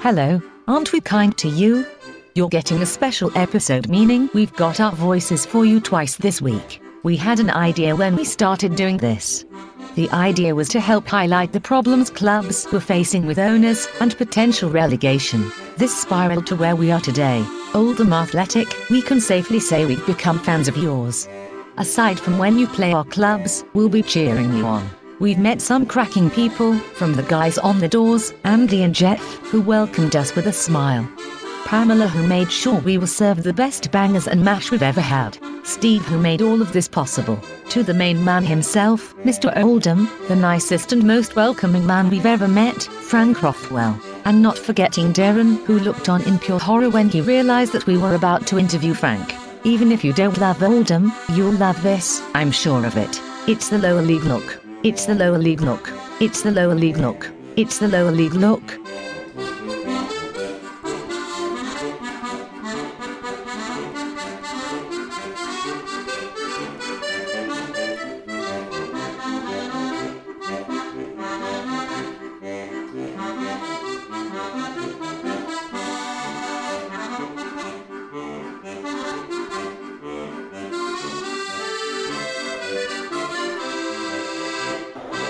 Hello, 0.00 0.40
aren't 0.68 0.92
we 0.92 1.00
kind 1.00 1.36
to 1.38 1.48
you? 1.48 1.84
You're 2.36 2.48
getting 2.48 2.80
a 2.80 2.86
special 2.86 3.36
episode, 3.36 3.88
meaning 3.88 4.30
we've 4.32 4.52
got 4.52 4.78
our 4.78 4.92
voices 4.92 5.44
for 5.44 5.64
you 5.64 5.80
twice 5.80 6.14
this 6.14 6.40
week. 6.40 6.80
We 7.02 7.16
had 7.16 7.40
an 7.40 7.50
idea 7.50 7.96
when 7.96 8.14
we 8.14 8.24
started 8.24 8.76
doing 8.76 8.98
this. 8.98 9.44
The 9.96 10.08
idea 10.10 10.54
was 10.54 10.68
to 10.68 10.78
help 10.78 11.08
highlight 11.08 11.52
the 11.52 11.60
problems 11.60 12.10
clubs 12.10 12.68
were 12.72 12.78
facing 12.78 13.26
with 13.26 13.40
owners 13.40 13.88
and 14.00 14.16
potential 14.16 14.70
relegation. 14.70 15.50
This 15.78 16.00
spiraled 16.00 16.46
to 16.46 16.54
where 16.54 16.76
we 16.76 16.92
are 16.92 17.00
today. 17.00 17.44
Oldham 17.74 18.12
Athletic, 18.12 18.72
we 18.90 19.02
can 19.02 19.20
safely 19.20 19.58
say 19.58 19.84
we've 19.84 20.06
become 20.06 20.38
fans 20.38 20.68
of 20.68 20.76
yours. 20.76 21.28
Aside 21.76 22.20
from 22.20 22.38
when 22.38 22.56
you 22.56 22.68
play 22.68 22.92
our 22.92 23.04
clubs, 23.04 23.64
we'll 23.74 23.88
be 23.88 24.04
cheering 24.04 24.56
you 24.56 24.64
on. 24.64 24.88
We've 25.20 25.38
met 25.38 25.60
some 25.60 25.84
cracking 25.84 26.30
people, 26.30 26.78
from 26.78 27.12
the 27.12 27.24
guys 27.24 27.58
on 27.58 27.80
the 27.80 27.88
doors, 27.88 28.32
Andy 28.44 28.84
and 28.84 28.94
Jeff, 28.94 29.20
who 29.50 29.60
welcomed 29.60 30.14
us 30.14 30.36
with 30.36 30.46
a 30.46 30.52
smile. 30.52 31.10
Pamela 31.64 32.06
who 32.06 32.24
made 32.24 32.52
sure 32.52 32.78
we 32.80 32.98
were 32.98 33.08
served 33.08 33.42
the 33.42 33.52
best 33.52 33.90
bangers 33.90 34.28
and 34.28 34.44
mash 34.44 34.70
we've 34.70 34.80
ever 34.80 35.00
had. 35.00 35.36
Steve 35.64 36.04
who 36.04 36.18
made 36.18 36.40
all 36.40 36.62
of 36.62 36.72
this 36.72 36.86
possible. 36.86 37.36
To 37.70 37.82
the 37.82 37.94
main 37.94 38.24
man 38.24 38.44
himself, 38.44 39.12
Mr. 39.18 39.52
Oldham, 39.60 40.08
the 40.28 40.36
nicest 40.36 40.92
and 40.92 41.02
most 41.02 41.34
welcoming 41.34 41.84
man 41.84 42.10
we've 42.10 42.24
ever 42.24 42.46
met, 42.46 42.84
Frank 42.84 43.42
Rothwell. 43.42 44.00
And 44.24 44.40
not 44.40 44.56
forgetting 44.56 45.12
Darren, 45.12 45.64
who 45.64 45.80
looked 45.80 46.08
on 46.08 46.22
in 46.22 46.38
pure 46.38 46.60
horror 46.60 46.90
when 46.90 47.08
he 47.08 47.22
realized 47.22 47.72
that 47.72 47.86
we 47.86 47.98
were 47.98 48.14
about 48.14 48.46
to 48.46 48.58
interview 48.58 48.94
Frank. 48.94 49.34
Even 49.64 49.90
if 49.90 50.04
you 50.04 50.12
don't 50.12 50.38
love 50.38 50.62
Oldham, 50.62 51.12
you'll 51.30 51.54
love 51.54 51.82
this, 51.82 52.22
I'm 52.34 52.52
sure 52.52 52.86
of 52.86 52.96
it. 52.96 53.20
It's 53.48 53.68
the 53.68 53.78
lower 53.78 54.00
league 54.00 54.22
look. 54.22 54.67
It's 54.84 55.06
the 55.06 55.14
lower 55.16 55.38
league 55.38 55.60
look. 55.60 55.90
It's 56.20 56.42
the 56.42 56.52
lower 56.52 56.74
league 56.76 56.98
look. 56.98 57.28
It's 57.56 57.80
the 57.80 57.88
lower 57.88 58.12
league 58.12 58.34
look. 58.34 58.62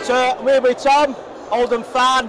So 0.08 0.42
we're 0.42 0.62
with 0.62 0.78
Tom, 0.78 1.14
Oldham 1.50 1.82
fan. 1.82 2.28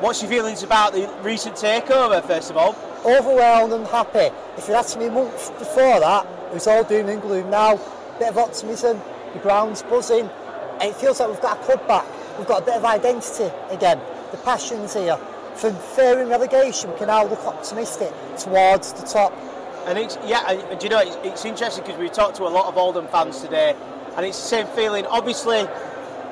What's 0.00 0.22
your 0.22 0.30
feelings 0.30 0.62
about 0.62 0.94
the 0.94 1.12
recent 1.20 1.56
takeover, 1.56 2.24
first 2.24 2.50
of 2.50 2.56
all? 2.56 2.74
overwhelmed 3.04 3.74
and 3.74 3.86
happy. 3.86 4.34
If 4.56 4.66
you'd 4.66 4.76
asked 4.76 4.98
me 4.98 5.10
months 5.10 5.50
before 5.58 6.00
that, 6.00 6.24
it 6.46 6.54
was 6.54 6.66
all 6.66 6.82
doom 6.82 7.10
and 7.10 7.20
gloom. 7.20 7.50
Now, 7.50 7.76
bit 8.18 8.30
of 8.30 8.38
optimism, 8.38 8.98
the 9.34 9.40
ground's 9.40 9.82
buzzing, 9.82 10.30
and 10.80 10.82
it 10.84 10.96
feels 10.96 11.20
like 11.20 11.28
we've 11.28 11.42
got 11.42 11.60
a 11.60 11.64
club 11.64 11.86
back. 11.86 12.06
We've 12.38 12.48
got 12.48 12.62
a 12.62 12.64
bit 12.64 12.76
of 12.76 12.84
identity 12.86 13.54
again. 13.68 14.00
The 14.30 14.38
passion's 14.38 14.94
here. 14.94 15.18
From 15.56 15.76
fearing 15.76 16.30
relegation, 16.30 16.92
we 16.92 16.96
can 16.96 17.08
now 17.08 17.26
look 17.26 17.44
optimistic 17.44 18.10
towards 18.38 18.94
the 18.94 19.06
top. 19.06 19.34
And 19.84 19.98
it's 19.98 20.16
yeah, 20.24 20.50
and, 20.50 20.80
do 20.80 20.86
you 20.86 20.88
know 20.88 21.00
it's, 21.00 21.16
it's 21.24 21.44
interesting 21.44 21.84
because 21.84 22.00
we've 22.00 22.10
talked 22.10 22.36
to 22.36 22.44
a 22.44 22.48
lot 22.48 22.68
of 22.68 22.78
Oldham 22.78 23.06
fans 23.08 23.42
today, 23.42 23.76
and 24.16 24.24
it's 24.24 24.40
the 24.40 24.48
same 24.48 24.66
feeling. 24.68 25.04
Obviously, 25.04 25.68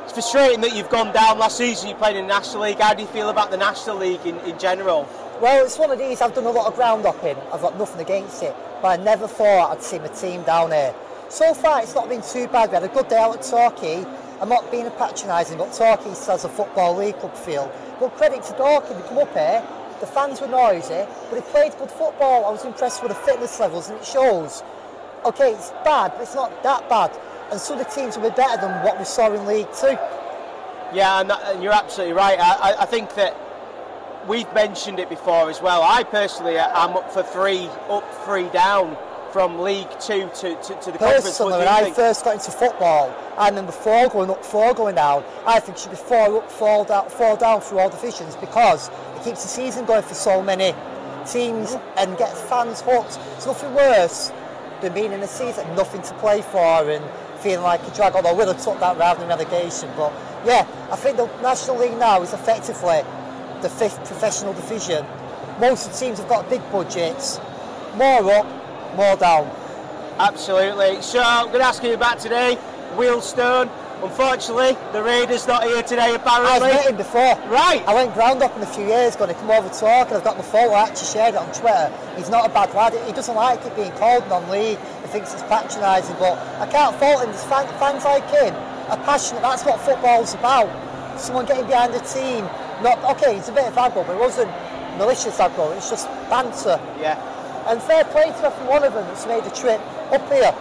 it's 0.08 0.14
frustrating 0.14 0.62
that 0.62 0.74
you've 0.74 0.88
gone 0.88 1.12
down 1.12 1.38
last 1.38 1.58
season. 1.58 1.90
You 1.90 1.94
played 1.94 2.16
in 2.16 2.26
the 2.26 2.28
National 2.28 2.62
League. 2.62 2.78
How 2.78 2.94
do 2.94 3.02
you 3.02 3.08
feel 3.08 3.28
about 3.28 3.50
the 3.50 3.58
National 3.58 3.96
League 3.96 4.24
in, 4.24 4.38
in 4.38 4.58
general? 4.58 5.06
Well, 5.42 5.66
it's 5.66 5.78
one 5.78 5.90
of 5.90 5.98
these, 5.98 6.22
I've 6.22 6.34
done 6.34 6.46
a 6.46 6.50
lot 6.50 6.66
of 6.66 6.74
ground 6.76 7.04
hopping, 7.04 7.36
I've 7.52 7.60
got 7.60 7.76
nothing 7.76 8.00
against 8.00 8.42
it, 8.42 8.56
but 8.80 8.98
I 8.98 9.02
never 9.04 9.28
thought 9.28 9.70
I'd 9.70 9.82
see 9.82 9.98
my 9.98 10.08
team 10.08 10.42
down 10.44 10.70
here. 10.70 10.94
So 11.28 11.52
far, 11.52 11.82
it's 11.82 11.94
not 11.94 12.08
been 12.08 12.22
too 12.22 12.48
bad. 12.48 12.70
We 12.70 12.74
had 12.74 12.84
a 12.84 12.88
good 12.88 13.08
day 13.08 13.18
out 13.18 13.36
at 13.36 13.42
Torquay. 13.42 14.04
I'm 14.40 14.48
not 14.48 14.70
being 14.70 14.90
patronising, 14.92 15.58
but 15.58 15.74
Torquay 15.74 16.08
has 16.08 16.44
a 16.44 16.48
football 16.48 16.96
league 16.96 17.18
club 17.18 17.36
feel. 17.36 17.70
But 18.00 18.16
credit 18.16 18.42
to 18.44 18.52
Torquay, 18.54 18.94
they 18.94 19.08
come 19.08 19.18
up 19.18 19.32
here, 19.34 19.62
the 20.00 20.06
fans 20.06 20.40
were 20.40 20.48
noisy, 20.48 21.06
but 21.28 21.32
they 21.32 21.52
played 21.52 21.76
good 21.78 21.90
football. 21.90 22.46
I 22.46 22.50
was 22.50 22.64
impressed 22.64 23.02
with 23.02 23.12
the 23.12 23.18
fitness 23.26 23.60
levels, 23.60 23.90
and 23.90 23.98
it 23.98 24.06
shows. 24.06 24.62
Okay, 25.26 25.52
it's 25.52 25.70
bad, 25.84 26.12
but 26.14 26.22
it's 26.22 26.34
not 26.34 26.62
that 26.62 26.88
bad. 26.88 27.12
And 27.50 27.60
some 27.60 27.78
of 27.78 27.86
the 27.86 27.92
teams 27.92 28.16
will 28.16 28.30
be 28.30 28.36
better 28.36 28.60
than 28.60 28.84
what 28.84 28.98
we 28.98 29.04
saw 29.04 29.32
in 29.32 29.46
League 29.46 29.68
Two. 29.78 29.96
Yeah, 30.92 31.20
and, 31.20 31.30
that, 31.30 31.54
and 31.54 31.62
you're 31.62 31.72
absolutely 31.72 32.14
right. 32.14 32.38
I, 32.38 32.76
I, 32.80 32.86
think 32.86 33.14
that 33.14 33.36
we've 34.26 34.50
mentioned 34.54 34.98
it 34.98 35.08
before 35.08 35.50
as 35.50 35.60
well. 35.60 35.82
I 35.82 36.02
personally 36.02 36.58
uh, 36.58 36.68
am 36.84 36.96
up 36.96 37.10
for 37.12 37.22
three 37.22 37.68
up, 37.88 38.04
three 38.24 38.48
down 38.50 38.96
from 39.32 39.60
League 39.60 39.88
Two 40.00 40.30
to, 40.36 40.54
to, 40.54 40.80
to 40.80 40.92
the 40.92 40.98
conference. 40.98 41.24
Personally, 41.24 41.58
when 41.58 41.68
I 41.68 41.84
think? 41.84 41.96
first 41.96 42.24
got 42.24 42.34
into 42.34 42.50
football, 42.50 43.14
I 43.36 43.48
remember 43.48 43.72
four 43.72 44.08
going 44.08 44.30
up, 44.30 44.44
four 44.44 44.74
going 44.74 44.94
down. 44.94 45.24
I 45.46 45.60
think 45.60 45.76
it 45.76 45.80
should 45.80 45.90
be 45.90 45.96
four 45.96 46.38
up, 46.38 46.50
four 46.50 46.84
down, 46.84 47.08
four 47.10 47.36
down 47.36 47.60
through 47.60 47.80
all 47.80 47.90
divisions 47.90 48.36
because 48.36 48.88
it 48.88 49.24
keeps 49.24 49.42
the 49.42 49.48
season 49.48 49.84
going 49.84 50.02
for 50.02 50.14
so 50.14 50.42
many 50.42 50.74
teams 51.26 51.76
and 51.96 52.16
gets 52.16 52.40
fans 52.42 52.80
hooked. 52.80 53.18
It's 53.36 53.46
nothing 53.46 53.74
worse 53.74 54.32
than 54.80 54.94
being 54.94 55.12
in 55.12 55.20
a 55.20 55.26
season 55.26 55.66
nothing 55.74 56.02
to 56.02 56.14
play 56.14 56.40
for 56.40 56.88
and 56.88 57.04
feeling 57.40 57.62
like 57.62 57.82
a 57.86 57.90
drag. 57.94 58.14
Although 58.14 58.34
would 58.34 58.48
have 58.48 58.62
took 58.62 58.78
that 58.80 58.96
rather 58.98 59.20
than 59.20 59.28
relegation. 59.28 59.90
But 59.96 60.12
yeah, 60.44 60.66
I 60.90 60.96
think 60.96 61.16
the 61.16 61.26
National 61.42 61.78
League 61.78 61.98
now 61.98 62.22
is 62.22 62.32
effectively 62.32 63.02
the 63.62 63.68
fifth 63.68 63.98
professional 64.04 64.52
division. 64.52 65.04
Most 65.60 65.86
of 65.86 65.92
the 65.92 65.98
teams 65.98 66.18
have 66.18 66.28
got 66.28 66.48
big 66.48 66.62
budgets. 66.70 67.40
More 67.96 68.30
up, 68.32 68.46
more 68.96 69.16
down. 69.16 69.50
Absolutely. 70.18 71.02
So 71.02 71.20
I'm 71.20 71.46
going 71.46 71.60
to 71.60 71.64
ask 71.64 71.82
you 71.82 71.94
about 71.94 72.18
today, 72.18 72.58
Wealdstone. 72.96 73.70
Unfortunately, 74.02 74.76
the 74.92 75.02
Raiders 75.02 75.46
not 75.46 75.64
here 75.64 75.82
today. 75.82 76.14
apparently. 76.14 76.50
I've 76.50 76.62
Apparently, 76.62 76.70
met 76.84 76.90
him 76.90 76.96
before. 76.96 77.34
Right. 77.50 77.82
I 77.86 77.94
went 77.94 78.14
ground 78.14 78.42
up 78.42 78.54
in 78.56 78.62
a 78.62 78.66
few 78.66 78.86
years 78.86 79.14
ago 79.16 79.24
and 79.24 79.32
he 79.34 79.38
come 79.40 79.50
over 79.50 79.68
to 79.68 79.74
talk 79.74 80.08
and 80.08 80.16
I've 80.16 80.24
got 80.24 80.36
my 80.36 80.44
photo, 80.44 80.72
I 80.72 80.86
actually 80.88 81.08
shared 81.08 81.34
it 81.34 81.40
on 81.40 81.50
Twitter. 81.52 81.92
He's 82.16 82.30
not 82.30 82.46
a 82.46 82.52
bad 82.52 82.72
lad. 82.74 82.94
He 83.06 83.12
doesn't 83.12 83.34
like 83.34 83.64
it 83.64 83.74
being 83.74 83.92
called 83.92 84.26
non-league. 84.28 84.78
He 84.78 85.08
thinks 85.08 85.34
it's 85.34 85.42
patronising, 85.44 86.16
but 86.18 86.38
I 86.62 86.66
can't 86.70 86.94
fault 86.96 87.22
him. 87.24 87.30
There's 87.30 87.44
fan, 87.44 87.66
fans 87.78 88.04
like 88.04 88.28
him 88.30 88.54
are 88.88 89.02
passionate. 89.04 89.42
That's 89.42 89.64
what 89.64 89.80
football's 89.80 90.34
about. 90.34 90.70
Someone 91.18 91.46
getting 91.46 91.66
behind 91.66 91.92
the 91.92 92.00
team. 92.00 92.44
Not 92.82 93.02
okay, 93.16 93.36
it's 93.36 93.48
a 93.48 93.52
bit 93.52 93.66
of 93.66 93.74
aggro, 93.74 94.06
but 94.06 94.14
it 94.14 94.20
wasn't 94.20 94.50
malicious 94.96 95.38
aggro. 95.38 95.76
It's 95.76 95.90
just 95.90 96.06
banter. 96.30 96.78
yeah. 97.00 97.18
And 97.66 97.82
fair 97.82 98.04
play 98.04 98.30
to 98.30 98.46
every 98.46 98.66
one 98.66 98.84
of 98.84 98.94
them 98.94 99.04
that's 99.08 99.26
made 99.26 99.44
the 99.44 99.50
trip 99.50 99.80
up 100.12 100.22
here. 100.32 100.54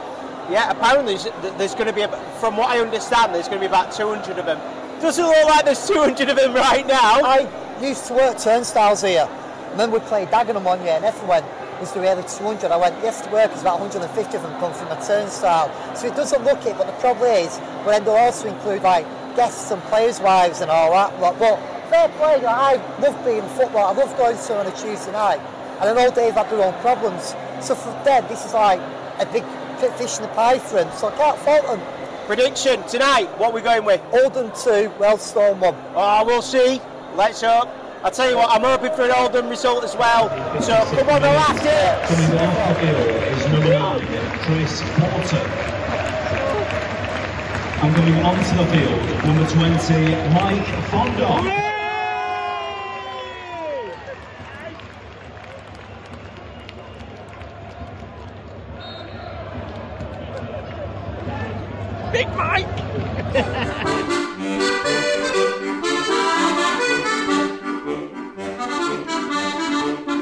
Yeah, 0.50 0.72
apparently 0.72 1.18
there's, 1.58 1.76
going 1.76 1.88
to 1.88 1.94
be, 1.94 2.06
from 2.40 2.56
what 2.56 2.70
I 2.70 2.80
understand, 2.80 3.36
there's 3.36 3.48
going 3.48 3.60
to 3.60 3.68
be 3.68 3.70
about 3.70 3.92
200 3.92 4.40
of 4.40 4.46
them. 4.46 4.60
Doesn't 5.02 5.26
look 5.26 5.46
like 5.46 5.66
there's 5.66 5.86
200 5.88 6.30
of 6.30 6.36
them 6.38 6.54
right 6.54 6.88
now. 6.88 7.20
I 7.22 7.48
used 7.82 8.08
to 8.08 8.14
work 8.14 8.40
turnstiles 8.40 9.02
here. 9.02 9.28
Remember 9.72 10.00
we 10.00 10.06
played 10.06 10.30
Dagenham 10.30 10.64
one 10.64 10.82
year 10.82 10.94
and 10.94 11.06
everyone 11.06 11.44
was 11.80 11.92
there 11.92 12.02
really 12.02 12.24
200. 12.24 12.72
I 12.72 12.78
went, 12.78 12.96
yes 13.04 13.22
to 13.22 13.30
work, 13.30 13.52
about 13.56 13.80
150 13.80 14.38
of 14.38 14.42
them 14.42 14.60
come 14.60 14.74
from 14.74 14.88
a 14.88 14.96
turnstile. 15.06 15.70
So 15.96 16.08
it 16.08 16.16
doesn't 16.16 16.44
look 16.44 16.66
it, 16.66 16.78
but 16.78 16.88
the 16.88 16.94
problem 16.94 17.30
is, 17.30 17.60
but 17.84 17.92
then 17.92 18.06
they'll 18.06 18.16
also 18.16 18.48
include 18.48 18.82
like 18.84 19.06
guests 19.36 19.70
and 19.72 19.82
players' 19.84 20.20
wives 20.20 20.62
and 20.62 20.72
all 20.72 20.92
that. 20.92 21.20
lot. 21.20 21.38
But 21.38 21.60
fair 21.90 22.10
play, 22.18 22.42
like, 22.42 22.46
I 22.46 23.00
love 23.00 23.24
being 23.26 23.44
in 23.44 23.50
football. 23.50 23.86
I 23.86 23.92
love 23.92 24.16
going 24.18 24.38
to 24.38 24.58
on 24.58 24.66
a 24.66 24.72
Tuesday 24.72 25.12
night. 25.12 25.40
And 25.80 25.90
I 25.90 25.94
know 25.94 26.10
they've 26.10 26.34
had 26.34 26.50
their 26.50 26.64
own 26.64 26.74
problems. 26.82 27.36
So 27.62 27.76
for 27.76 27.92
them, 28.04 28.26
this 28.30 28.46
is 28.46 28.54
like 28.54 28.80
a 29.20 29.26
big 29.32 29.44
fish 29.78 30.18
in 30.18 30.24
the 30.24 30.30
pie 30.30 30.60
for 30.60 30.76
them. 30.76 30.90
So 30.98 31.08
I 31.10 31.16
can't 31.16 31.38
fault 31.40 31.66
them. 31.68 31.82
Prediction 32.28 32.84
tonight, 32.88 33.28
what 33.40 33.54
we 33.54 33.62
going 33.62 33.86
with? 33.86 34.02
Oldham 34.12 34.52
2, 34.52 34.90
Wealdstone 35.00 35.60
1. 35.60 35.76
Oh, 35.96 36.26
we'll 36.26 36.42
see. 36.42 36.82
Let's 37.16 37.42
hope. 37.42 37.70
I'll 38.04 38.12
tell 38.12 38.30
you 38.30 38.38
what, 38.38 38.50
I'm 38.52 38.62
hoping 38.62 38.92
for 38.96 39.04
an 39.04 39.12
Oldham 39.16 39.50
result 39.50 39.84
as 39.84 39.96
well. 39.96 40.30
So 40.62 40.74
come 40.96 41.10
on, 41.10 41.22
the 41.22 41.30
latter. 41.30 42.06
Coming 42.06 42.38
off 42.38 42.54
the 42.68 42.76
field 42.86 43.08
is 43.34 43.46
number 43.48 43.72
nine, 43.72 44.06
Chris 44.44 44.82
Porter. 44.98 45.44
And 47.80 47.96
coming 47.96 48.22
onto 48.24 48.56
the 48.58 48.66
field, 48.72 49.02
number 49.26 49.46
20, 49.50 50.16
Mike 50.34 50.68
Fondop. 50.92 51.64
Big 62.12 62.27
Mike. 62.38 62.66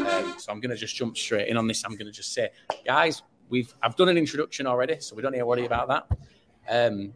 Um, 0.08 0.40
so 0.40 0.52
I'm 0.52 0.60
going 0.60 0.70
to 0.70 0.78
just 0.78 0.96
jump 0.96 1.18
straight 1.18 1.50
in 1.50 1.58
on 1.58 1.68
this. 1.68 1.84
I'm 1.84 1.92
going 1.92 2.06
to 2.06 2.12
just 2.12 2.34
say, 2.34 2.50
guys, 2.86 3.22
we've 3.50 3.74
I've 3.82 3.96
done 3.96 4.10
an 4.10 4.18
introduction 4.18 4.66
already, 4.66 5.00
so 5.00 5.16
we 5.16 5.22
don't 5.22 5.34
need 5.34 5.40
to 5.40 5.46
worry 5.46 5.66
about 5.66 5.88
that. 5.90 6.08
Um, 6.70 7.14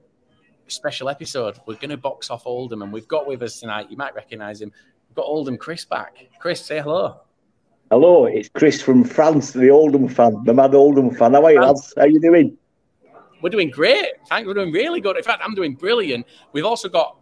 special 0.67 1.09
episode. 1.09 1.59
We're 1.65 1.75
going 1.75 1.89
to 1.89 1.97
box 1.97 2.29
off 2.29 2.45
Oldham, 2.45 2.81
and 2.81 2.91
we've 2.91 3.07
got 3.07 3.25
with 3.25 3.41
us 3.41 3.59
tonight. 3.59 3.89
You 3.89 3.97
might 3.97 4.13
recognise 4.15 4.61
him. 4.61 4.71
We've 5.07 5.15
got 5.15 5.25
Oldham 5.25 5.57
Chris 5.57 5.85
back. 5.85 6.27
Chris, 6.39 6.63
say 6.63 6.81
hello. 6.81 7.21
Hello, 7.89 8.25
it's 8.25 8.49
Chris 8.49 8.79
from 8.81 9.03
France, 9.03 9.51
the 9.51 9.71
Oldham 9.71 10.07
fan, 10.07 10.43
the 10.43 10.53
mad 10.53 10.75
Oldham 10.75 11.09
fan. 11.09 11.33
How 11.33 11.45
are 11.45 11.51
you, 11.51 11.59
lads? 11.59 11.91
How 11.97 12.05
you 12.05 12.19
doing? 12.19 12.55
We're 13.41 13.49
doing 13.49 13.69
great. 13.69 14.05
Thanks. 14.27 14.47
We're 14.47 14.53
doing 14.53 14.71
really 14.71 15.01
good. 15.01 15.17
In 15.17 15.23
fact, 15.23 15.41
I'm 15.43 15.55
doing 15.55 15.75
brilliant. 15.75 16.25
We've 16.51 16.65
also 16.65 16.89
got 16.89 17.17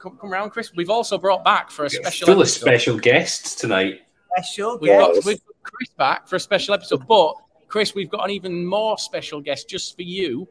come, 0.00 0.18
come 0.18 0.32
around, 0.32 0.50
Chris. 0.50 0.72
We've 0.74 0.90
also 0.90 1.18
brought 1.18 1.44
back 1.44 1.70
for 1.70 1.84
a 1.84 1.90
special 1.90 2.26
Full 2.26 2.42
of 2.42 2.48
special 2.48 2.98
guests 2.98 3.54
tonight. 3.54 4.00
Special 4.36 4.78
We've 4.78 4.92
got, 4.92 5.14
guest. 5.14 5.26
we've 5.26 5.44
got 5.44 5.54
Chris 5.62 5.88
back 5.96 6.28
for 6.28 6.36
a 6.36 6.40
special 6.40 6.74
episode, 6.74 7.06
but 7.06 7.34
Chris, 7.68 7.94
we've 7.94 8.10
got 8.10 8.24
an 8.24 8.30
even 8.30 8.64
more 8.64 8.98
special 8.98 9.40
guest 9.40 9.68
just 9.68 9.96
for 9.96 10.02
you. 10.02 10.46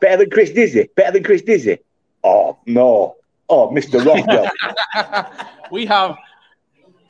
Better 0.00 0.18
than 0.18 0.30
Chris 0.30 0.50
Dizzy? 0.50 0.88
Better 0.94 1.12
than 1.12 1.22
Chris 1.24 1.42
Dizzy? 1.42 1.78
Oh, 2.22 2.58
no. 2.66 3.16
Oh, 3.48 3.70
Mr. 3.70 4.04
Rothwell. 4.04 4.50
we 5.70 5.86
have 5.86 6.16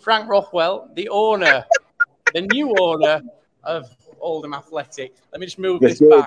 Frank 0.01 0.29
Rothwell, 0.29 0.91
the 0.95 1.09
owner, 1.09 1.65
the 2.33 2.43
new 2.43 2.75
owner 2.81 3.23
of 3.63 3.89
Oldham 4.21 4.55
Athletic. 4.55 5.15
Let 5.33 5.41
me 5.41 5.47
just 5.47 5.59
move 5.59 5.83
Yes, 5.83 5.99
this 5.99 6.09
sir. 6.09 6.27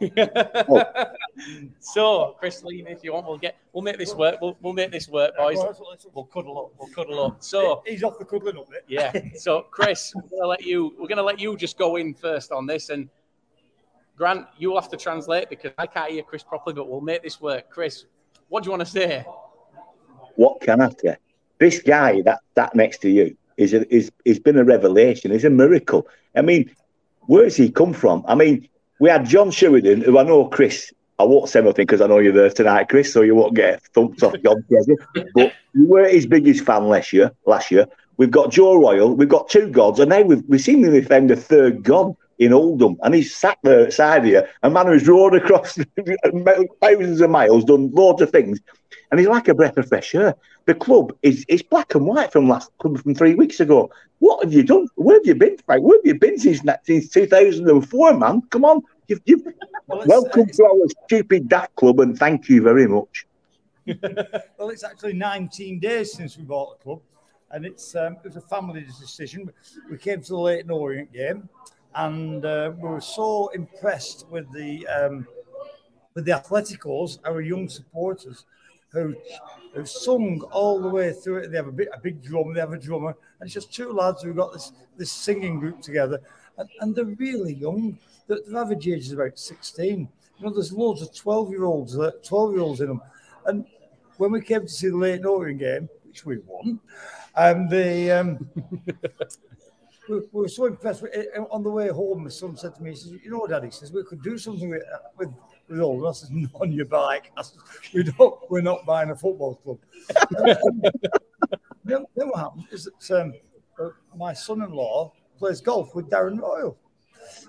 Back. 0.00 1.08
so, 1.80 2.36
Chris 2.38 2.62
Lean, 2.64 2.86
if 2.86 3.04
you 3.04 3.12
want, 3.12 3.26
we'll 3.26 3.38
get 3.38 3.56
we'll 3.72 3.82
make 3.82 3.98
this 3.98 4.14
work. 4.14 4.40
We'll, 4.40 4.56
we'll 4.60 4.72
make 4.72 4.92
this 4.92 5.08
work, 5.08 5.36
boys. 5.36 5.58
We'll 6.12 6.24
cuddle 6.24 6.58
up. 6.58 6.72
We'll 6.78 6.94
cuddle 6.94 7.24
up. 7.24 7.36
So 7.42 7.82
he's 7.86 8.02
off 8.02 8.18
the 8.18 8.24
cuddling 8.24 8.56
up 8.58 8.68
there. 8.68 8.80
yeah. 8.88 9.12
So, 9.36 9.66
Chris, 9.70 10.12
we're 10.14 10.38
gonna 10.38 10.48
let 10.48 10.62
you. 10.62 10.94
We're 10.98 11.08
gonna 11.08 11.22
let 11.22 11.38
you 11.38 11.56
just 11.56 11.78
go 11.78 11.96
in 11.96 12.14
first 12.14 12.52
on 12.52 12.66
this, 12.66 12.90
and 12.90 13.08
Grant, 14.16 14.46
you'll 14.58 14.80
have 14.80 14.90
to 14.90 14.96
translate 14.96 15.48
because 15.48 15.72
I 15.78 15.86
can't 15.86 16.10
hear 16.10 16.22
Chris 16.22 16.42
properly. 16.42 16.74
But 16.74 16.88
we'll 16.88 17.00
make 17.00 17.22
this 17.22 17.40
work. 17.40 17.70
Chris, 17.70 18.04
what 18.48 18.62
do 18.62 18.68
you 18.68 18.72
want 18.72 18.86
to 18.86 18.90
say? 18.90 19.24
what 20.38 20.60
can 20.60 20.80
I 20.80 20.88
say? 20.90 21.16
This 21.58 21.82
guy 21.82 22.22
that 22.22 22.40
that 22.54 22.74
next 22.74 22.98
to 22.98 23.10
you 23.10 23.36
is 23.56 23.74
a, 23.74 23.92
is 23.94 24.12
is 24.24 24.38
been 24.38 24.56
a 24.56 24.64
revelation. 24.64 25.32
He's 25.32 25.44
a 25.44 25.50
miracle. 25.50 26.06
I 26.36 26.42
mean, 26.42 26.70
where's 27.26 27.56
he 27.56 27.70
come 27.70 27.92
from? 27.92 28.24
I 28.28 28.36
mean, 28.36 28.68
we 29.00 29.10
had 29.10 29.26
John 29.26 29.50
Sheridan, 29.50 30.02
who 30.02 30.18
I 30.18 30.22
know 30.22 30.46
Chris. 30.46 30.92
I 31.18 31.24
won't 31.24 31.48
say 31.48 31.60
nothing 31.60 31.84
because 31.84 32.00
I 32.00 32.06
know 32.06 32.18
you're 32.18 32.32
there 32.32 32.50
tonight, 32.50 32.88
Chris, 32.88 33.12
so 33.12 33.22
you 33.22 33.34
won't 33.34 33.54
get 33.54 33.82
thumped 33.94 34.22
off 34.22 34.34
John. 34.44 34.64
But 35.34 35.52
you 35.74 35.86
were 35.86 36.08
his 36.08 36.26
biggest 36.26 36.64
fan 36.64 36.88
last 36.88 37.12
year. 37.12 37.32
Last 37.44 37.70
year, 37.70 37.86
we've 38.18 38.30
got 38.30 38.52
Joe 38.52 38.76
Royle, 38.76 39.14
we've 39.14 39.28
got 39.28 39.48
two 39.48 39.68
gods, 39.70 39.98
and 39.98 40.10
now 40.10 40.22
we've 40.22 40.44
we 40.48 40.58
seemingly 40.58 41.02
found 41.02 41.30
a 41.30 41.36
third 41.36 41.82
god 41.82 42.14
in 42.38 42.52
Oldham, 42.52 42.96
and 43.02 43.14
he's 43.14 43.34
sat 43.34 43.58
there 43.62 43.86
outside 43.86 44.24
here. 44.24 44.48
A 44.62 44.70
man 44.70 44.86
who's 44.86 45.08
rode 45.08 45.34
across 45.34 45.76
thousands 46.80 47.20
of 47.20 47.30
miles, 47.30 47.64
done 47.64 47.90
loads 47.92 48.22
of 48.22 48.30
things, 48.30 48.60
and 49.10 49.18
he's 49.18 49.28
like 49.28 49.48
a 49.48 49.54
breath 49.54 49.76
of 49.76 49.88
fresh 49.88 50.14
air. 50.14 50.34
The 50.66 50.74
club 50.74 51.16
is 51.22 51.44
is 51.48 51.62
black 51.62 51.94
and 51.94 52.06
white 52.06 52.32
from 52.32 52.48
last 52.48 52.70
club 52.78 52.98
from 52.98 53.14
three 53.14 53.34
weeks 53.34 53.60
ago. 53.60 53.90
What 54.18 54.44
have 54.44 54.52
you 54.52 54.62
done? 54.62 54.86
Where 54.96 55.16
have 55.16 55.26
you 55.26 55.34
been, 55.34 55.56
Frank? 55.64 55.82
Where 55.82 55.98
have 55.98 56.06
you 56.06 56.18
been 56.18 56.38
since 56.38 56.60
since 56.84 57.08
2004, 57.08 58.14
man? 58.14 58.42
Come 58.50 58.64
on, 58.64 58.82
you've, 59.08 59.20
you've 59.24 59.42
Well, 59.88 60.04
welcome 60.06 60.46
to 60.46 60.64
our 60.64 60.86
stupid 61.06 61.48
daft 61.48 61.74
club, 61.76 62.00
and 62.00 62.18
thank 62.18 62.50
you 62.50 62.60
very 62.60 62.86
much. 62.86 63.26
well, 64.58 64.68
it's 64.68 64.84
actually 64.84 65.14
19 65.14 65.80
days 65.80 66.12
since 66.12 66.36
we 66.36 66.44
bought 66.44 66.78
the 66.78 66.84
club, 66.84 67.00
and 67.52 67.64
it's 67.64 67.96
um, 67.96 68.18
it 68.22 68.24
was 68.24 68.36
a 68.36 68.42
family 68.42 68.82
decision. 68.82 69.50
We 69.90 69.96
came 69.96 70.20
to 70.20 70.28
the 70.28 70.36
Leyton 70.36 70.70
Orient 70.70 71.10
game, 71.10 71.48
and 71.98 72.44
uh, 72.44 72.72
we 72.76 72.88
were 72.88 73.00
so 73.00 73.48
impressed 73.48 74.26
with 74.30 74.50
the 74.52 74.86
um, 74.86 75.26
with 76.14 76.24
the 76.24 76.32
Atleticos, 76.32 77.18
our 77.24 77.40
young 77.40 77.68
supporters, 77.68 78.44
who 78.90 79.16
who 79.74 79.84
sung 79.84 80.40
all 80.52 80.80
the 80.80 80.88
way 80.88 81.12
through 81.12 81.38
it. 81.38 81.50
They 81.50 81.56
have 81.56 81.66
a 81.66 81.72
big, 81.72 81.88
a 81.92 81.98
big 81.98 82.22
drum, 82.22 82.54
they 82.54 82.60
have 82.60 82.72
a 82.72 82.78
drummer, 82.78 83.16
and 83.40 83.46
it's 83.46 83.54
just 83.54 83.74
two 83.74 83.92
lads 83.92 84.22
who 84.22 84.32
got 84.32 84.52
this 84.52 84.72
this 84.96 85.10
singing 85.10 85.58
group 85.58 85.80
together, 85.80 86.20
and, 86.56 86.68
and 86.80 86.94
they're 86.94 87.04
really 87.04 87.54
young. 87.54 87.98
The, 88.28 88.42
the 88.46 88.58
average 88.58 88.86
age 88.86 89.06
is 89.06 89.12
about 89.12 89.38
16. 89.38 90.08
You 90.38 90.44
know, 90.44 90.52
there's 90.52 90.72
loads 90.72 91.02
of 91.02 91.12
12 91.14 91.50
year 91.50 91.64
olds, 91.64 91.98
12 92.22 92.52
year 92.52 92.60
olds 92.60 92.80
in 92.80 92.88
them, 92.88 93.02
and 93.46 93.66
when 94.18 94.30
we 94.30 94.40
came 94.40 94.62
to 94.62 94.68
see 94.68 94.88
the 94.88 94.96
late 94.96 95.24
Orient 95.24 95.58
game, 95.58 95.88
which 96.06 96.24
we 96.24 96.38
won, 96.46 96.78
and 97.34 97.68
the 97.68 98.12
um, 98.12 98.50
we, 100.08 100.20
we 100.32 100.42
were 100.42 100.48
so 100.48 100.66
impressed. 100.66 101.02
It. 101.12 101.28
On 101.50 101.62
the 101.62 101.70
way 101.70 101.88
home, 101.88 102.24
my 102.24 102.30
son 102.30 102.56
said 102.56 102.74
to 102.76 102.82
me, 102.82 102.90
"He 102.90 102.96
says, 102.96 103.12
you 103.22 103.30
know, 103.30 103.46
Daddy, 103.46 103.68
he 103.68 103.72
says 103.72 103.92
we 103.92 104.04
could 104.04 104.22
do 104.22 104.38
something 104.38 104.70
with 104.70 104.82
with." 105.16 105.28
With 105.68 105.80
all 105.80 106.14
said, 106.14 106.30
"Not 106.32 106.50
on 106.54 106.72
your 106.72 106.86
bike." 106.86 107.30
I 107.36 107.42
"We 107.92 108.02
don't. 108.02 108.50
We're 108.50 108.62
not 108.62 108.86
buying 108.86 109.10
a 109.10 109.16
football 109.16 109.56
club." 109.56 109.78
then, 111.84 112.06
then 112.16 112.28
what 112.28 112.38
happened 112.38 112.64
is 112.70 112.88
that 113.08 113.20
um, 113.20 113.34
uh, 113.78 113.90
my 114.16 114.32
son-in-law 114.32 115.12
plays 115.38 115.60
golf 115.60 115.94
with 115.94 116.08
Darren 116.08 116.40
Royle, 116.40 116.78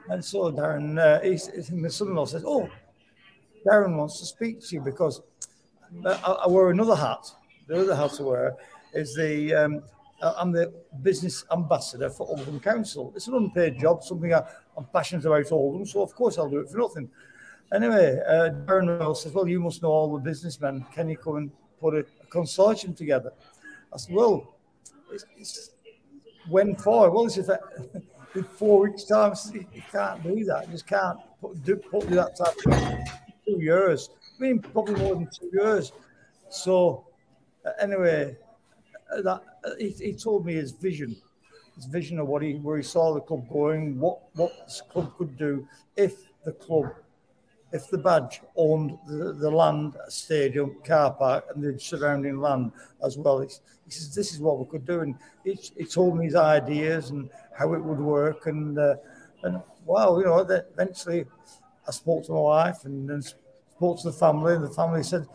and 0.09 0.23
so 0.23 0.51
Darren, 0.51 1.00
uh, 1.00 1.75
my 1.75 1.88
son-in-law 1.88 2.25
says, 2.25 2.44
"Oh, 2.45 2.69
Darren 3.65 3.95
wants 3.95 4.19
to 4.19 4.25
speak 4.25 4.59
to 4.67 4.75
you 4.75 4.81
because 4.81 5.21
uh, 6.06 6.19
I, 6.25 6.31
I 6.31 6.47
wear 6.47 6.69
another 6.71 6.95
hat. 6.95 7.25
The 7.67 7.81
other 7.81 7.95
hat 7.95 8.17
I 8.19 8.23
wear 8.23 8.56
is 8.94 9.15
the 9.15 9.53
um, 9.53 9.75
uh, 9.77 9.99
I'm 10.21 10.51
the 10.51 10.74
business 11.01 11.45
ambassador 11.51 12.10
for 12.10 12.27
Oldham 12.27 12.60
Council. 12.60 13.13
It's 13.16 13.27
an 13.27 13.36
unpaid 13.36 13.80
job, 13.80 14.04
something 14.04 14.33
I, 14.33 14.44
I'm 14.77 14.86
passionate 14.86 15.25
about 15.25 15.51
Oldham, 15.51 15.86
so 15.86 16.01
of 16.01 16.13
course 16.13 16.38
I'll 16.38 16.50
do 16.50 16.60
it 16.60 16.69
for 16.69 16.77
nothing. 16.77 17.10
Anyway, 17.74 18.19
uh, 18.27 18.50
Darren 18.66 19.16
says, 19.16 19.33
"Well, 19.33 19.48
you 19.48 19.60
must 19.60 19.81
know 19.83 19.89
all 19.89 20.13
the 20.13 20.19
businessmen. 20.19 20.86
Can 20.94 21.10
you 21.10 21.18
come 21.18 21.36
and 21.36 21.51
put 21.80 21.94
a, 21.94 22.00
a 22.00 22.25
consortium 22.31 22.95
together?" 22.95 23.31
I 23.94 23.98
said, 23.98 24.16
"Well, 24.16 24.56
it's, 25.12 25.25
it's 25.38 25.71
when 26.50 26.75
for? 26.75 27.12
Well, 27.12 27.25
it's 27.25 27.38
if 27.38 27.48
in 28.36 28.44
four 28.44 28.81
weeks' 28.81 29.04
time, 29.06 29.36
said, 29.36 29.66
you 29.74 29.81
can't 29.92 30.21
do 30.24 30.44
that. 30.45 30.68
You 30.68 30.74
just 30.74 30.88
can't 30.88 31.19
put, 31.42 31.63
do, 31.63 31.75
put 31.75 32.10
that 32.10 32.38
type 32.38 32.56
of 32.66 33.00
two 33.45 33.63
years. 33.63 34.10
I 34.39 34.42
mean, 34.42 34.60
probably 34.60 34.95
more 34.95 35.16
than 35.16 35.27
two 35.27 35.50
years. 35.54 35.92
So, 36.50 37.07
uh, 37.66 37.71
anyway, 37.81 38.38
uh, 39.12 39.21
that 39.21 39.30
uh, 39.31 39.39
he, 39.77 39.89
he 39.89 40.13
told 40.13 40.45
me 40.45 40.53
his 40.53 40.71
vision, 40.71 41.15
his 41.75 41.85
vision 41.85 42.19
of 42.19 42.27
what 42.27 42.41
he 42.41 42.56
where 42.56 42.77
he 42.77 42.83
saw 42.83 43.13
the 43.13 43.21
club 43.21 43.47
going, 43.50 44.00
what 44.00 44.19
what 44.33 44.51
this 44.65 44.81
club 44.89 45.15
could 45.17 45.38
do 45.38 45.67
if 45.95 46.15
the 46.45 46.51
club, 46.51 46.94
if 47.71 47.88
the 47.89 47.97
badge 47.97 48.41
owned 48.56 48.97
the, 49.07 49.33
the 49.33 49.50
land, 49.50 49.95
stadium, 50.07 50.75
car 50.83 51.13
park, 51.13 51.45
and 51.53 51.63
the 51.63 51.79
surrounding 51.79 52.39
land 52.39 52.71
as 53.06 53.17
well. 53.17 53.39
He, 53.41 53.47
he 53.85 53.91
says 53.91 54.13
this 54.13 54.33
is 54.33 54.39
what 54.39 54.59
we 54.59 54.66
could 54.66 54.85
do, 54.85 55.01
and 55.01 55.16
he, 55.44 55.54
he 55.78 55.85
told 55.85 56.18
me 56.18 56.25
his 56.25 56.35
ideas 56.35 57.09
and 57.09 57.30
how 57.57 57.73
it 57.73 57.83
would 57.83 57.99
work, 57.99 58.47
and 58.47 58.78
uh, 58.78 58.95
and 59.44 59.61
wow, 59.85 60.18
you 60.19 60.25
know, 60.25 60.39
eventually 60.39 61.25
I 61.87 61.92
spoke 61.92 62.25
to 62.25 62.33
my 62.33 62.39
wife 62.39 62.85
and 62.85 63.09
then 63.09 63.21
spoke 63.21 64.01
to 64.01 64.11
the 64.11 64.18
family, 64.18 64.56
and 64.56 64.63
the 64.63 64.69
family 64.69 65.04
said, 65.04 65.25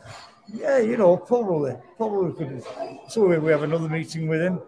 "Yeah, 0.53 0.79
you 0.79 0.97
know, 0.97 1.17
probably, 1.17 1.77
probably 1.97 2.33
could." 2.33 2.63
So 3.09 3.27
we, 3.27 3.39
we 3.39 3.51
have 3.51 3.63
another 3.63 3.89
meeting 3.89 4.29
with 4.29 4.41
him, 4.41 4.61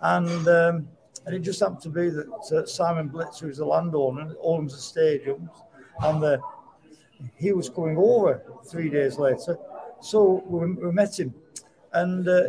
and 0.00 0.48
um, 0.48 0.88
and 1.26 1.34
it 1.34 1.40
just 1.40 1.60
happened 1.60 1.80
to 1.82 1.88
be 1.88 2.10
that 2.10 2.28
uh, 2.52 2.66
Simon 2.66 3.08
Blitz, 3.08 3.40
who's 3.40 3.58
the 3.58 3.64
landowner, 3.64 4.34
owns 4.42 4.72
the 4.74 5.00
stadiums, 5.00 5.50
and 6.02 6.22
the 6.22 6.40
he 7.36 7.52
was 7.52 7.68
coming 7.68 7.96
over 7.96 8.42
three 8.66 8.88
days 8.88 9.18
later. 9.18 9.58
So 10.00 10.42
we, 10.46 10.72
we 10.72 10.92
met 10.92 11.18
him, 11.18 11.34
and 11.92 12.28
uh, 12.28 12.48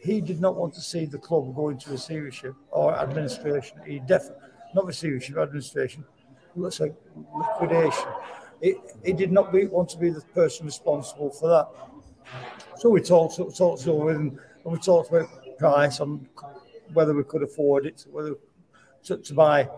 he 0.00 0.20
did 0.20 0.40
not 0.40 0.54
want 0.56 0.74
to 0.74 0.80
see 0.80 1.06
the 1.06 1.18
club 1.18 1.54
go 1.56 1.70
into 1.70 1.90
receivership 1.90 2.54
or 2.70 2.94
administration. 2.94 3.78
He 3.86 4.00
definitely 4.00 4.48
not 4.74 4.86
receivership, 4.86 5.36
administration. 5.36 6.04
Looks 6.56 6.78
like 6.78 6.94
liquidation. 7.34 8.08
He, 8.62 8.76
he 9.04 9.12
did 9.12 9.32
not 9.32 9.52
be, 9.52 9.66
want 9.66 9.88
to 9.90 9.98
be 9.98 10.10
the 10.10 10.20
person 10.20 10.66
responsible 10.66 11.30
for 11.30 11.48
that. 11.48 11.68
So 12.76 12.90
we 12.90 13.00
talked, 13.00 13.36
talked 13.56 13.86
over 13.86 14.06
with 14.06 14.16
him, 14.16 14.38
and 14.64 14.72
we 14.72 14.78
talked 14.78 15.10
about 15.10 15.28
price 15.58 16.00
on 16.00 16.28
whether 16.92 17.14
we 17.14 17.24
could 17.24 17.42
afford 17.42 17.86
it, 17.86 18.06
whether 18.10 18.34
to, 19.04 19.18
to 19.18 19.34
buy 19.34 19.68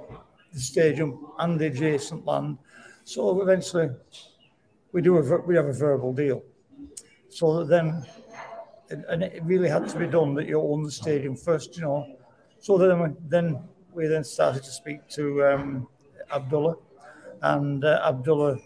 the 0.53 0.61
stadium 0.61 1.26
and 1.38 1.59
the 1.59 1.67
adjacent 1.67 2.25
land. 2.25 2.59
So 3.05 3.41
eventually, 3.43 3.91
we 4.93 5.03
do 5.03 5.19
a 5.19 5.41
we 5.43 5.55
have 5.57 5.67
a 5.67 5.73
verbal 5.73 6.12
deal. 6.12 6.43
So 7.29 7.65
then, 7.65 8.05
and- 8.91 9.05
and 9.05 9.23
it 9.23 9.43
really 9.45 9.69
had 9.69 9.88
to 9.88 9.99
be 9.99 10.07
done 10.07 10.35
that 10.35 10.47
you 10.47 10.61
own 10.61 10.85
the 10.85 10.91
stadium 10.91 11.37
first, 11.37 11.76
you 11.76 11.83
know. 11.83 12.17
So 12.61 12.79
then, 12.79 13.00
we, 13.00 13.09
then 13.29 13.59
we 13.93 14.07
then 14.07 14.25
started 14.25 14.62
to 14.65 14.71
speak 14.71 15.07
to 15.11 15.45
um, 15.47 15.88
Abdullah, 16.33 16.76
and 17.43 17.85
uh, 17.85 18.00
Abdullah. 18.05 18.59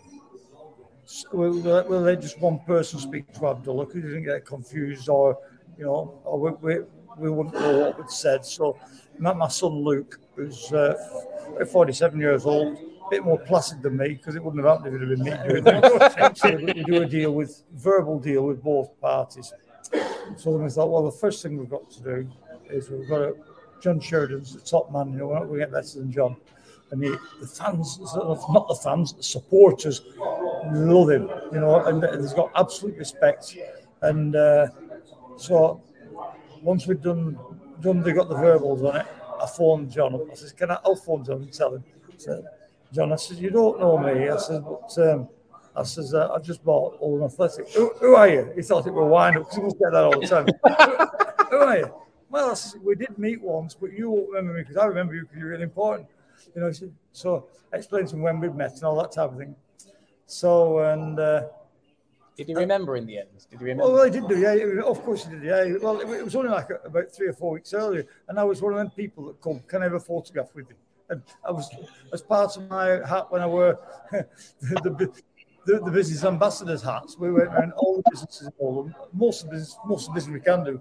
We'll, 1.32 1.60
we'll 1.60 2.00
let 2.00 2.20
just 2.20 2.40
one 2.40 2.60
person 2.60 2.98
speak 2.98 3.32
to 3.34 3.48
Abdullah 3.48 3.86
because 3.86 4.02
he 4.02 4.08
didn't 4.08 4.24
get 4.24 4.44
confused 4.44 5.08
or, 5.08 5.38
you 5.78 5.84
know, 5.84 6.20
or 6.24 6.38
we, 6.38 6.50
we, 6.60 6.84
we 7.18 7.30
wouldn't 7.30 7.54
know 7.54 7.78
what 7.78 7.98
we'd 7.98 8.10
said. 8.10 8.44
So, 8.44 8.78
my, 9.18 9.32
my 9.32 9.48
son 9.48 9.72
Luke, 9.72 10.20
who's 10.36 10.72
uh, 10.72 10.94
47 11.70 12.18
years 12.20 12.46
old, 12.46 12.78
a 12.78 13.10
bit 13.10 13.24
more 13.24 13.38
placid 13.38 13.82
than 13.82 13.96
me 13.96 14.08
because 14.08 14.36
it 14.36 14.42
wouldn't 14.44 14.64
have 14.64 14.78
happened 14.78 14.94
if 14.94 15.02
it 15.02 15.08
had 15.08 15.18
been 15.18 15.24
me 15.24 15.62
doing 15.62 16.64
it. 16.64 16.76
We 16.76 16.84
do 16.84 17.02
a 17.02 17.06
deal 17.06 17.32
with 17.32 17.64
verbal 17.72 18.18
deal 18.18 18.42
with 18.46 18.62
both 18.62 18.98
parties, 19.00 19.52
so 20.36 20.52
then 20.52 20.62
we 20.62 20.70
thought, 20.70 20.90
well, 20.90 21.04
the 21.04 21.10
first 21.10 21.42
thing 21.42 21.58
we've 21.58 21.70
got 21.70 21.90
to 21.90 22.02
do 22.02 22.28
is 22.68 22.90
we've 22.90 23.08
got 23.08 23.18
to, 23.18 23.36
John 23.80 24.00
Sheridan's 24.00 24.54
the 24.54 24.60
top 24.60 24.92
man, 24.92 25.12
you 25.12 25.18
know, 25.18 25.28
we're 25.28 25.34
not 25.34 25.46
going 25.46 25.60
to 25.60 25.66
get 25.66 25.72
better 25.72 25.98
than 25.98 26.12
John. 26.12 26.36
And 26.90 27.00
the, 27.00 27.18
the 27.40 27.46
fans, 27.46 27.98
not 28.00 28.68
the 28.68 28.74
fans, 28.82 29.12
the 29.12 29.22
supporters 29.22 30.02
love 30.72 31.10
him, 31.10 31.30
you 31.52 31.60
know, 31.60 31.84
and, 31.84 32.04
he's 32.20 32.32
got 32.32 32.50
absolute 32.56 32.96
respect. 32.96 33.56
And 34.02 34.34
uh, 34.34 34.68
so 35.36 35.82
once 36.62 36.86
we've 36.86 37.00
done, 37.00 37.38
done, 37.80 38.02
they 38.02 38.12
got 38.12 38.28
the 38.28 38.36
verbals 38.36 38.82
on 38.82 38.96
it, 38.96 39.06
I 39.40 39.46
phoned 39.46 39.90
John. 39.90 40.14
I 40.30 40.34
said, 40.34 40.56
can 40.56 40.70
I, 40.70 40.78
I'll 40.84 40.96
phone 40.96 41.24
John 41.24 41.42
and 41.42 41.52
tell 41.52 41.74
him. 41.74 41.84
I 42.08 42.14
said, 42.16 42.44
John, 42.92 43.12
I 43.12 43.16
said, 43.16 43.38
you 43.38 43.50
don't 43.50 43.78
know 43.78 43.96
me. 43.98 44.28
I 44.28 44.36
said, 44.36 44.64
but 44.64 44.98
um, 44.98 45.28
I 45.76 45.82
says, 45.84 46.12
uh, 46.12 46.32
I 46.32 46.38
just 46.40 46.64
bought 46.64 46.98
Oldham 47.00 47.26
Athletic. 47.26 47.70
Who, 47.70 47.92
who, 48.00 48.14
are 48.16 48.28
you? 48.28 48.52
He 48.56 48.62
thought 48.62 48.86
it 48.86 48.92
were 48.92 49.06
wind 49.06 49.36
up 49.36 49.44
because 49.44 49.56
he 49.56 49.78
get 49.78 49.92
that 49.92 50.04
all 50.04 50.20
the 50.20 50.26
time. 50.26 50.46
who, 50.46 51.44
who, 51.56 51.56
are 51.56 51.78
you? 51.78 51.94
Well, 52.28 52.50
I 52.50 52.78
we 52.84 52.96
did 52.96 53.16
meet 53.18 53.40
once, 53.40 53.74
but 53.74 53.92
you 53.92 54.10
won't 54.10 54.28
remember 54.28 54.54
me 54.54 54.62
because 54.62 54.76
I 54.76 54.86
remember 54.86 55.14
you 55.14 55.22
because 55.22 55.38
you're 55.38 55.48
really 55.48 55.62
important. 55.62 56.08
You 56.54 56.62
know, 56.62 56.72
so 57.12 57.48
I 57.72 57.76
explained 57.76 58.08
to 58.08 58.16
him 58.16 58.22
when 58.22 58.40
we'd 58.40 58.54
met 58.54 58.74
and 58.74 58.84
all 58.84 59.00
that 59.02 59.12
type 59.12 59.32
of 59.32 59.38
thing. 59.38 59.54
So, 60.26 60.78
and 60.78 61.18
uh, 61.18 61.42
did 62.36 62.48
he 62.48 62.54
remember 62.54 62.96
in 62.96 63.04
the 63.04 63.18
end? 63.18 63.28
Did 63.50 63.58
he 63.58 63.64
remember? 63.66 63.84
Oh 63.84 63.94
well, 63.94 64.04
he 64.04 64.10
did 64.10 64.26
do, 64.28 64.38
yeah. 64.38 64.82
Of 64.82 65.02
course 65.02 65.26
he 65.26 65.32
did, 65.32 65.42
yeah. 65.42 65.76
Well, 65.82 66.00
it 66.00 66.24
was 66.24 66.34
only 66.34 66.48
like 66.50 66.68
about 66.84 67.12
three 67.12 67.28
or 67.28 67.32
four 67.32 67.52
weeks 67.52 67.74
earlier, 67.74 68.06
and 68.28 68.38
I 68.38 68.44
was 68.44 68.62
one 68.62 68.72
of 68.72 68.78
them 68.78 68.90
people 68.90 69.26
that 69.26 69.42
come, 69.42 69.60
can 69.68 69.82
I 69.82 69.84
have 69.84 69.94
a 69.94 70.00
photograph 70.00 70.54
with 70.54 70.70
you? 70.70 70.76
And 71.10 71.22
I 71.44 71.50
was, 71.50 71.68
as 72.12 72.22
part 72.22 72.56
of 72.56 72.68
my 72.70 73.06
hat 73.06 73.26
when 73.30 73.42
I 73.42 73.46
wore 73.46 73.78
the, 74.10 74.26
the, 74.60 75.12
the, 75.66 75.80
the, 75.80 75.90
business 75.90 76.24
ambassadors 76.24 76.82
hats, 76.82 77.18
we 77.18 77.32
went 77.32 77.48
around 77.48 77.72
all 77.72 77.96
the 77.96 78.10
businesses 78.10 78.46
in 78.46 78.52
Oldham, 78.60 78.94
most 79.12 79.42
of 79.42 79.50
the 79.50 79.56
business, 79.56 79.76
most 79.84 80.08
of 80.08 80.14
the 80.14 80.20
business 80.20 80.32
we 80.32 80.40
can 80.40 80.64
do, 80.64 80.80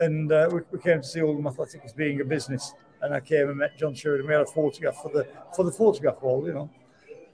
and 0.00 0.32
uh, 0.32 0.48
we, 0.50 0.60
we, 0.72 0.78
came 0.80 1.02
to 1.02 1.06
see 1.06 1.20
Oldham 1.20 1.46
Athletic 1.46 1.82
as 1.84 1.92
being 1.92 2.20
a 2.20 2.24
business. 2.24 2.72
And 3.02 3.14
I 3.14 3.20
came 3.20 3.48
and 3.48 3.58
met 3.58 3.78
John 3.78 3.94
Sheridan. 3.94 4.26
We 4.26 4.32
had 4.32 4.42
a 4.42 4.46
photograph 4.46 4.96
for 5.02 5.10
the 5.10 5.26
for 5.54 5.64
the 5.64 5.72
photograph 5.72 6.20
wall, 6.22 6.46
you 6.46 6.52
know. 6.52 6.70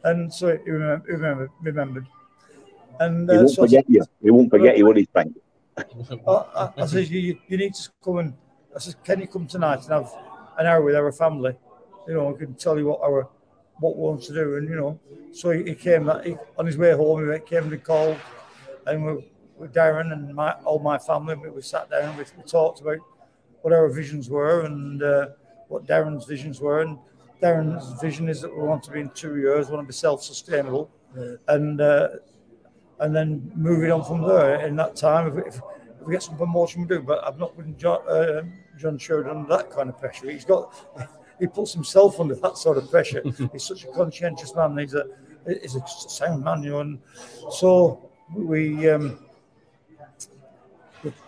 And 0.05 0.33
so 0.33 0.57
he 0.57 0.71
remembered, 0.71 1.09
remembered, 1.09 1.51
remembered 1.61 2.07
and 3.01 3.29
uh, 3.31 3.33
he 3.33 3.39
won't 3.39 3.51
so 3.51 3.63
forget 3.63 3.85
you. 3.89 4.05
He 4.23 4.31
won't 4.31 4.51
forget 4.51 4.77
you, 4.77 4.87
will 4.87 4.95
he, 4.95 5.09
Frank? 5.13 5.37
I, 5.79 6.71
I, 6.79 6.87
said, 6.87 7.09
you, 7.09 7.39
you 7.49 7.57
need 7.57 7.75
to 7.75 7.91
come 8.03 8.19
and 8.19 8.35
I 8.75 8.79
said, 8.79 9.03
can 9.05 9.21
you 9.21 9.27
come 9.27 9.47
tonight 9.47 9.81
and 9.83 9.91
have 9.91 10.13
an 10.59 10.67
hour 10.67 10.83
with 10.83 10.95
our 10.95 11.13
family? 11.13 11.57
You 12.09 12.15
know, 12.15 12.35
I 12.35 12.39
can 12.39 12.55
tell 12.55 12.79
you 12.79 12.87
what 12.87 13.01
our 13.01 13.29
what 13.79 13.97
we 13.97 14.03
want 14.03 14.23
to 14.23 14.33
do. 14.33 14.57
And 14.57 14.69
you 14.69 14.77
know, 14.77 14.99
so 15.33 15.51
he, 15.51 15.65
he 15.65 15.75
came 15.75 16.05
that 16.05 16.25
he, 16.25 16.37
on 16.59 16.67
his 16.67 16.79
way 16.79 16.93
home. 16.93 17.31
He 17.31 17.39
came 17.41 17.71
and 17.71 17.85
called, 17.85 18.17
and 18.87 19.05
we, 19.05 19.25
with 19.59 19.75
Darren 19.75 20.13
and 20.13 20.35
my 20.35 20.53
all 20.65 20.79
my 20.79 20.99
family, 20.99 21.35
we, 21.35 21.51
we 21.51 21.63
sat 21.63 21.91
down. 21.91 22.17
We, 22.17 22.25
we 22.37 22.43
talked 22.45 22.81
about 22.81 22.99
what 23.61 23.75
our 23.75 23.89
visions 23.89 24.31
were 24.31 24.63
and 24.63 25.03
uh, 25.03 25.29
what 25.69 25.87
Darren's 25.87 26.25
visions 26.25 26.61
were. 26.61 26.83
And 26.83 26.99
Darren's 27.43 28.01
vision 28.01 28.29
is 28.29 28.41
that 28.41 28.55
we 28.55 28.63
want 28.63 28.83
to 28.85 28.91
be 28.91 29.01
in 29.01 29.11
two 29.11 29.37
years, 29.37 29.69
we 29.69 29.75
want 29.75 29.87
to 29.87 29.89
be 29.89 29.97
self-sustainable, 29.97 30.91
yeah. 31.17 31.35
and 31.49 31.81
uh, 31.81 32.09
and 33.01 33.15
then 33.15 33.51
moving 33.55 33.93
on 33.93 34.05
from 34.05 34.23
there. 34.23 34.67
In 34.67 34.77
that 34.77 34.97
time, 34.97 35.39
if, 35.39 35.47
if, 35.47 35.61
if 36.01 36.07
we 36.07 36.13
get 36.15 36.23
some 36.23 36.37
promotion, 36.37 36.83
we 36.83 36.89
do. 36.89 37.03
But 37.03 37.27
I've 37.27 37.39
not 37.39 37.57
been 37.57 37.77
John, 37.77 38.01
uh, 38.09 38.43
John 38.79 38.97
Sheridan 38.99 39.37
under 39.37 39.57
that 39.57 39.71
kind 39.71 39.89
of 39.89 39.99
pressure. 39.99 40.31
He's 40.31 40.45
got 40.45 40.75
he 41.39 41.47
puts 41.47 41.73
himself 41.73 42.21
under 42.21 42.35
that 42.37 42.57
sort 42.57 42.79
of 42.79 42.91
pressure. 42.91 43.23
he's 43.53 43.65
such 43.65 43.85
a 43.85 43.89
conscientious 43.89 44.55
man. 44.55 44.79
He's 44.79 44.95
a 44.95 45.05
he's 45.47 45.75
a 45.75 45.83
sound 45.87 46.45
man, 46.45 46.63
you 46.63 46.71
know. 46.71 46.81
And 46.81 46.99
so 47.51 48.11
we 48.35 48.89
um, 48.89 49.26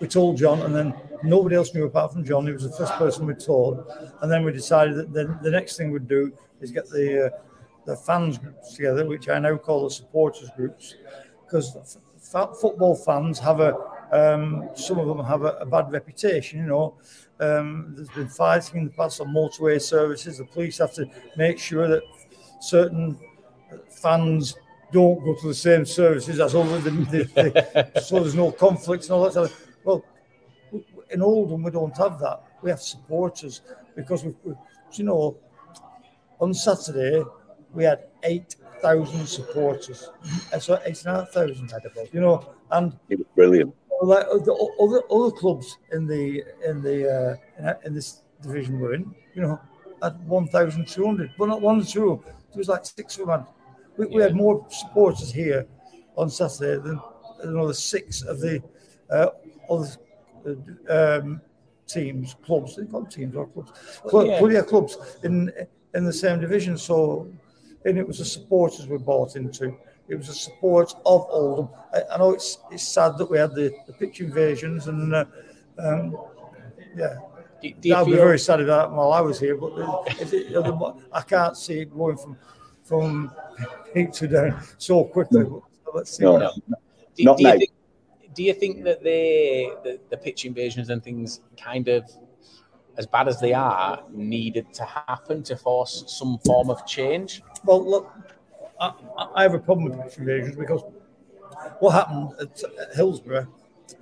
we 0.01 0.09
told 0.09 0.37
John, 0.37 0.63
and 0.63 0.75
then 0.75 0.95
nobody 1.23 1.57
else 1.57 1.75
knew 1.75 1.85
apart 1.85 2.13
from 2.13 2.25
John. 2.25 2.47
He 2.47 2.53
was 2.53 2.63
the 2.63 2.77
first 2.77 2.95
person 2.95 3.27
we 3.27 3.35
told, 3.35 3.87
and 4.21 4.31
then 4.31 4.45
we 4.45 4.53
decided 4.53 4.97
that 4.97 5.13
the, 5.13 5.39
the 5.43 5.51
next 5.51 5.77
thing 5.77 5.91
we'd 5.91 6.09
do 6.09 6.33
is 6.61 6.71
get 6.71 6.89
the 6.89 7.27
uh, 7.27 7.31
the 7.87 7.97
fans 7.97 8.39
groups 8.39 8.75
together, 8.75 9.07
which 9.07 9.29
I 9.29 9.39
now 9.39 9.57
call 9.57 9.85
the 9.85 9.91
supporters 9.91 10.51
groups, 10.57 10.95
because 11.45 11.97
f- 12.35 12.59
football 12.61 12.95
fans 12.95 13.39
have 13.39 13.61
a 13.61 13.77
um, 14.13 14.69
some 14.75 14.99
of 14.99 15.07
them 15.07 15.25
have 15.25 15.43
a, 15.43 15.59
a 15.61 15.67
bad 15.67 15.91
reputation. 15.93 16.61
You 16.61 16.67
know, 16.67 16.95
um, 17.41 17.93
there's 17.97 18.11
been 18.11 18.29
fighting 18.29 18.81
in 18.81 18.85
the 18.87 18.93
past 18.93 19.21
on 19.21 19.29
motorway 19.29 19.81
services. 19.81 20.39
The 20.39 20.45
police 20.45 20.79
have 20.79 20.95
to 20.95 21.07
make 21.37 21.59
sure 21.59 21.89
that 21.89 22.03
certain 22.61 23.19
fans 23.91 24.57
don't 24.92 25.23
go 25.25 25.35
to 25.35 25.49
the 25.49 25.54
same 25.54 25.85
services 25.85 26.40
as 26.40 26.54
other 26.54 26.78
than 26.78 27.04
the, 27.04 27.25
the, 27.25 28.00
so 28.07 28.21
there's 28.21 28.35
no 28.35 28.50
conflicts 28.50 29.07
and 29.07 29.14
all 29.14 29.28
that. 29.28 29.52
Well, 29.85 30.04
in 31.11 31.23
Oldham 31.23 31.62
we 31.62 31.71
don't 31.71 31.97
have 31.97 32.18
that. 32.21 32.42
We 32.62 32.71
have 32.71 32.80
supporters 32.80 33.61
because 33.95 34.25
we, 34.25 34.35
we 34.45 34.54
you 34.92 35.04
know, 35.04 35.37
on 36.40 36.54
Saturday 36.54 37.23
we 37.75 37.85
had 37.85 38.04
eight 38.23 38.57
thousand 38.80 39.26
supporters. 39.26 40.09
So 40.61 40.75
it's 40.87 41.04
not 41.04 41.33
thousand, 41.33 41.73
you 42.12 42.21
know, 42.21 42.54
and 42.71 42.92
it 43.09 43.18
was 43.18 43.26
brilliant. 43.35 43.75
Like 44.00 44.26
the 44.26 44.54
other 44.80 45.02
other 45.11 45.30
clubs 45.33 45.78
in 45.92 46.07
the 46.07 46.45
in 46.64 46.83
the 46.83 47.38
uh, 47.61 47.75
in, 47.85 47.95
this 47.95 48.23
division 48.40 48.78
we're 48.78 48.95
in, 48.95 49.14
you 49.35 49.42
know, 49.42 49.61
at 50.02 50.16
one 50.21 50.47
thousand 50.47 50.87
two 50.87 51.04
hundred, 51.04 51.33
but 51.37 51.47
not 51.47 51.61
one 51.61 51.80
or 51.80 51.85
two. 51.85 52.23
There 52.25 52.59
was 52.59 52.68
like 52.68 52.87
six 52.87 53.18
of 53.18 53.26
them. 53.26 53.45
We, 53.99 54.07
we 54.07 54.23
had 54.23 54.35
more 54.35 54.64
supporters 54.71 55.31
here 55.31 55.67
on 56.17 56.31
Saturday 56.31 56.81
than 56.81 57.00
another 57.43 57.75
six 57.75 58.23
of 58.23 58.40
the 58.40 58.62
uh, 59.11 59.31
other 59.69 59.88
um, 60.88 61.40
teams, 61.87 62.37
clubs. 62.45 62.76
They 62.76 62.87
call 62.87 63.05
teams 63.05 63.35
or 63.35 63.49
clubs. 63.49 63.73
Well, 64.05 64.26
yeah. 64.26 64.47
yeah, 64.47 64.62
clubs 64.62 64.97
in 65.25 65.52
in 65.95 66.05
the 66.05 66.12
same 66.12 66.40
division. 66.40 66.78
So 66.78 67.28
and 67.85 67.99
it 67.99 68.07
was 68.07 68.19
the 68.19 68.25
supporters 68.25 68.87
we 68.87 68.99
bought 68.99 69.37
into. 69.37 69.76
It 70.09 70.17
was 70.17 70.28
the 70.28 70.35
support 70.35 70.95
of 71.05 71.26
Oldham. 71.28 71.69
I, 71.93 72.02
I 72.12 72.19
know 72.19 72.33
it's 72.33 72.59
it's 72.71 72.87
sad 72.87 73.19
that 73.19 73.31
we 73.31 73.38
had 73.38 73.55
the, 73.55 73.75
the 73.87 73.93
pitch 73.93 74.21
invasions 74.21 74.87
and 74.87 75.14
uh, 75.14 75.25
um, 75.78 76.17
yeah. 76.97 77.17
Do, 77.61 77.73
do 77.73 77.95
I'd 77.95 78.07
be 78.07 78.12
very 78.12 78.38
sad 78.38 78.61
about 78.61 78.90
that 78.90 78.97
while 78.97 79.12
I 79.12 79.21
was 79.21 79.40
here, 79.40 79.57
but 79.57 79.73
it, 80.21 81.05
I 81.12 81.21
can't 81.23 81.57
see 81.57 81.81
it 81.81 81.93
going 81.93 82.17
from 82.17 82.37
from 82.88 83.30
peak 83.92 84.12
to 84.12 84.26
down 84.26 84.61
so 84.78 85.04
quickly. 85.04 85.45
So 85.45 85.62
let's 85.95 86.16
see. 86.16 86.25
No, 86.25 86.38
no. 86.38 86.52
Do, 87.14 87.25
not 87.25 87.37
do, 87.37 87.45
you 87.45 87.59
think, 87.59 87.71
do 88.35 88.42
you 88.42 88.54
think 88.54 88.85
that 88.85 89.02
the, 89.02 89.75
the 89.85 90.00
the 90.11 90.16
pitch 90.16 90.45
invasions 90.45 90.88
and 90.90 91.02
things 91.02 91.40
kind 91.57 91.88
of 91.88 92.11
as 92.97 93.07
bad 93.07 93.28
as 93.28 93.40
they 93.40 93.52
are, 93.52 94.02
needed 94.11 94.73
to 94.75 94.85
happen 94.85 95.42
to 95.45 95.57
force 95.57 96.04
some 96.09 96.38
form 96.45 96.68
of 96.68 96.85
change? 96.87 97.42
Well, 97.64 97.85
look, 97.88 98.12
I, 98.80 98.92
I 99.37 99.42
have 99.42 99.54
a 99.54 99.59
problem 99.59 99.90
with 99.90 100.00
pitch 100.02 100.18
invasions 100.18 100.57
because 100.57 100.83
what 101.78 101.90
happened 101.92 102.33
at, 102.40 102.62
at 102.80 102.95
Hillsborough, 102.97 103.47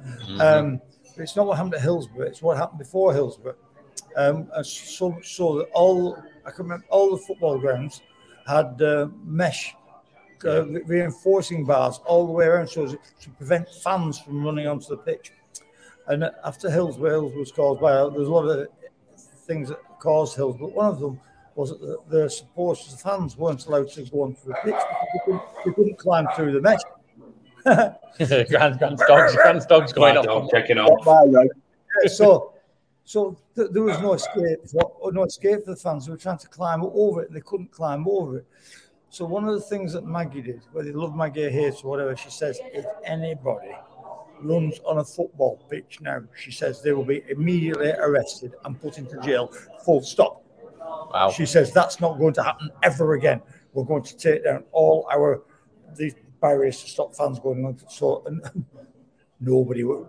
mm-hmm. 0.01 0.41
um, 0.41 0.81
it's 1.17 1.37
not 1.37 1.47
what 1.47 1.57
happened 1.57 1.75
at 1.75 1.83
Hillsborough, 1.83 2.27
it's 2.27 2.41
what 2.41 2.57
happened 2.57 2.79
before 2.79 3.13
Hillsborough. 3.13 3.57
Um, 4.17 4.49
so, 4.63 5.19
so 5.23 5.59
that 5.59 5.69
all 5.75 6.17
I 6.47 6.51
can 6.51 6.65
remember 6.65 6.87
all 6.89 7.11
the 7.11 7.19
football 7.19 7.59
grounds 7.59 8.01
had 8.47 8.81
uh, 8.81 9.09
mesh 9.25 9.75
uh, 10.45 10.67
reinforcing 10.67 11.65
bars 11.65 12.01
all 12.07 12.27
the 12.27 12.33
way 12.33 12.47
around 12.47 12.69
so 12.69 12.87
to 12.87 13.31
prevent 13.39 13.69
fans 13.83 14.19
from 14.19 14.45
running 14.45 14.67
onto 14.67 14.89
the 14.89 14.97
pitch. 14.97 15.33
And 16.09 16.25
after 16.45 16.71
Hillsborough, 16.71 17.11
Hills 17.11 17.35
was 17.35 17.53
caused 17.53 17.81
by 17.81 17.93
there's 17.93 18.29
a 18.29 18.31
lot 18.31 18.45
of 18.45 18.69
things 19.47 19.69
that 19.71 19.79
caused 19.99 20.37
hills, 20.37 20.57
but 20.61 20.73
one 20.73 20.87
of 20.87 21.01
them 21.01 21.21
was 21.55 21.71
that 21.71 21.81
the, 21.81 21.99
the 22.09 22.31
supporters, 22.31 22.93
the 22.93 22.99
fans, 22.99 23.37
weren't 23.37 23.65
allowed 23.67 23.89
to 23.91 24.03
go 24.05 24.23
onto 24.23 24.47
the 24.47 24.55
pitch 24.55 24.75
because 24.75 25.09
they 25.13 25.21
couldn't, 25.25 25.43
they 25.65 25.73
couldn't 25.73 25.99
climb 25.99 26.27
through 26.37 26.53
the 26.53 26.61
mesh. 26.61 26.81
grand, 28.49 28.79
grand 28.79 28.99
dogs, 28.99 29.35
grand 29.35 29.67
dogs 29.69 29.93
going 29.93 30.17
on. 30.17 30.49
Checking 30.51 30.79
out. 30.79 31.03
so, 32.07 32.53
so 33.07 33.39
th- 33.55 33.69
there 33.71 33.85
was 33.85 34.01
no 34.01 34.15
escape, 34.15 34.67
for, 34.69 35.13
no 35.13 35.23
escape 35.23 35.65
for 35.65 35.71
the 35.71 35.77
fans. 35.77 36.07
They 36.07 36.11
were 36.11 36.19
trying 36.19 36.39
to 36.39 36.49
climb 36.49 36.83
over 36.83 37.23
it, 37.23 37.29
and 37.29 37.37
they 37.37 37.41
couldn't 37.41 37.71
climb 37.71 38.05
over 38.09 38.39
it. 38.39 38.47
So 39.11 39.25
one 39.25 39.49
of 39.49 39.55
the 39.55 39.61
things 39.61 39.93
that 39.93 40.05
Maggie 40.05 40.43
did, 40.43 40.63
whether 40.73 40.89
you 40.89 41.01
love 41.01 41.15
Maggie 41.15 41.45
or 41.45 41.51
hate 41.51 41.85
or 41.85 41.91
whatever, 41.91 42.17
she 42.17 42.31
says, 42.31 42.59
if 42.75 42.85
anybody 43.05 43.71
runs 44.41 44.81
on 44.85 44.99
a 44.99 45.05
football 45.05 45.65
pitch 45.71 45.99
now, 46.01 46.25
she 46.35 46.51
says 46.51 46.83
they 46.83 46.93
will 46.93 47.05
be 47.05 47.23
immediately 47.29 47.93
arrested 47.93 48.55
and 48.65 48.79
put 48.81 48.99
into 48.99 49.21
jail. 49.21 49.53
Full 49.85 50.03
stop. 50.03 50.45
Wow. 50.81 51.31
She 51.31 51.47
says 51.47 51.73
that's 51.73 52.01
not 52.01 52.19
going 52.19 52.35
to 52.35 52.43
happen 52.43 52.71
ever 52.83 53.15
again. 53.15 53.41
We're 53.73 53.85
going 53.85 54.03
to 54.03 54.17
take 54.17 54.43
down 54.43 54.65
all 54.73 55.09
our 55.13 55.45
these 55.97 56.17
barriers 56.41 56.83
to 56.83 56.91
stop 56.91 57.15
fans 57.15 57.39
going 57.39 57.65
on. 57.65 57.79
So 57.89 58.25
and 58.27 58.43
nobody 59.41 59.85
will. 59.85 60.09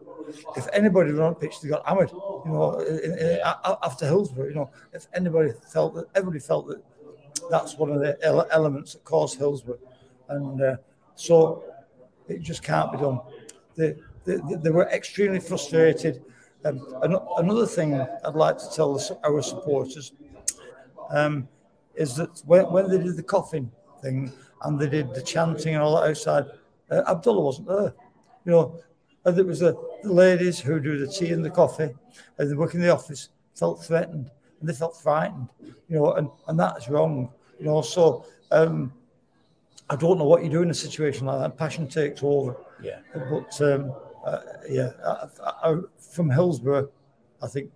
If 0.55 0.67
anybody 0.73 1.13
were 1.13 1.23
on 1.23 1.35
pitch, 1.35 1.61
they 1.61 1.69
got 1.69 1.87
hammered. 1.87 2.11
You 2.11 2.51
know, 2.51 2.79
in, 2.79 3.17
in, 3.17 3.39
after 3.83 4.05
Hillsborough, 4.05 4.49
you 4.49 4.55
know, 4.55 4.69
if 4.93 5.07
anybody 5.13 5.51
felt 5.71 5.95
that, 5.95 6.07
everybody 6.15 6.39
felt 6.39 6.67
that 6.67 6.83
that's 7.49 7.77
one 7.77 7.91
of 7.91 8.01
the 8.01 8.17
ele- 8.23 8.47
elements 8.51 8.93
that 8.93 9.03
caused 9.05 9.37
Hillsborough, 9.37 9.79
and 10.29 10.61
uh, 10.61 10.75
so 11.15 11.63
it 12.27 12.41
just 12.41 12.63
can't 12.63 12.91
be 12.91 12.97
done. 12.97 13.21
The 13.75 13.97
they, 14.27 14.37
they 14.61 14.69
were 14.69 14.87
extremely 14.89 15.39
frustrated. 15.39 16.23
Um, 16.65 16.85
another 17.37 17.65
thing 17.65 17.93
I'd 17.93 18.35
like 18.35 18.57
to 18.57 18.69
tell 18.75 18.99
our 19.23 19.41
supporters 19.41 20.11
um, 21.11 21.47
is 21.95 22.15
that 22.15 22.41
when, 22.45 22.69
when 22.71 22.89
they 22.89 22.97
did 22.97 23.15
the 23.15 23.23
coffin 23.23 23.71
thing 24.01 24.33
and 24.63 24.77
they 24.77 24.89
did 24.89 25.13
the 25.13 25.21
chanting 25.21 25.75
and 25.75 25.83
all 25.83 25.95
that 25.95 26.09
outside, 26.09 26.45
uh, 26.91 27.03
Abdullah 27.07 27.41
wasn't 27.41 27.67
there. 27.69 27.93
You 28.43 28.51
know, 28.51 28.79
and 29.25 29.37
it 29.37 29.45
was 29.45 29.59
the, 29.59 29.75
the 30.03 30.11
ladies 30.11 30.59
who 30.59 30.79
do 30.79 30.97
the 30.97 31.07
tea 31.11 31.31
and 31.31 31.43
the 31.43 31.49
coffee 31.49 31.89
and 32.37 32.49
they 32.49 32.55
work 32.55 32.73
in 32.73 32.81
the 32.81 32.89
office 32.89 33.29
felt 33.55 33.83
threatened 33.83 34.31
and 34.59 34.69
they 34.69 34.73
felt 34.73 34.99
frightened, 34.99 35.49
you 35.61 35.97
know, 35.97 36.13
and, 36.13 36.29
and 36.47 36.59
that's 36.59 36.89
wrong, 36.89 37.29
you 37.59 37.65
know. 37.65 37.81
So 37.81 38.25
um, 38.51 38.93
I 39.89 39.95
don't 39.95 40.17
know 40.17 40.25
what 40.25 40.43
you 40.43 40.49
do 40.49 40.61
in 40.61 40.69
a 40.69 40.73
situation 40.73 41.27
like 41.27 41.39
that. 41.39 41.57
Passion 41.57 41.87
takes 41.87 42.21
over. 42.23 42.57
Yeah. 42.81 42.99
But 43.13 43.61
um, 43.61 43.93
uh, 44.25 44.39
yeah, 44.69 44.91
I, 45.05 45.27
I, 45.63 45.77
from 45.99 46.29
Hillsborough, 46.29 46.89
I 47.41 47.47
think 47.47 47.71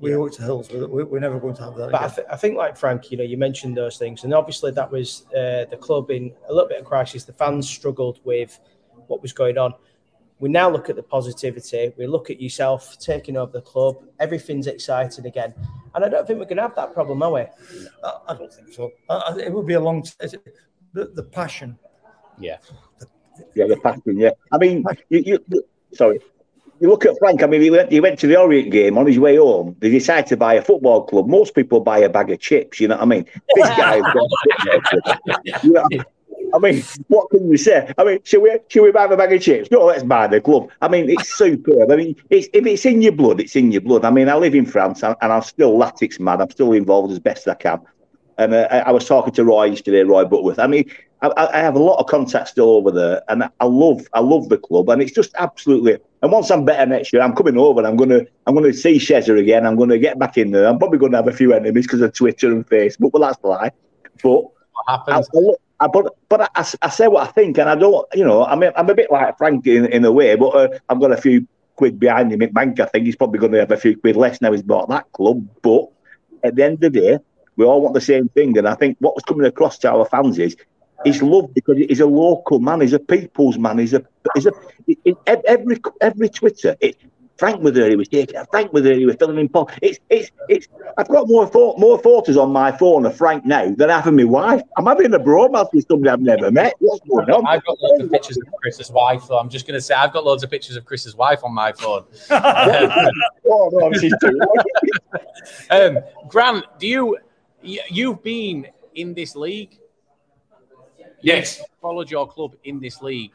we 0.00 0.10
yeah. 0.10 0.16
owe 0.16 0.26
it 0.26 0.32
to 0.34 0.42
Hillsborough. 0.42 0.88
We're, 0.88 1.04
we're 1.04 1.20
never 1.20 1.38
going 1.38 1.54
to 1.56 1.62
have 1.64 1.76
that. 1.76 1.90
But 1.92 2.02
I, 2.02 2.08
th- 2.08 2.26
I, 2.30 2.36
think, 2.36 2.56
like 2.56 2.76
Frank, 2.76 3.10
you 3.10 3.18
know, 3.18 3.24
you 3.24 3.36
mentioned 3.36 3.76
those 3.76 3.98
things, 3.98 4.24
and 4.24 4.32
obviously 4.32 4.70
that 4.72 4.90
was 4.90 5.26
uh, 5.30 5.66
the 5.70 5.78
club 5.80 6.10
in 6.10 6.32
a 6.48 6.52
little 6.52 6.68
bit 6.68 6.80
of 6.80 6.86
crisis. 6.86 7.24
The 7.24 7.32
fans 7.32 7.68
struggled 7.68 8.20
with 8.24 8.58
what 9.06 9.22
was 9.22 9.32
going 9.32 9.58
on. 9.58 9.74
We 10.42 10.48
now 10.48 10.68
look 10.68 10.90
at 10.90 10.96
the 10.96 11.04
positivity. 11.04 11.92
We 11.96 12.08
look 12.08 12.28
at 12.28 12.40
yourself 12.40 12.98
taking 12.98 13.36
over 13.36 13.52
the 13.52 13.60
club. 13.60 14.02
Everything's 14.18 14.66
exciting 14.66 15.24
again, 15.24 15.54
and 15.94 16.04
I 16.04 16.08
don't 16.08 16.26
think 16.26 16.40
we're 16.40 16.46
going 16.46 16.56
to 16.56 16.64
have 16.64 16.74
that 16.74 16.92
problem, 16.92 17.22
are 17.22 17.32
we? 17.32 17.40
I, 18.02 18.12
I 18.26 18.34
don't 18.34 18.52
think 18.52 18.72
so. 18.72 18.90
I, 19.08 19.36
it 19.38 19.52
will 19.52 19.62
be 19.62 19.74
a 19.74 19.80
long. 19.80 20.04
The, 20.18 21.12
the 21.14 21.22
passion. 21.22 21.78
Yeah. 22.40 22.56
The, 22.98 23.06
yeah, 23.54 23.66
the 23.68 23.76
passion. 23.76 24.18
Yeah. 24.18 24.30
I 24.50 24.58
mean, 24.58 24.84
you, 25.10 25.38
you 25.50 25.64
sorry. 25.94 26.18
You 26.80 26.88
look 26.88 27.06
at 27.06 27.16
Frank. 27.20 27.44
I 27.44 27.46
mean, 27.46 27.60
he 27.60 27.70
went, 27.70 27.92
he 27.92 28.00
went 28.00 28.18
to 28.18 28.26
the 28.26 28.36
Orient 28.36 28.72
game 28.72 28.98
on 28.98 29.06
his 29.06 29.20
way 29.20 29.36
home. 29.36 29.76
They 29.78 29.90
decided 29.90 30.26
to 30.30 30.36
buy 30.36 30.54
a 30.54 30.62
football 30.62 31.04
club. 31.04 31.28
Most 31.28 31.54
people 31.54 31.78
buy 31.78 31.98
a 31.98 32.08
bag 32.08 32.32
of 32.32 32.40
chips. 32.40 32.80
You 32.80 32.88
know 32.88 32.96
what 32.96 33.02
I 33.02 33.06
mean? 33.06 33.26
This 33.54 33.68
guy. 33.68 34.00
you 35.62 35.72
know, 35.72 35.86
I 36.54 36.58
mean, 36.58 36.82
what 37.08 37.30
can 37.30 37.50
you 37.50 37.56
say? 37.56 37.92
I 37.96 38.04
mean, 38.04 38.18
should 38.24 38.42
we 38.42 38.56
should 38.68 38.82
we 38.82 38.92
buy 38.92 39.04
a 39.04 39.16
bag 39.16 39.32
of 39.32 39.42
chips? 39.42 39.70
No, 39.70 39.84
let's 39.84 40.02
buy 40.02 40.26
the 40.26 40.40
club. 40.40 40.70
I 40.80 40.88
mean, 40.88 41.08
it's 41.08 41.32
superb. 41.36 41.90
I 41.90 41.96
mean, 41.96 42.16
it's, 42.30 42.48
if 42.52 42.66
it's 42.66 42.84
in 42.84 43.02
your 43.02 43.12
blood, 43.12 43.40
it's 43.40 43.56
in 43.56 43.72
your 43.72 43.80
blood. 43.80 44.04
I 44.04 44.10
mean, 44.10 44.28
I 44.28 44.34
live 44.34 44.54
in 44.54 44.66
France 44.66 45.02
and, 45.02 45.16
and 45.20 45.32
I'm 45.32 45.42
still 45.42 45.78
Latics 45.78 46.20
mad. 46.20 46.40
I'm 46.40 46.50
still 46.50 46.72
involved 46.72 47.12
as 47.12 47.18
best 47.18 47.48
I 47.48 47.54
can. 47.54 47.80
And 48.38 48.54
uh, 48.54 48.82
I 48.86 48.92
was 48.92 49.06
talking 49.06 49.32
to 49.34 49.44
Roy 49.44 49.64
yesterday, 49.64 50.02
Roy 50.02 50.24
Butworth. 50.24 50.58
I 50.58 50.66
mean, 50.66 50.90
I, 51.22 51.30
I, 51.36 51.58
have 51.58 51.76
a 51.76 51.78
lot 51.78 51.98
of 52.00 52.06
contacts 52.06 52.50
still 52.50 52.70
over 52.70 52.90
there, 52.90 53.22
and 53.28 53.44
I 53.60 53.64
love, 53.64 54.08
I 54.12 54.20
love 54.20 54.48
the 54.48 54.58
club, 54.58 54.88
and 54.88 55.00
it's 55.00 55.12
just 55.12 55.32
absolutely. 55.38 55.98
And 56.22 56.32
once 56.32 56.50
I'm 56.50 56.64
better 56.64 56.84
next 56.84 57.12
year, 57.12 57.22
I'm 57.22 57.34
coming 57.34 57.56
over. 57.56 57.80
and 57.80 57.86
I'm 57.86 57.96
gonna, 57.96 58.22
I'm 58.46 58.54
gonna 58.54 58.72
see 58.72 58.96
Shezza 58.96 59.38
again. 59.38 59.64
I'm 59.64 59.76
gonna 59.76 59.98
get 59.98 60.18
back 60.18 60.36
in 60.36 60.50
there. 60.50 60.66
I'm 60.66 60.78
probably 60.78 60.98
gonna 60.98 61.16
have 61.16 61.28
a 61.28 61.32
few 61.32 61.52
enemies 61.52 61.86
because 61.86 62.00
of 62.00 62.12
Twitter 62.12 62.50
and 62.50 62.66
Facebook, 62.66 63.12
but 63.12 63.20
that's 63.20 63.38
the 63.38 63.48
lie. 63.48 63.70
But 64.22 64.42
what 64.42 64.54
happens? 64.88 65.28
I, 65.34 65.38
I, 65.38 65.54
but 65.88 66.14
but 66.28 66.50
I, 66.54 66.64
I, 66.82 66.88
say 66.90 67.08
what 67.08 67.28
I 67.28 67.30
think, 67.30 67.58
and 67.58 67.68
I 67.68 67.74
don't, 67.74 68.06
you 68.14 68.24
know, 68.24 68.44
I'm 68.44 68.62
I'm 68.62 68.90
a 68.90 68.94
bit 68.94 69.10
like 69.10 69.36
Frank 69.38 69.66
in, 69.66 69.86
in 69.86 70.04
a 70.04 70.12
way, 70.12 70.34
but 70.36 70.48
uh, 70.48 70.68
I've 70.88 71.00
got 71.00 71.12
a 71.12 71.16
few 71.16 71.46
quid 71.76 71.98
behind 71.98 72.32
him. 72.32 72.52
Bank, 72.52 72.80
I 72.80 72.86
think 72.86 73.06
he's 73.06 73.16
probably 73.16 73.40
going 73.40 73.52
to 73.52 73.60
have 73.60 73.70
a 73.70 73.76
few 73.76 73.96
quid 73.96 74.16
less 74.16 74.40
now 74.40 74.52
he's 74.52 74.62
bought 74.62 74.88
that 74.88 75.10
club. 75.12 75.46
But 75.62 75.88
at 76.44 76.54
the 76.56 76.64
end 76.64 76.74
of 76.84 76.92
the 76.92 77.00
day, 77.00 77.18
we 77.56 77.64
all 77.64 77.80
want 77.80 77.94
the 77.94 78.00
same 78.00 78.28
thing. 78.28 78.56
And 78.58 78.68
I 78.68 78.74
think 78.74 78.96
what 79.00 79.14
was 79.14 79.24
coming 79.24 79.46
across 79.46 79.78
to 79.78 79.90
our 79.90 80.04
fans 80.06 80.38
is 80.38 80.56
he's 81.04 81.22
loved 81.22 81.54
because 81.54 81.78
he's 81.78 82.00
a 82.00 82.06
local 82.06 82.58
man, 82.58 82.80
he's 82.80 82.92
a 82.92 82.98
people's 82.98 83.58
man, 83.58 83.78
he's 83.78 83.94
a 83.94 84.04
he's 84.34 84.46
a 84.46 84.52
every 85.26 85.80
every 86.00 86.28
Twitter. 86.28 86.76
It, 86.80 86.96
Frank 87.36 87.62
was 87.62 87.72
there, 87.72 87.88
he 87.88 87.96
was 87.96 88.08
taking 88.08 88.40
Frank 88.50 88.72
was 88.72 88.82
there, 88.82 88.94
he 88.94 89.06
was 89.06 89.16
filling 89.16 89.38
in 89.38 89.48
Paul. 89.48 89.70
It's 89.80 89.98
it's 90.10 90.30
it's 90.48 90.68
I've 90.96 91.08
got 91.08 91.28
more 91.28 91.46
fo- 91.46 91.76
more 91.76 91.98
photos 91.98 92.36
on 92.36 92.52
my 92.52 92.72
phone 92.72 93.06
of 93.06 93.16
Frank 93.16 93.44
now 93.44 93.72
than 93.74 93.88
having 93.88 94.16
my 94.16 94.24
wife. 94.24 94.62
I'm 94.76 94.86
having 94.86 95.12
a 95.14 95.18
bromance 95.18 95.72
with 95.72 95.86
somebody 95.88 96.10
I've 96.10 96.20
never 96.20 96.50
met. 96.50 96.74
What's 96.78 97.06
going 97.08 97.30
on? 97.30 97.46
I've 97.46 97.64
got 97.64 97.80
loads 97.80 98.04
of 98.04 98.10
pictures 98.10 98.36
of 98.36 98.44
Chris's 98.60 98.90
wife, 98.90 99.24
so 99.24 99.38
I'm 99.38 99.48
just 99.48 99.66
gonna 99.66 99.80
say 99.80 99.94
I've 99.94 100.12
got 100.12 100.24
loads 100.24 100.42
of 100.42 100.50
pictures 100.50 100.76
of 100.76 100.84
Chris's 100.84 101.16
wife 101.16 101.42
on 101.44 101.54
my 101.54 101.72
phone. 101.72 102.04
oh, 102.30 103.70
no, 103.72 103.92
she's 103.94 104.14
too 104.20 104.40
um, 105.70 105.98
Grant, 106.28 106.64
do 106.78 106.86
you 106.86 107.18
You've 107.62 108.22
been 108.22 108.66
in 108.94 109.14
this 109.14 109.36
league. 109.36 109.78
Yes. 111.20 111.58
You've 111.58 111.66
followed 111.80 112.10
your 112.10 112.26
club 112.26 112.56
in 112.64 112.80
this 112.80 113.00
league. 113.00 113.30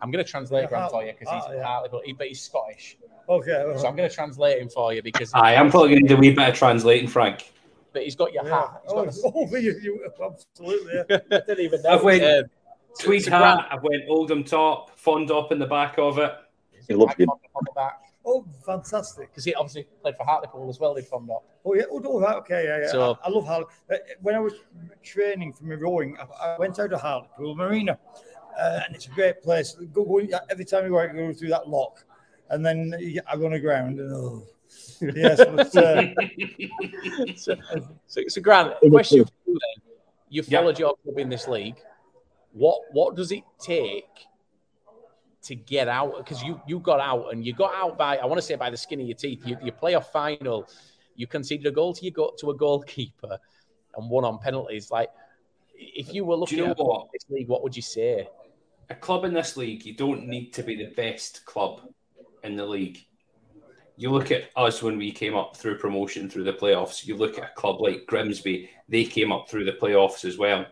I'm 0.00 0.10
going 0.10 0.24
to 0.24 0.30
translate 0.30 0.68
Grant 0.68 0.90
for 0.90 1.04
you 1.04 1.12
because 1.18 1.32
he's 1.32 1.42
oh, 1.48 1.56
yeah. 1.56 1.64
partly, 1.64 1.88
but, 1.90 2.04
he, 2.04 2.12
but 2.12 2.28
he's 2.28 2.40
Scottish. 2.40 2.98
Okay. 3.28 3.64
So 3.76 3.86
I'm 3.86 3.96
going 3.96 4.08
to 4.08 4.14
translate 4.14 4.60
him 4.60 4.68
for 4.68 4.92
you 4.92 5.02
because 5.02 5.30
I 5.34 5.54
am 5.54 5.70
probably 5.70 5.90
going 5.90 6.02
to 6.02 6.08
do 6.08 6.16
a 6.16 6.18
wee 6.18 6.32
bit 6.32 6.48
of 6.48 6.54
translating, 6.54 7.08
Frank. 7.08 7.52
But 7.92 8.02
he's 8.02 8.14
got 8.14 8.32
your 8.32 8.44
yeah. 8.44 8.60
hat. 8.60 8.82
He's 8.84 8.92
oh, 8.92 9.04
got 9.04 9.14
a... 9.16 9.32
oh, 9.34 9.56
you, 9.56 9.80
you, 9.82 10.10
absolutely. 10.22 10.92
Yeah. 11.08 11.18
didn't 11.46 11.60
even 11.60 11.82
know. 11.82 11.90
I've 11.90 12.04
went 12.04 12.24
um, 12.24 12.44
tweed 13.00 13.24
so, 13.24 13.30
hat. 13.30 13.68
I've 13.70 13.82
went 13.82 14.04
Oldham 14.08 14.44
top, 14.44 14.98
Fondop 14.98 15.50
in 15.50 15.58
the 15.58 15.66
back 15.66 15.98
of 15.98 16.18
it. 16.18 16.32
He 16.86 16.94
loves 16.94 17.14
it. 17.18 17.28
On 17.28 17.38
the 17.64 17.72
back. 17.74 18.02
Oh, 18.28 18.44
fantastic! 18.64 19.30
Because 19.30 19.44
he 19.44 19.54
obviously 19.54 19.86
played 20.02 20.16
for 20.16 20.24
Hartlepool 20.24 20.68
as 20.68 20.80
well. 20.80 20.94
Did 20.94 21.06
from 21.06 21.28
that. 21.28 21.38
Oh 21.64 21.74
yeah, 21.74 21.84
oh, 21.90 22.02
oh 22.04 22.24
okay, 22.38 22.64
yeah, 22.64 22.80
yeah. 22.80 22.90
So, 22.90 23.16
I, 23.22 23.28
I 23.28 23.30
love 23.30 23.46
Hartlepool. 23.46 23.72
Uh, 23.88 23.96
when 24.20 24.34
I 24.34 24.40
was 24.40 24.52
training 25.04 25.52
for 25.52 25.64
my 25.64 25.76
rowing, 25.76 26.16
I, 26.18 26.54
I 26.54 26.58
went 26.58 26.76
out 26.80 26.90
to 26.90 26.98
Hartlepool 26.98 27.54
Marina, 27.54 27.96
uh, 28.58 28.80
and 28.86 28.94
it's 28.94 29.06
a 29.06 29.10
great 29.10 29.42
place. 29.42 29.76
Go, 29.92 30.04
go, 30.04 30.20
every 30.50 30.64
time 30.64 30.84
you 30.84 30.90
go, 30.90 31.00
out, 31.00 31.14
you 31.14 31.26
go 31.26 31.32
through 31.32 31.48
that 31.48 31.68
lock, 31.68 32.04
and 32.50 32.64
then 32.64 32.94
you, 32.98 33.20
I 33.30 33.36
run 33.36 33.52
aground. 33.52 33.98
And, 34.00 34.12
oh. 34.12 34.46
yes, 35.00 35.38
but, 35.38 35.76
uh, 35.76 36.02
so, 37.36 37.54
so, 38.06 38.20
so, 38.28 38.40
Grant, 38.40 38.74
question 38.90 39.24
for 39.24 39.32
you 39.46 39.58
then: 39.60 39.82
You 40.28 40.42
followed 40.42 40.70
yep. 40.70 40.78
your 40.78 40.94
club 41.02 41.18
in 41.18 41.28
this 41.28 41.48
league. 41.48 41.76
What 42.52 42.80
what 42.92 43.16
does 43.16 43.32
it 43.32 43.44
take 43.60 44.26
to 45.46 45.54
get 45.54 45.86
out 45.86 46.16
because 46.16 46.42
you 46.42 46.60
you 46.66 46.80
got 46.80 46.98
out 46.98 47.32
and 47.32 47.46
you 47.46 47.52
got 47.52 47.72
out 47.74 47.96
by 47.96 48.16
I 48.16 48.26
want 48.26 48.38
to 48.38 48.42
say 48.42 48.56
by 48.56 48.68
the 48.68 48.76
skin 48.76 49.00
of 49.00 49.06
your 49.06 49.16
teeth. 49.16 49.46
You, 49.46 49.56
you 49.62 49.70
play 49.70 49.94
a 49.94 50.00
final, 50.00 50.68
you 51.14 51.26
conceded 51.28 51.66
a 51.66 51.70
goal 51.70 51.94
to 51.94 52.04
you 52.04 52.10
got 52.10 52.36
to 52.38 52.50
a 52.50 52.56
goalkeeper 52.56 53.38
and 53.96 54.10
won 54.10 54.24
on 54.24 54.38
penalties. 54.38 54.90
Like 54.90 55.10
if 55.76 56.12
you 56.12 56.24
were 56.24 56.36
looking 56.36 56.58
you 56.58 56.64
know 56.64 56.70
at 56.72 56.78
what? 56.78 57.08
this 57.12 57.24
league, 57.28 57.48
what 57.48 57.62
would 57.62 57.76
you 57.76 57.82
say? 57.82 58.28
A 58.88 58.94
club 58.94 59.24
in 59.24 59.34
this 59.34 59.56
league, 59.56 59.84
you 59.84 59.94
don't 59.94 60.28
need 60.28 60.52
to 60.54 60.62
be 60.62 60.76
the 60.76 60.94
best 60.94 61.44
club 61.44 61.80
in 62.44 62.56
the 62.56 62.64
league. 62.64 63.04
You 63.96 64.10
look 64.10 64.30
at 64.30 64.50
us 64.56 64.82
when 64.82 64.98
we 64.98 65.10
came 65.10 65.34
up 65.34 65.56
through 65.56 65.78
promotion 65.78 66.28
through 66.28 66.44
the 66.44 66.52
playoffs. 66.52 67.06
You 67.06 67.16
look 67.16 67.38
at 67.38 67.50
a 67.50 67.54
club 67.54 67.80
like 67.80 68.06
Grimsby; 68.06 68.70
they 68.88 69.04
came 69.04 69.32
up 69.32 69.48
through 69.48 69.64
the 69.64 69.72
playoffs 69.72 70.24
as 70.24 70.38
well. 70.38 70.66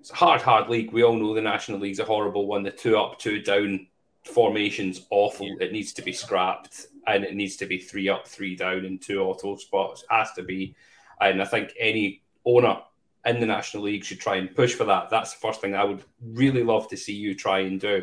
It's 0.00 0.10
a 0.10 0.14
hard, 0.14 0.40
hard 0.40 0.68
league. 0.68 0.92
We 0.92 1.02
all 1.02 1.16
know 1.16 1.34
the 1.34 1.42
National 1.42 1.78
League's 1.78 1.98
a 1.98 2.04
horrible 2.04 2.46
one. 2.46 2.62
The 2.62 2.70
two 2.70 2.96
up, 2.96 3.18
two 3.18 3.42
down 3.42 3.86
formation's 4.24 5.06
awful. 5.10 5.48
It 5.60 5.72
needs 5.72 5.92
to 5.94 6.02
be 6.02 6.12
scrapped 6.12 6.86
and 7.06 7.24
it 7.24 7.34
needs 7.34 7.56
to 7.56 7.66
be 7.66 7.78
three 7.78 8.08
up, 8.08 8.26
three 8.26 8.56
down, 8.56 8.84
and 8.84 9.00
two 9.00 9.20
auto 9.20 9.56
spots. 9.56 10.02
It 10.02 10.14
has 10.14 10.32
to 10.34 10.42
be. 10.42 10.74
And 11.20 11.42
I 11.42 11.44
think 11.44 11.72
any 11.78 12.22
owner 12.44 12.78
in 13.24 13.40
the 13.40 13.46
National 13.46 13.84
League 13.84 14.04
should 14.04 14.20
try 14.20 14.36
and 14.36 14.54
push 14.54 14.74
for 14.74 14.84
that. 14.84 15.10
That's 15.10 15.32
the 15.32 15.40
first 15.40 15.60
thing 15.60 15.74
I 15.74 15.84
would 15.84 16.04
really 16.22 16.62
love 16.62 16.88
to 16.88 16.96
see 16.96 17.12
you 17.12 17.34
try 17.34 17.60
and 17.60 17.80
do. 17.80 18.02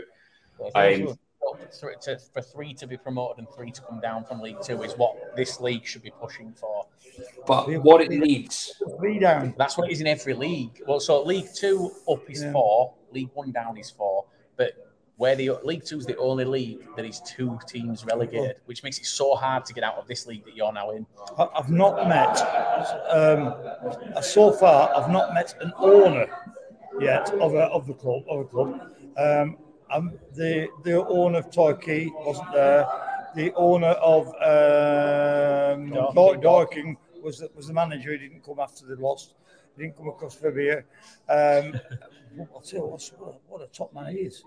Um, 0.76 1.18
for 2.34 2.42
three 2.42 2.74
to 2.74 2.88
be 2.88 2.98
promoted 2.98 3.40
and 3.40 3.48
three 3.56 3.72
to 3.72 3.82
come 3.82 4.00
down 4.00 4.24
from 4.24 4.40
League 4.40 4.62
Two 4.62 4.84
is 4.84 4.94
what 4.94 5.36
this 5.36 5.60
league 5.60 5.86
should 5.86 6.04
be 6.04 6.12
pushing 6.12 6.54
for. 6.54 6.86
But 7.48 7.70
what 7.84 8.02
it 8.02 8.10
needs, 8.10 8.74
three 8.98 9.20
down. 9.20 9.56
That's 9.58 9.78
what 9.78 9.90
it 9.90 9.94
is 9.94 10.02
in 10.02 10.08
every 10.08 10.34
league. 10.34 10.82
Well, 10.88 11.00
so 11.00 11.24
League 11.24 11.48
Two 11.56 11.92
up 12.10 12.30
is 12.30 12.44
yeah. 12.44 12.52
four, 12.52 12.94
League 13.12 13.30
One 13.34 13.52
down 13.52 13.78
is 13.78 13.90
four, 13.90 14.26
but 14.58 14.89
where 15.20 15.36
the 15.36 15.52
League 15.66 15.84
Two 15.84 15.98
is 15.98 16.06
the 16.06 16.16
only 16.16 16.46
league 16.46 16.80
that 16.96 17.04
is 17.04 17.20
two 17.20 17.60
teams 17.68 18.06
relegated, 18.06 18.56
oh. 18.58 18.62
which 18.68 18.84
makes 18.84 18.98
it 19.00 19.06
so 19.06 19.36
hard 19.36 19.66
to 19.66 19.74
get 19.74 19.84
out 19.84 19.98
of 19.98 20.08
this 20.08 20.26
league 20.26 20.46
that 20.46 20.56
you're 20.56 20.72
now 20.72 20.92
in. 20.92 21.06
I've 21.38 21.70
not 21.70 22.08
met, 22.08 22.38
um, 23.10 23.54
so 24.24 24.50
far, 24.54 24.96
I've 24.96 25.12
not 25.12 25.34
met 25.34 25.56
an 25.60 25.74
owner 25.78 26.26
yet 27.02 27.30
of, 27.34 27.54
a, 27.54 27.64
of 27.64 27.86
the 27.86 27.96
club. 27.96 28.24
Of 28.30 28.40
a 28.40 28.44
club. 28.46 28.94
Um, 29.18 29.58
the 30.36 30.70
the 30.86 31.06
owner 31.06 31.40
of 31.40 31.52
Torquay 31.52 32.10
wasn't 32.16 32.54
there. 32.54 32.88
The 33.36 33.54
owner 33.56 33.96
of 34.00 34.28
um, 34.28 35.90
Dorking, 36.16 36.42
Dorking 36.42 36.98
was 37.22 37.40
the, 37.40 37.50
was 37.54 37.68
the 37.68 37.74
manager. 37.74 38.14
He 38.14 38.20
didn't 38.20 38.46
come 38.46 38.60
after 38.60 38.86
they 38.86 38.96
lost. 38.96 39.34
He 39.76 39.84
didn't 39.84 39.98
come 39.98 40.08
across 40.08 40.36
for 40.36 40.50
beer. 40.52 40.86
Um, 41.28 41.78
I'll 42.56 42.62
tell 42.62 42.80
you 42.80 42.86
what, 42.86 43.42
what 43.50 43.62
a 43.62 43.68
top 43.68 43.94
man 43.94 44.14
he 44.14 44.20
is 44.20 44.44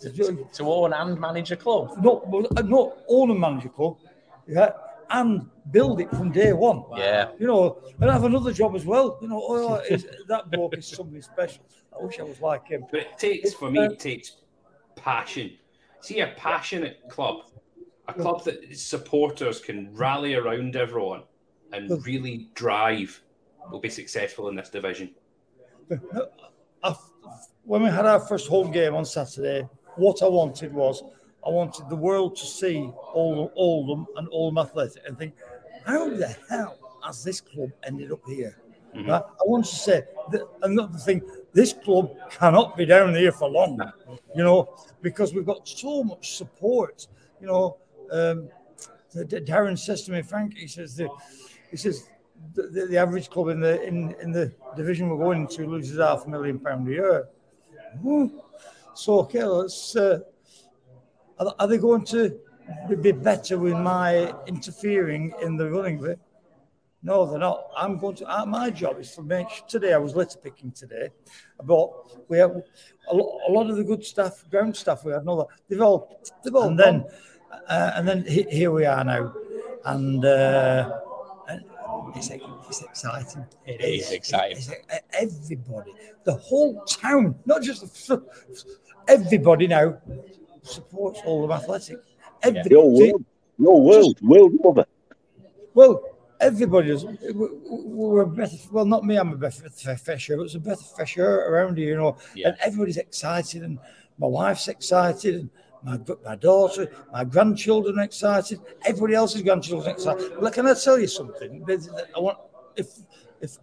to, 0.00 0.46
to 0.52 0.72
own 0.72 0.92
and 0.92 1.20
manage 1.20 1.52
a 1.52 1.56
club. 1.56 1.96
Not, 2.02 2.24
uh, 2.56 2.62
not 2.62 2.98
own 3.08 3.30
and 3.30 3.40
manage 3.40 3.64
a 3.64 3.68
club, 3.68 3.96
yeah, 4.46 4.70
and 5.10 5.48
build 5.70 6.00
it 6.00 6.10
from 6.10 6.32
day 6.32 6.52
one. 6.52 6.84
Yeah, 6.96 7.30
you 7.38 7.46
know, 7.46 7.82
and 8.00 8.10
have 8.10 8.24
another 8.24 8.52
job 8.52 8.74
as 8.74 8.84
well. 8.84 9.18
You 9.20 9.28
know, 9.28 9.42
oh, 9.42 9.74
is, 9.90 10.06
that 10.28 10.50
bloke 10.50 10.76
is 10.76 10.86
somebody 10.86 11.20
special. 11.20 11.64
I 11.98 12.04
wish 12.04 12.20
I 12.20 12.24
was 12.24 12.40
like 12.40 12.68
him. 12.68 12.84
But 12.90 13.00
it 13.00 13.18
takes, 13.18 13.54
for 13.54 13.70
me, 13.70 13.80
it 13.80 13.98
takes 13.98 14.36
passion. 14.96 15.52
see 16.00 16.20
a 16.20 16.34
passionate 16.36 17.00
club, 17.08 17.50
a 18.08 18.12
club 18.12 18.44
that 18.44 18.76
supporters 18.76 19.60
can 19.60 19.94
rally 19.94 20.34
around 20.34 20.76
everyone 20.76 21.22
and 21.72 22.04
really 22.04 22.48
drive 22.54 23.22
will 23.70 23.80
be 23.80 23.90
successful 23.90 24.48
in 24.48 24.56
this 24.56 24.68
division. 24.68 25.14
When 27.64 27.82
we 27.82 27.90
had 27.90 28.06
our 28.06 28.20
first 28.20 28.48
home 28.48 28.70
game 28.70 28.94
on 28.94 29.04
Saturday, 29.04 29.68
what 29.96 30.22
I 30.22 30.28
wanted 30.28 30.72
was 30.72 31.02
I 31.46 31.50
wanted 31.50 31.88
the 31.88 31.96
world 31.96 32.36
to 32.36 32.46
see 32.46 32.90
all 33.14 33.52
all 33.54 33.86
them 33.86 34.06
and 34.16 34.28
Oldham 34.30 34.58
Athletic 34.58 35.02
and 35.06 35.18
think, 35.18 35.34
how 35.84 36.08
the 36.08 36.34
hell 36.48 36.78
has 37.04 37.22
this 37.22 37.40
club 37.40 37.70
ended 37.84 38.12
up 38.12 38.20
here? 38.26 38.58
Mm-hmm. 38.94 39.10
Right? 39.10 39.22
I 39.22 39.44
want 39.44 39.64
to 39.66 39.74
say 39.74 40.02
that 40.32 40.42
another 40.62 40.98
thing, 40.98 41.22
this 41.52 41.72
club 41.72 42.16
cannot 42.30 42.76
be 42.76 42.86
down 42.86 43.14
here 43.14 43.32
for 43.32 43.48
long, 43.48 43.78
you 44.34 44.42
know, 44.42 44.74
because 45.02 45.34
we've 45.34 45.46
got 45.46 45.68
so 45.68 46.02
much 46.02 46.36
support. 46.36 47.06
You 47.40 47.46
know, 47.46 47.76
um, 48.10 48.48
Darren 49.14 49.78
says 49.78 50.02
to 50.04 50.12
me, 50.12 50.22
Frank, 50.22 50.56
he 50.56 50.66
says, 50.66 50.96
the, 50.96 51.08
he 51.70 51.76
says, 51.76 52.08
the, 52.54 52.86
the, 52.90 52.96
average 52.96 53.30
club 53.30 53.48
in 53.48 53.60
the 53.60 53.82
in, 53.82 54.14
in 54.20 54.30
the 54.30 54.52
division 54.76 55.08
we're 55.08 55.16
going 55.16 55.46
to 55.48 55.66
loses 55.66 55.98
half 55.98 56.26
a 56.26 56.28
million 56.28 56.58
pound 56.58 56.86
a 56.88 56.90
year. 56.90 57.28
So 58.02 58.30
okay, 59.08 59.44
let's. 59.44 59.96
Uh, 59.96 60.20
are, 61.38 61.54
are, 61.58 61.66
they 61.66 61.78
going 61.78 62.04
to 62.06 62.38
be 63.00 63.12
better 63.12 63.58
with 63.58 63.74
my 63.74 64.32
interfering 64.46 65.32
in 65.42 65.56
the 65.56 65.70
running 65.70 66.00
bit? 66.00 66.18
No, 67.02 67.26
they're 67.26 67.38
not. 67.38 67.68
I'm 67.76 67.98
going 67.98 68.16
to. 68.16 68.26
Uh, 68.26 68.46
my 68.46 68.70
job 68.70 68.98
is 68.98 69.14
to 69.14 69.22
make 69.22 69.48
sure. 69.50 69.66
Today 69.68 69.92
I 69.92 69.98
was 69.98 70.16
litter 70.16 70.38
picking 70.38 70.72
today, 70.72 71.10
but 71.62 71.88
we 72.28 72.38
have 72.38 72.50
a 73.10 73.14
lot, 73.14 73.40
a 73.48 73.52
lot 73.52 73.70
of 73.70 73.76
the 73.76 73.84
good 73.84 74.04
stuff, 74.04 74.48
ground 74.50 74.74
stuff 74.74 75.04
we 75.04 75.12
had. 75.12 75.24
No, 75.24 75.46
they've 75.68 75.80
all, 75.80 76.20
they've 76.42 76.54
all. 76.54 76.68
And 76.68 76.78
then, 76.78 77.04
uh, 77.68 77.92
and 77.94 78.08
then 78.08 78.24
here 78.24 78.70
we 78.70 78.86
are 78.86 79.04
now, 79.04 79.32
and, 79.84 80.24
uh, 80.24 80.90
and 80.92 81.05
it's, 82.14 82.30
it's 82.30 82.82
exciting. 82.82 83.46
It 83.66 83.80
is 83.80 84.12
exciting. 84.12 84.56
It's, 84.56 84.70
it's, 84.70 85.50
everybody, 85.50 85.94
the 86.24 86.34
whole 86.34 86.82
town, 86.84 87.34
not 87.44 87.62
just 87.62 88.10
everybody 89.08 89.66
now 89.66 89.98
supports 90.62 91.20
all 91.24 91.44
of 91.44 91.50
athletic. 91.50 91.98
Every, 92.42 92.62
your 92.70 92.90
world, 92.90 93.24
your 93.58 93.80
world, 93.80 94.18
world 94.20 94.52
over. 94.64 94.84
Well, 95.74 96.02
everybody 96.40 96.90
is. 96.90 97.06
We're 97.34 98.26
better. 98.26 98.56
Well, 98.70 98.84
not 98.84 99.04
me. 99.04 99.16
I'm 99.16 99.32
a 99.32 99.36
better 99.36 99.68
fisher, 99.70 100.36
but 100.36 100.44
it's 100.44 100.54
a 100.54 100.60
better 100.60 100.82
fisher 100.96 101.26
around 101.26 101.78
here, 101.78 101.90
you 101.90 101.96
know. 101.96 102.18
Yeah. 102.34 102.48
And 102.48 102.56
everybody's 102.60 102.98
excited, 102.98 103.62
and 103.62 103.78
my 104.18 104.26
wife's 104.26 104.68
excited, 104.68 105.34
and 105.34 105.50
my 105.86 105.98
my 106.24 106.36
daughter, 106.36 106.90
my 107.12 107.24
grandchildren 107.24 107.98
are 107.98 108.02
excited. 108.02 108.60
Everybody 108.84 109.14
else's 109.14 109.42
grandchildren 109.42 109.94
excited. 109.94 110.32
Well, 110.38 110.50
can 110.50 110.66
I 110.66 110.74
tell 110.74 110.98
you 110.98 111.06
something? 111.06 111.64
I 112.14 112.18
want 112.18 112.38
if 112.76 112.88
if 113.40 113.56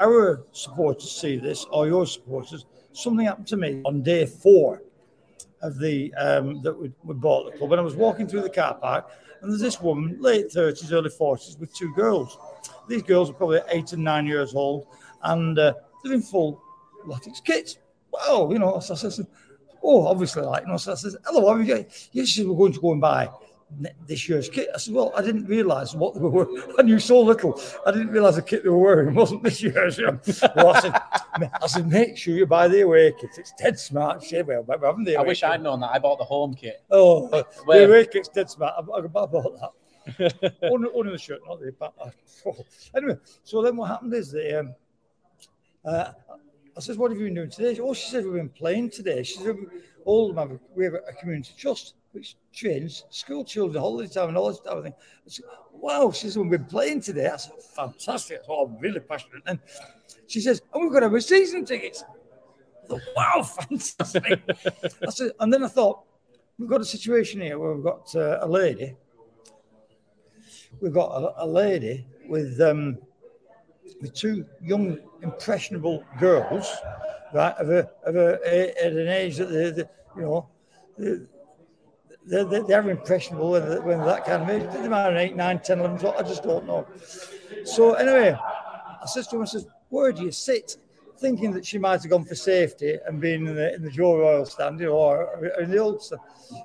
our 0.00 0.42
supporters 0.52 1.12
see 1.12 1.36
this 1.36 1.66
or 1.70 1.86
your 1.86 2.06
supporters, 2.06 2.64
something 2.92 3.26
happened 3.26 3.48
to 3.48 3.56
me 3.56 3.82
on 3.84 4.02
day 4.02 4.24
four 4.24 4.82
of 5.62 5.78
the 5.78 6.12
um, 6.14 6.62
that 6.62 6.72
we, 6.72 6.90
we 7.04 7.14
bought 7.14 7.52
the 7.52 7.58
club, 7.58 7.72
and 7.72 7.80
I 7.80 7.84
was 7.84 7.94
walking 7.94 8.26
through 8.26 8.42
the 8.42 8.50
car 8.50 8.74
park 8.74 9.10
and 9.42 9.50
there's 9.50 9.60
this 9.60 9.80
woman, 9.80 10.16
late 10.20 10.48
30s, 10.48 10.92
early 10.92 11.08
40s, 11.08 11.58
with 11.58 11.74
two 11.74 11.92
girls. 11.94 12.38
These 12.88 13.02
girls 13.02 13.30
are 13.30 13.34
probably 13.34 13.60
eight 13.70 13.92
and 13.92 14.04
nine 14.04 14.26
years 14.26 14.54
old, 14.54 14.86
and 15.22 15.58
uh, 15.58 15.74
they're 16.02 16.12
in 16.12 16.22
full 16.22 16.62
Latics 17.06 17.42
kits. 17.42 17.78
Wow, 18.12 18.50
you 18.52 18.58
know, 18.58 18.74
I 18.76 18.80
said, 18.80 19.26
oh, 19.82 20.06
obviously, 20.06 20.42
like, 20.42 20.62
you 20.62 20.68
know, 20.68 20.76
so 20.76 20.92
I 20.92 20.94
said, 20.94 21.12
hello, 21.24 21.46
how 21.48 21.54
are 21.54 21.62
you 21.62 21.86
Yes, 22.12 22.38
we're 22.38 22.56
going 22.56 22.72
to 22.72 22.80
go 22.80 22.92
and 22.92 23.00
buy 23.00 23.28
this 24.06 24.28
year's 24.28 24.48
kit. 24.48 24.68
I 24.74 24.78
said, 24.78 24.94
well, 24.94 25.12
I 25.16 25.22
didn't 25.22 25.46
realise 25.46 25.94
what 25.94 26.14
they 26.14 26.20
were. 26.20 26.48
I 26.78 26.82
knew 26.82 26.98
so 26.98 27.20
little. 27.20 27.60
I 27.86 27.92
didn't 27.92 28.08
realise 28.08 28.36
the 28.36 28.42
kit 28.42 28.62
they 28.62 28.68
were 28.68 28.78
wearing 28.78 29.14
wasn't 29.14 29.42
this 29.42 29.62
year's. 29.62 29.98
Well, 29.98 30.74
I 30.74 30.80
said, 30.80 31.00
I 31.62 31.66
said, 31.66 31.88
make 31.88 32.16
sure 32.16 32.34
you 32.34 32.46
buy 32.46 32.68
the 32.68 32.82
away 32.82 33.12
kit. 33.20 33.30
It's 33.38 33.52
dead 33.58 33.78
smart. 33.78 34.22
Shit, 34.24 34.46
well, 34.46 34.62
we 34.62 34.86
haven't 34.86 35.08
I 35.16 35.22
wish 35.22 35.40
kit. 35.40 35.50
I'd 35.50 35.62
known 35.62 35.80
that. 35.80 35.90
I 35.90 35.98
bought 35.98 36.18
the 36.18 36.24
home 36.24 36.54
kit. 36.54 36.82
Oh, 36.90 37.28
the 37.66 37.84
away 37.84 38.06
kit's 38.06 38.28
dead 38.28 38.50
smart. 38.50 38.74
I, 38.76 38.98
I, 38.98 39.00
bought 39.06 39.30
that. 39.32 40.58
only, 40.62 40.88
only 40.94 41.12
the 41.12 41.18
shirt, 41.18 41.40
not 41.46 41.60
the 41.60 41.72
back. 41.72 41.92
Anyway, 42.96 43.16
so 43.44 43.62
then 43.62 43.76
what 43.76 43.88
happened 43.88 44.14
is 44.14 44.32
the 44.32 44.60
um, 44.60 44.74
uh, 45.84 46.12
I 46.80 46.82
says, 46.82 46.96
what 46.96 47.10
have 47.10 47.20
you 47.20 47.26
been 47.26 47.34
doing 47.34 47.50
today? 47.50 47.78
Oh, 47.78 47.92
she 47.92 48.08
said, 48.08 48.24
we've 48.24 48.36
been 48.36 48.48
playing 48.48 48.88
today. 48.88 49.22
She 49.22 49.36
said, 49.36 49.54
all 50.06 50.30
of 50.30 50.36
them 50.36 50.48
have, 50.48 50.60
we 50.74 50.84
have 50.84 50.94
a 50.94 51.12
community 51.12 51.52
trust 51.58 51.92
which 52.12 52.36
trains 52.54 53.04
school 53.10 53.44
children, 53.44 53.78
holiday 53.78 54.10
time, 54.10 54.28
and 54.28 54.38
all 54.38 54.48
this 54.48 54.60
type 54.60 54.78
of 54.78 54.84
thing. 54.84 54.94
Said, 55.26 55.44
wow, 55.74 56.10
she 56.10 56.22
says, 56.22 56.38
we've 56.38 56.50
been 56.50 56.64
playing 56.64 57.02
today. 57.02 57.28
I 57.28 57.36
said, 57.36 57.52
fantastic. 57.76 58.40
Oh, 58.48 58.64
I'm 58.64 58.78
really 58.78 59.00
passionate. 59.00 59.42
And 59.44 59.58
she 60.26 60.40
says, 60.40 60.62
and 60.72 60.82
we've 60.82 60.90
got 60.90 61.02
our 61.02 61.20
season 61.20 61.66
tickets. 61.66 62.02
I 62.02 62.86
thought, 62.86 63.02
wow, 63.14 63.42
fantastic. 63.68 64.40
I 65.06 65.10
said, 65.10 65.32
and 65.38 65.52
then 65.52 65.62
I 65.62 65.68
thought, 65.68 66.04
we've 66.58 66.70
got 66.70 66.80
a 66.80 66.86
situation 66.86 67.42
here 67.42 67.58
where 67.58 67.74
we've 67.74 67.84
got 67.84 68.16
uh, 68.16 68.38
a 68.40 68.48
lady. 68.48 68.96
We've 70.80 70.94
got 70.94 71.10
a, 71.10 71.44
a 71.44 71.46
lady 71.46 72.06
with 72.26 72.58
um, 72.62 72.96
with 74.00 74.14
two 74.14 74.44
young, 74.62 74.98
impressionable 75.22 76.04
girls, 76.18 76.70
right, 77.34 77.54
of 77.56 77.70
a, 77.70 77.90
of 78.04 78.16
a, 78.16 78.84
at 78.84 78.92
an 78.92 79.08
age 79.08 79.36
that 79.36 79.46
they, 79.46 79.70
they 79.70 79.88
you 80.16 80.22
know, 80.22 80.48
they're, 82.26 82.44
they're, 82.44 82.62
they're 82.62 82.90
impressionable 82.90 83.52
when, 83.52 83.84
when 83.84 83.98
that 84.00 84.24
kind 84.24 84.42
of 84.42 84.50
age. 84.50 84.70
They 84.72 84.88
might 84.88 85.10
be 85.10 85.16
8, 85.16 85.36
9, 85.36 85.58
10, 85.60 85.78
11, 85.78 85.98
12, 85.98 86.16
I 86.16 86.22
just 86.22 86.42
don't 86.42 86.66
know. 86.66 86.86
So 87.64 87.94
anyway, 87.94 88.36
I 88.40 89.06
said 89.06 89.24
to 89.30 89.36
him, 89.36 89.42
I 89.42 89.58
where 89.88 90.12
do 90.12 90.22
you 90.22 90.30
sit? 90.30 90.76
Thinking 91.18 91.52
that 91.52 91.66
she 91.66 91.76
might 91.76 92.00
have 92.00 92.10
gone 92.10 92.24
for 92.24 92.34
safety 92.34 92.96
and 93.06 93.20
been 93.20 93.46
in 93.46 93.54
the 93.54 93.74
in 93.74 93.82
the 93.82 93.90
Joe 93.90 94.16
Royle 94.16 94.46
stand 94.46 94.80
or, 94.80 95.26
or 95.26 95.60
in 95.60 95.70
the 95.70 95.76
old 95.76 96.02
stand. 96.02 96.22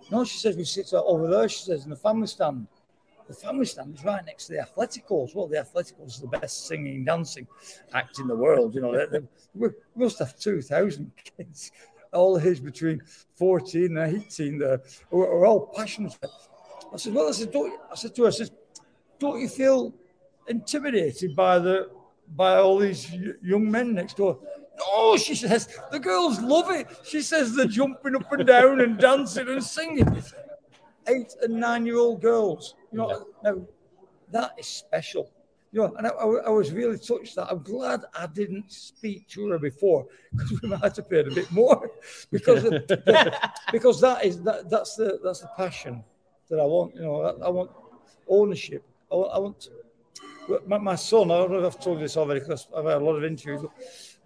No, 0.09 0.23
she 0.23 0.38
says 0.38 0.55
we 0.55 0.63
sit 0.63 0.93
over 0.93 1.27
there. 1.27 1.49
She 1.49 1.63
says 1.63 1.83
in 1.83 1.89
the 1.89 1.97
family 1.97 2.27
stand. 2.27 2.67
The 3.27 3.33
family 3.33 3.65
stand 3.65 3.95
is 3.95 4.03
right 4.03 4.23
next 4.25 4.47
to 4.47 4.53
the 4.53 4.59
Athleticals. 4.59 5.33
Well, 5.33 5.47
the 5.47 5.57
Athleticals 5.57 6.19
are 6.19 6.21
the 6.21 6.39
best 6.39 6.67
singing, 6.67 7.03
dancing 7.03 7.47
act 7.93 8.19
in 8.19 8.27
the 8.27 8.35
world. 8.35 8.75
You 8.75 8.81
know, 8.81 8.95
they, 8.95 9.19
they, 9.19 9.25
we 9.55 9.69
must 9.95 10.19
have 10.19 10.38
two 10.38 10.61
thousand 10.61 11.11
kids 11.38 11.71
all 12.15 12.39
age 12.39 12.63
between 12.63 13.01
14 13.35 13.97
and 13.97 14.15
18 14.25 14.57
there 14.57 14.81
are, 15.11 15.19
are 15.19 15.45
all 15.45 15.67
passionate. 15.75 16.17
I 16.93 16.97
said, 16.97 17.13
well, 17.13 17.27
I 17.27 17.31
said, 17.31 17.51
don't, 17.51 17.79
I 17.91 17.95
said 17.95 18.15
to 18.15 18.21
her, 18.23 18.27
I 18.29 18.31
said, 18.31 18.49
don't 19.19 19.39
you 19.39 19.49
feel 19.49 19.93
intimidated 20.47 21.35
by 21.35 21.59
the 21.59 21.89
by 22.35 22.55
all 22.55 22.79
these 22.79 23.11
young 23.43 23.69
men 23.69 23.93
next 23.93 24.17
door? 24.17 24.39
No, 24.79 25.15
she 25.15 25.35
says, 25.35 25.69
the 25.91 25.99
girls 25.99 26.41
love 26.41 26.71
it. 26.71 26.88
She 27.03 27.21
says 27.21 27.55
they're 27.55 27.65
jumping 27.65 28.15
up 28.15 28.31
and 28.31 28.47
down 28.47 28.81
and 28.81 28.97
dancing 28.97 29.47
and 29.47 29.63
singing. 29.63 30.23
Eight 31.07 31.33
and 31.41 31.59
nine 31.59 31.85
year 31.85 31.97
old 31.97 32.21
girls. 32.21 32.75
You 32.91 32.99
know, 32.99 33.09
yeah. 33.43 33.51
now 33.51 33.61
that 34.31 34.55
is 34.57 34.67
special 34.67 35.29
you 35.75 35.81
know, 35.81 35.93
and 35.97 36.07
I, 36.07 36.11
I, 36.11 36.49
was 36.49 36.71
really 36.71 36.97
touched 36.97 37.35
that. 37.35 37.51
I'm 37.51 37.61
glad 37.61 38.05
I 38.17 38.27
didn't 38.27 38.71
speak 38.71 39.27
to 39.27 39.49
her 39.49 39.59
before 39.59 40.07
because 40.33 40.61
we 40.61 40.69
might 40.69 40.95
have 40.95 41.09
paid 41.09 41.27
a 41.27 41.35
bit 41.35 41.51
more 41.51 41.91
because 42.31 42.63
of, 42.63 42.87
because 43.73 43.99
that 43.99 44.23
is 44.23 44.41
that 44.43 44.69
that's 44.69 44.95
the 44.95 45.19
that's 45.21 45.41
the 45.41 45.49
passion 45.57 46.01
that 46.49 46.61
I 46.61 46.63
want. 46.63 46.95
You 46.95 47.01
know, 47.01 47.21
I, 47.23 47.47
I 47.47 47.49
want 47.49 47.71
ownership. 48.29 48.85
I 49.11 49.15
want, 49.15 49.31
I 49.33 49.39
want 49.39 49.67
my, 50.65 50.77
my, 50.77 50.95
son. 50.95 51.29
I 51.29 51.39
don't 51.39 51.51
know 51.51 51.59
if 51.59 51.75
I've 51.75 51.81
told 51.81 51.97
you 51.97 52.05
this 52.05 52.15
already 52.15 52.39
because 52.39 52.67
I've 52.73 52.85
had 52.85 53.01
a 53.01 53.05
lot 53.05 53.17
of 53.17 53.25
interviews. 53.25 53.65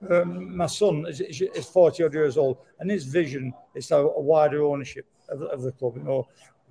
Um, 0.08 0.56
my 0.56 0.68
son 0.68 1.08
is, 1.08 1.20
is 1.20 1.66
40 1.66 2.04
odd 2.04 2.14
years 2.14 2.38
old, 2.38 2.60
and 2.80 2.92
his 2.92 3.06
vision 3.06 3.56
is 3.74 3.88
to 3.88 3.96
have 3.96 4.06
a 4.06 4.22
wider 4.22 4.64
ownership 4.64 5.08
of, 5.30 5.42
of 5.42 5.64
the 5.64 5.72
club. 5.72 5.98
You 5.98 6.04
know 6.04 6.28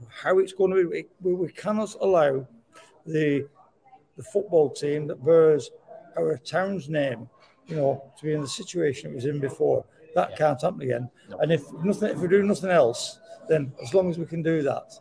how 0.09 0.39
it's 0.39 0.53
going 0.53 0.71
to 0.71 0.89
be. 0.89 1.05
We, 1.21 1.35
we 1.35 1.49
cannot 1.53 1.95
allow 2.01 2.47
the 3.07 3.49
the 4.17 4.25
football 4.25 4.69
team 4.69 5.07
that 5.07 5.25
bears 5.25 5.71
our 6.19 6.37
town's 6.39 6.89
name, 6.89 7.29
you 7.69 7.77
know, 7.77 8.13
to 8.19 8.25
be 8.25 8.33
in 8.33 8.41
the 8.41 8.49
situation 8.49 9.13
it 9.13 9.15
was 9.15 9.25
in 9.25 9.39
before. 9.39 9.85
That 10.15 10.31
yeah. 10.31 10.37
can't 10.37 10.61
happen 10.61 10.83
again. 10.83 11.09
No. 11.31 11.39
And 11.39 11.53
if 11.53 11.63
nothing, 11.85 12.11
if 12.11 12.19
we 12.19 12.27
do 12.27 12.43
nothing 12.43 12.71
else, 12.71 13.21
then 13.49 13.73
as 13.83 13.95
long 13.95 14.11
as 14.11 14.19
we 14.19 14.27
can 14.27 14.43
do 14.43 14.63
that, 14.63 14.93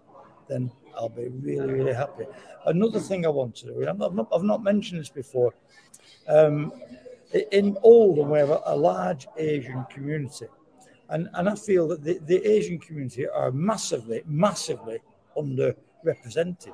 then 0.47 0.71
I'll 0.95 1.09
be 1.09 1.29
really, 1.29 1.73
really 1.73 1.93
happy. 1.93 2.25
Another 2.65 2.99
thing 2.99 3.25
I 3.25 3.29
want 3.29 3.55
to 3.57 3.65
do, 3.65 3.87
I've 3.87 3.97
not, 3.97 4.27
I've 4.33 4.43
not 4.43 4.63
mentioned 4.63 5.01
this 5.01 5.09
before. 5.09 5.53
Um, 6.27 6.71
in 7.51 7.77
Oldham, 7.83 8.29
we 8.29 8.39
have 8.39 8.49
a, 8.49 8.61
a, 8.65 8.75
large 8.75 9.27
Asian 9.37 9.85
community, 9.89 10.47
and 11.09 11.29
and 11.33 11.49
I 11.49 11.55
feel 11.55 11.87
that 11.89 12.03
the, 12.03 12.19
the 12.25 12.45
Asian 12.45 12.79
community 12.79 13.27
are 13.27 13.51
massively, 13.51 14.23
massively 14.25 14.99
underrepresented. 15.37 16.73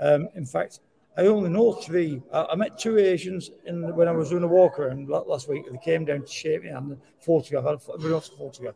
Um, 0.00 0.28
in 0.34 0.44
fact, 0.44 0.80
I 1.16 1.26
only 1.26 1.48
know 1.48 1.72
three. 1.72 2.22
I, 2.32 2.44
I, 2.52 2.54
met 2.54 2.78
two 2.78 2.98
Asians 2.98 3.50
in 3.64 3.94
when 3.96 4.08
I 4.08 4.12
was 4.12 4.30
doing 4.30 4.42
a 4.42 4.48
walk 4.48 4.78
around 4.78 5.08
last 5.08 5.48
week. 5.48 5.64
They 5.70 5.78
came 5.78 6.04
down 6.04 6.22
to 6.22 6.26
shake 6.26 6.64
me 6.64 6.68
and 6.68 6.98
photograph. 7.20 7.64
I 7.64 7.68
had 7.68 7.76
a 7.76 8.20
photograph. 8.20 8.74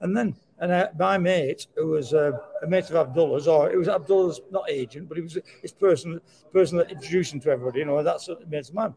And 0.00 0.16
then 0.16 0.36
And 0.58 0.72
uh, 0.72 0.88
my 0.98 1.16
mate, 1.16 1.66
who 1.74 1.88
was 1.88 2.12
uh, 2.12 2.32
a 2.62 2.66
mate 2.66 2.90
of 2.90 2.96
Abdullah's, 2.96 3.48
or 3.48 3.70
it 3.70 3.78
was 3.78 3.88
Abdullah's 3.88 4.40
not 4.50 4.64
agent, 4.68 5.08
but 5.08 5.16
he 5.16 5.22
was 5.22 5.38
his 5.62 5.72
person, 5.72 6.20
person 6.52 6.76
that 6.78 6.90
introduced 6.90 7.32
him 7.32 7.40
to 7.40 7.50
everybody. 7.50 7.80
You 7.80 7.86
know, 7.86 8.02
that's 8.02 8.28
made 8.46 8.68
him 8.68 8.74
man. 8.74 8.94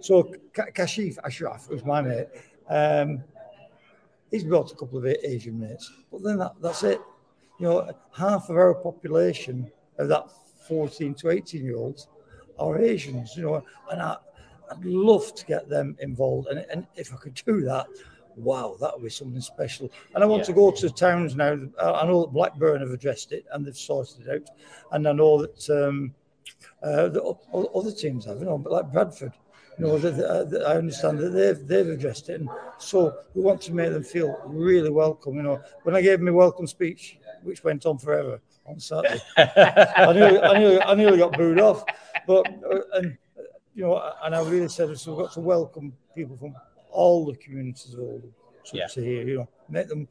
So 0.00 0.24
Ka- 0.52 0.72
Kashif 0.74 1.18
Ashraf 1.24 1.68
was 1.70 1.84
my 1.84 2.02
mate. 2.02 2.26
Um, 2.68 3.22
he's 4.32 4.42
brought 4.42 4.72
a 4.72 4.74
couple 4.74 4.98
of 4.98 5.06
Asian 5.06 5.60
mates, 5.60 5.92
but 6.10 6.22
then 6.24 6.38
that, 6.38 6.54
that's 6.60 6.82
it. 6.82 7.00
You 7.60 7.66
know, 7.68 7.90
half 8.16 8.50
of 8.50 8.56
our 8.56 8.74
population 8.74 9.70
of 9.98 10.08
that 10.08 10.26
14 10.66 11.14
to 11.14 11.30
18 11.30 11.64
year 11.64 11.76
olds 11.76 12.08
are 12.58 12.80
Asians. 12.80 13.36
You 13.36 13.42
know, 13.44 13.64
and 13.90 14.02
I, 14.02 14.16
I'd 14.70 14.84
love 14.84 15.34
to 15.34 15.46
get 15.46 15.68
them 15.68 15.96
involved. 16.00 16.48
And, 16.48 16.64
and 16.70 16.86
if 16.96 17.12
I 17.12 17.16
could 17.16 17.34
do 17.46 17.60
that, 17.62 17.86
wow, 18.36 18.76
that 18.80 18.94
would 18.94 19.04
be 19.04 19.10
something 19.10 19.40
special. 19.40 19.90
And 20.14 20.24
I 20.24 20.26
want 20.26 20.40
Yeah. 20.40 20.46
to 20.46 20.52
go 20.54 20.70
to 20.70 20.90
towns 20.90 21.36
now. 21.36 21.52
I 21.78 22.06
know 22.06 22.22
that 22.22 22.32
Blackburn 22.32 22.80
have 22.80 22.90
addressed 22.90 23.32
it 23.32 23.44
and 23.52 23.64
they've 23.64 23.76
sorted 23.76 24.26
it 24.26 24.34
out. 24.34 24.50
And 24.92 25.06
I 25.06 25.12
know 25.12 25.42
that 25.42 25.70
um, 25.70 26.14
uh, 26.82 27.08
the 27.08 27.22
other 27.74 27.92
teams 27.92 28.24
have, 28.24 28.38
you 28.38 28.46
know, 28.46 28.58
but 28.58 28.72
like 28.72 28.90
Bradford. 28.90 29.32
You 29.78 29.86
know, 29.86 29.98
that 29.98 30.16
that- 30.16 30.50
that 30.50 30.62
I 30.66 30.74
understand 30.76 31.18
that 31.18 31.30
they've 31.30 31.66
they've 31.66 31.88
addressed 31.88 32.28
it, 32.28 32.40
and 32.40 32.48
so 32.78 33.16
we 33.34 33.42
want 33.42 33.60
to 33.62 33.72
make 33.72 33.90
them 33.92 34.02
feel 34.04 34.38
really 34.46 34.90
welcome. 34.90 35.34
You 35.36 35.42
know, 35.42 35.62
when 35.84 35.94
I 35.96 36.02
gave 36.02 36.20
my 36.20 36.30
welcome 36.30 36.66
speech, 36.66 37.18
which 37.42 37.64
went 37.64 37.86
on 37.86 37.96
forever 37.98 38.40
on 38.66 38.78
Saturday, 38.78 39.20
I 39.36 40.12
nearly, 40.12 40.40
I 40.40 40.58
nearly, 40.58 40.82
I 40.82 40.94
nearly 40.94 41.18
got 41.18 41.36
booed 41.38 41.58
off. 41.58 41.84
But 42.26 42.46
uh, 42.70 42.80
and 42.94 43.16
uh, 43.38 43.42
you 43.74 43.82
know, 43.84 44.12
and 44.22 44.34
I 44.34 44.42
really 44.42 44.68
said 44.68 44.96
so 44.98 45.14
we've 45.14 45.24
got 45.26 45.32
to 45.34 45.40
welcome 45.40 45.94
people 46.14 46.36
from 46.36 46.54
all 46.90 47.24
the 47.24 47.34
communities 47.36 47.94
of 47.94 48.00
Oldham 48.00 48.34
to, 48.66 48.76
Yeah. 48.76 48.86
to 48.88 49.00
here. 49.02 49.26
You 49.26 49.36
know, 49.38 49.48
make 49.70 49.88
them 49.88 50.06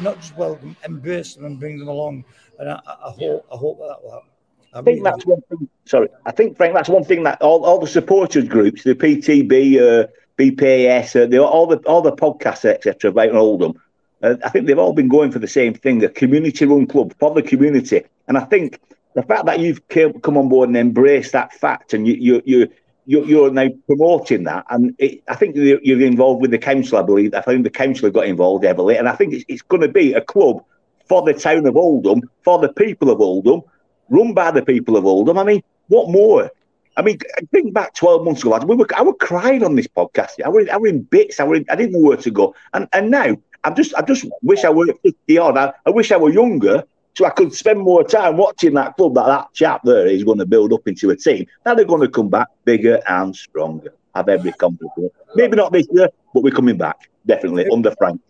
not 0.00 0.20
just 0.20 0.36
welcome, 0.36 0.76
embrace 0.84 1.34
them, 1.34 1.46
and 1.46 1.58
bring 1.58 1.78
them 1.80 1.88
along. 1.88 2.24
And 2.60 2.70
I, 2.70 2.80
I 2.86 3.08
I 3.08 3.10
hope 3.10 3.46
I 3.52 3.56
hope 3.56 3.78
that 3.80 3.98
will 4.02 4.12
happen. 4.12 4.28
I 4.72 4.82
think 4.82 4.86
really 4.86 5.00
that's 5.02 5.26
one 5.26 5.40
thing. 5.42 5.68
Sorry, 5.84 6.08
I 6.26 6.30
think 6.30 6.56
Frank, 6.56 6.74
that's 6.74 6.88
one 6.88 7.04
thing 7.04 7.24
that 7.24 7.42
all, 7.42 7.64
all 7.64 7.80
the 7.80 7.86
supporters 7.86 8.44
groups, 8.44 8.84
the 8.84 8.94
PTB, 8.94 9.78
uh, 9.78 10.06
BPAS, 10.38 11.20
uh, 11.20 11.26
the, 11.26 11.42
all 11.42 11.66
the 11.66 11.78
all 11.78 12.02
the 12.02 12.12
podcasts, 12.12 12.64
etc. 12.64 13.10
about 13.10 13.34
Oldham, 13.34 13.80
uh, 14.22 14.36
I 14.44 14.48
think 14.48 14.66
they've 14.66 14.78
all 14.78 14.92
been 14.92 15.08
going 15.08 15.32
for 15.32 15.40
the 15.40 15.48
same 15.48 15.74
thing: 15.74 16.04
a 16.04 16.08
community-run 16.08 16.86
club 16.86 17.14
for 17.18 17.34
the 17.34 17.42
community. 17.42 18.04
And 18.28 18.38
I 18.38 18.44
think 18.44 18.80
the 19.14 19.22
fact 19.22 19.46
that 19.46 19.58
you've 19.58 19.86
came, 19.88 20.20
come 20.20 20.36
on 20.38 20.48
board 20.48 20.68
and 20.68 20.76
embraced 20.76 21.32
that 21.32 21.52
fact, 21.52 21.92
and 21.94 22.06
you 22.06 22.14
you 22.14 22.42
you. 22.44 22.68
You're, 23.06 23.24
you're 23.24 23.50
now 23.50 23.68
promoting 23.86 24.44
that, 24.44 24.66
and 24.70 24.94
it, 24.98 25.24
I 25.26 25.34
think 25.34 25.56
you're, 25.56 25.80
you're 25.82 26.02
involved 26.02 26.42
with 26.42 26.52
the 26.52 26.58
council. 26.58 26.98
I 26.98 27.02
believe. 27.02 27.34
I 27.34 27.40
think 27.40 27.64
the 27.64 27.70
council 27.70 28.06
have 28.06 28.12
got 28.12 28.26
involved 28.26 28.62
heavily, 28.62 28.96
and 28.96 29.08
I 29.08 29.16
think 29.16 29.32
it's, 29.32 29.44
it's 29.48 29.62
going 29.62 29.80
to 29.80 29.88
be 29.88 30.12
a 30.12 30.20
club 30.20 30.62
for 31.08 31.22
the 31.22 31.34
town 31.34 31.66
of 31.66 31.76
Oldham, 31.76 32.22
for 32.44 32.60
the 32.60 32.72
people 32.72 33.10
of 33.10 33.20
Oldham, 33.20 33.62
run 34.10 34.34
by 34.34 34.50
the 34.50 34.62
people 34.62 34.96
of 34.96 35.06
Oldham. 35.06 35.38
I 35.38 35.44
mean, 35.44 35.62
what 35.88 36.10
more? 36.10 36.50
I 36.96 37.02
mean, 37.02 37.18
think 37.52 37.72
back 37.72 37.94
12 37.94 38.24
months 38.24 38.42
ago, 38.42 38.58
we 38.66 38.76
were, 38.76 38.86
I 38.96 39.02
was 39.02 39.14
crying 39.20 39.64
on 39.64 39.76
this 39.76 39.86
podcast. 39.86 40.42
I 40.44 40.48
were, 40.48 40.66
I 40.70 40.76
were 40.76 40.88
in 40.88 41.02
bits. 41.02 41.40
I, 41.40 41.44
were 41.44 41.54
in, 41.54 41.64
I 41.70 41.76
didn't 41.76 41.92
know 41.92 42.00
where 42.00 42.16
to 42.16 42.30
go. 42.30 42.54
And 42.74 42.88
and 42.92 43.10
now, 43.10 43.36
I'm 43.64 43.74
just, 43.74 43.94
I 43.94 44.02
just 44.02 44.26
wish 44.42 44.64
I 44.64 44.70
were 44.70 44.86
50 45.02 45.38
odd. 45.38 45.56
I, 45.56 45.72
I 45.86 45.90
wish 45.90 46.12
I 46.12 46.16
were 46.16 46.30
younger 46.30 46.84
so 47.16 47.26
I 47.26 47.30
could 47.30 47.52
spend 47.52 47.80
more 47.80 48.04
time 48.04 48.36
watching 48.36 48.74
that 48.74 48.96
club 48.96 49.14
that 49.14 49.26
that 49.26 49.52
chap 49.52 49.82
there 49.84 50.06
is 50.06 50.24
going 50.24 50.38
to 50.38 50.46
build 50.46 50.72
up 50.72 50.86
into 50.86 51.10
a 51.10 51.16
team 51.16 51.46
Now 51.66 51.74
they're 51.74 51.84
going 51.84 52.00
to 52.02 52.08
come 52.08 52.28
back 52.28 52.48
bigger 52.64 53.00
and 53.08 53.34
stronger. 53.34 53.92
Have 54.14 54.28
every 54.28 54.52
confidence. 54.52 55.12
Maybe 55.34 55.56
not 55.56 55.72
this 55.72 55.86
year, 55.92 56.08
but 56.34 56.42
we're 56.42 56.54
coming 56.54 56.76
back. 56.76 57.10
Definitely 57.26 57.68
under 57.70 57.92
Frank. 57.96 58.20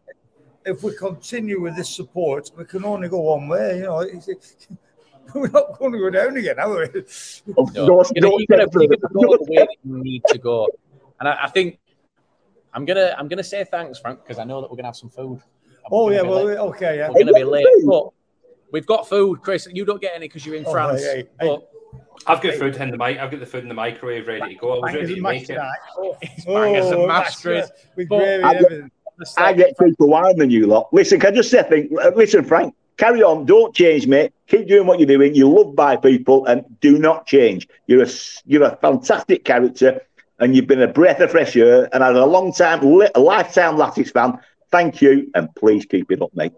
if 0.67 0.83
we 0.83 0.95
continue 0.95 1.61
with 1.61 1.77
this 1.77 1.89
support, 1.89 2.51
we 2.57 2.65
can 2.65 2.85
only 2.85 3.09
go 3.09 3.21
one 3.21 3.49
way. 3.49 3.79
You 3.79 3.85
know, 3.85 4.01
we're 5.35 5.49
not 5.49 5.79
going 5.79 5.93
to 5.93 5.99
go 5.99 6.11
down 6.11 6.37
again, 6.37 6.59
are 6.59 6.69
we? 6.71 6.87
Oh, 7.57 7.65
no, 7.75 7.87
Don't- 7.87 8.13
you're 8.15 8.23
don't 8.23 8.45
you're 8.49 8.59
gonna- 8.59 8.71
say 8.73 8.87
you're 8.89 8.97
gonna 8.97 9.29
go 9.29 9.37
the 9.37 9.45
way 9.51 9.57
that 9.59 9.77
you 9.85 10.03
need 10.03 10.23
to 10.29 10.39
go. 10.39 10.69
And 11.19 11.29
I, 11.29 11.45
I 11.45 11.49
think 11.49 11.79
I'm 12.73 12.85
gonna 12.85 13.15
I'm 13.19 13.29
gonna 13.29 13.43
say 13.45 13.65
thanks, 13.65 13.99
Frank, 13.99 14.21
because 14.23 14.39
I 14.39 14.45
know 14.45 14.61
that 14.61 14.71
we're 14.71 14.77
gonna 14.77 14.89
have 14.89 14.97
some 14.97 15.11
food. 15.11 15.41
And 15.41 15.93
oh, 15.93 16.07
we're 16.07 16.13
Oh 16.13 16.15
yeah, 16.15 16.23
well, 16.23 16.45
late. 16.45 16.59
okay, 16.59 16.97
yeah. 16.99 17.09
we're 17.11 17.21
gonna 17.25 17.33
be 17.33 17.45
late, 17.45 17.67
but 17.87 18.09
we've 18.73 18.87
got 18.87 19.09
food, 19.09 19.43
Chris. 19.43 19.69
You 19.73 19.85
don't 19.85 20.01
get 20.01 20.13
any 20.15 20.29
because 20.29 20.47
you're 20.47 20.55
in 20.57 20.65
Oh, 20.67 20.73
France. 20.73 21.03
hey, 21.03 21.25
hey, 21.41 21.47
but 21.49 21.71
I've 22.27 22.41
got 22.41 22.55
food 22.55 22.77
in 22.77 22.91
the 22.91 22.97
mic. 22.97 23.19
I've 23.19 23.31
got 23.31 23.41
the 23.41 23.47
food 23.47 23.63
in 23.63 23.69
the 23.69 23.75
microwave 23.75 24.27
ready 24.29 24.55
to 24.55 24.61
go. 24.61 24.73
I 24.73 24.79
was 24.79 24.95
ready 24.95 25.15
to 25.17 25.21
make 25.21 25.43
it. 25.45 25.47
tonight. 25.47 25.69
Oh, 25.97 26.17
oh 26.49 26.55
bangers 26.55 26.87
and 26.87 26.95
oh, 27.01 27.07
mashed, 27.07 27.43
Chris. 27.43 27.71
with 27.97 28.09
gravy 28.09 28.43
I 28.45 28.53
get- 28.55 28.65
everything. 28.65 28.91
I 29.37 29.53
get 29.53 29.77
cheaper 29.79 30.07
wine 30.07 30.39
than 30.39 30.49
you 30.51 30.67
lot. 30.67 30.89
Listen, 30.95 31.21
can 31.21 31.35
I 31.35 31.37
just 31.37 31.51
say, 31.51 31.63
thing? 31.65 31.91
listen, 32.17 32.43
Frank, 32.43 32.75
carry 33.01 33.23
on. 33.23 33.47
Don't 33.47 33.75
change, 33.75 34.07
mate. 34.07 34.33
Keep 34.47 34.69
doing 34.69 34.87
what 34.87 34.99
you're 35.01 35.07
doing. 35.17 35.35
You're 35.35 35.49
loved 35.59 35.75
by 35.77 35.97
people, 35.97 36.47
and 36.47 36.65
do 36.81 36.99
not 36.99 37.27
change. 37.27 37.67
You're 37.87 38.03
a 38.03 38.07
s- 38.07 38.43
you're 38.47 38.65
a 38.65 38.77
fantastic 38.77 39.45
character, 39.45 40.01
and 40.39 40.55
you've 40.55 40.67
been 40.67 40.83
a 40.83 40.93
breath 41.01 41.21
of 41.21 41.31
fresh 41.31 41.57
air. 41.57 41.89
And 41.93 42.03
as 42.05 42.17
a 42.17 42.27
long 42.27 42.53
time, 42.53 42.81
li- 42.99 43.11
a 43.15 43.21
lifetime 43.21 43.77
Latics 43.77 44.13
fan, 44.13 44.39
thank 44.71 45.01
you, 45.03 45.31
and 45.35 45.49
please 45.55 45.85
keep 45.87 46.11
it 46.13 46.21
up, 46.23 46.31
mate. 46.35 46.53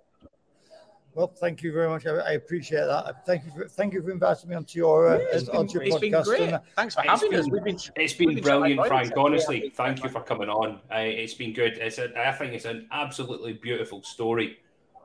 Well, 1.14 1.26
thank 1.26 1.62
you 1.62 1.72
very 1.74 1.90
much. 1.90 2.06
I, 2.06 2.12
I 2.12 2.32
appreciate 2.32 2.86
that. 2.86 3.26
Thank 3.26 3.44
you 3.44 3.50
for 3.54 3.68
thank 3.68 3.92
you 3.92 4.02
for 4.02 4.10
inviting 4.10 4.48
me 4.48 4.56
onto 4.56 4.78
your 4.78 5.08
uh, 5.08 5.18
it's 5.34 5.44
been, 5.44 5.56
onto 5.56 5.74
your 5.74 5.82
it's 5.82 5.96
podcast. 5.96 6.00
been 6.00 6.22
great. 6.22 6.40
And, 6.40 6.54
uh, 6.54 6.60
Thanks 6.74 6.94
for 6.94 7.02
It's 7.02 7.10
having 7.10 7.34
us. 7.34 7.44
been- 7.44 7.52
We've 7.52 7.64
been 7.64 7.78
It's 7.96 8.14
been 8.14 8.34
been 8.34 8.42
brilliant, 8.42 8.86
Frank. 8.86 9.12
about. 9.12 9.26
Honestly, 9.26 9.58
Yeah. 9.64 9.70
thank 9.74 10.02
you 10.02 10.08
for 10.08 10.22
coming 10.22 10.48
on. 10.48 10.80
Uh, 10.90 11.00
it's 11.00 11.34
been 11.34 11.52
good. 11.52 11.74
It's 11.76 11.98
a, 11.98 12.06
I 12.18 12.32
think 12.32 12.54
it's 12.54 12.64
an 12.64 12.88
absolutely 12.90 13.52
beautiful 13.52 14.02
story. 14.02 14.56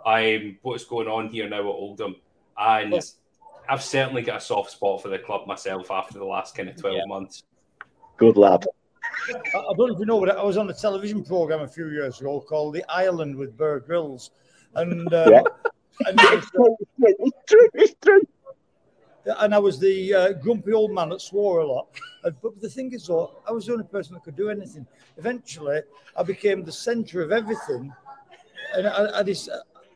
Um, 0.05 0.57
what's 0.61 0.85
going 0.85 1.07
on 1.07 1.29
here 1.29 1.49
now 1.49 1.59
at 1.59 1.65
Oldham, 1.65 2.15
and 2.57 2.91
Well- 2.93 3.01
I've 3.69 3.83
certainly 3.83 4.21
got 4.21 4.37
a 4.37 4.41
soft 4.41 4.71
spot 4.71 5.01
for 5.01 5.09
the 5.09 5.19
club 5.19 5.45
myself 5.45 5.91
after 5.91 6.17
the 6.17 6.25
last 6.25 6.55
kind 6.55 6.69
of 6.69 6.77
twelve 6.77 6.95
Yeah. 6.97 7.05
months. 7.07 7.43
Good 8.15 8.37
lad. 8.37 8.65
I 9.29 9.33
I 9.57 9.73
don't 9.75 9.77
know 9.89 9.93
if 9.93 9.99
you 9.99 10.05
know, 10.05 10.19
but 10.21 10.29
I 10.37 10.43
was 10.43 10.55
on 10.57 10.69
a 10.69 10.73
television 10.73 11.23
program 11.23 11.61
a 11.61 11.67
few 11.67 11.89
years 11.89 12.21
ago 12.21 12.39
called 12.39 12.73
The 12.75 12.85
Island 12.89 13.35
with 13.35 13.57
Bear 13.57 13.81
Grylls, 13.81 14.31
and 14.75 15.13
uh, 15.13 15.25
Yeah. 15.29 15.41
and, 16.07 16.19
it 16.21 16.31
was, 16.57 16.77
It's 17.19 17.37
true. 17.47 17.69
It's 17.73 17.95
true. 18.01 18.21
and 19.39 19.53
I 19.53 19.59
was 19.59 19.77
the 19.77 20.13
uh, 20.13 20.31
grumpy 20.33 20.71
old 20.71 20.91
man 20.91 21.09
that 21.09 21.19
swore 21.19 21.59
a 21.59 21.65
lot. 21.67 21.87
Uh, 22.23 22.31
but 22.41 22.61
the 22.61 22.69
thing 22.69 22.93
is, 22.93 23.07
though, 23.07 23.31
I 23.45 23.51
was 23.51 23.65
the 23.65 23.73
only 23.73 23.83
person 23.85 24.13
that 24.13 24.23
could 24.23 24.37
do 24.37 24.49
anything. 24.49 24.87
Eventually, 25.17 25.81
I 26.15 26.23
became 26.23 26.63
the 26.63 26.71
centre 26.71 27.21
of 27.21 27.33
everything, 27.33 27.93
and 28.73 28.87
I, 28.87 29.19
I 29.19 29.23
just, 29.23 29.49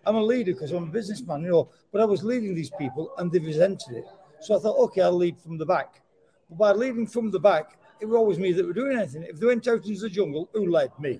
I'm 0.06 0.16
a 0.16 0.24
leader 0.24 0.54
because 0.54 0.72
I'm 0.72 0.84
a 0.84 0.88
businessman, 0.88 1.44
you 1.44 1.52
know. 1.52 1.70
But 1.92 2.02
I 2.02 2.06
was 2.06 2.24
leading 2.24 2.56
these 2.56 2.72
people, 2.72 3.12
and 3.18 3.32
they 3.32 3.40
resented 3.40 3.98
it. 3.98 4.06
So 4.40 4.56
I 4.56 4.60
thought, 4.60 4.78
okay, 4.86 5.02
I'll 5.02 5.14
lead 5.14 5.38
from 5.40 5.58
the 5.58 5.66
back. 5.66 6.02
But 6.50 6.58
by 6.58 6.72
leading 6.72 7.08
from 7.08 7.32
the 7.32 7.40
back, 7.40 7.78
it 8.00 8.06
was 8.06 8.16
always 8.16 8.40
me 8.40 8.52
that 8.54 8.66
were 8.66 8.74
doing 8.74 8.98
anything. 8.98 9.24
If 9.24 9.40
they 9.40 9.46
went 9.46 9.68
out 9.68 9.86
into 9.86 10.00
the 10.00 10.10
jungle, 10.10 10.50
who 10.54 10.70
led 10.70 10.92
me? 11.00 11.20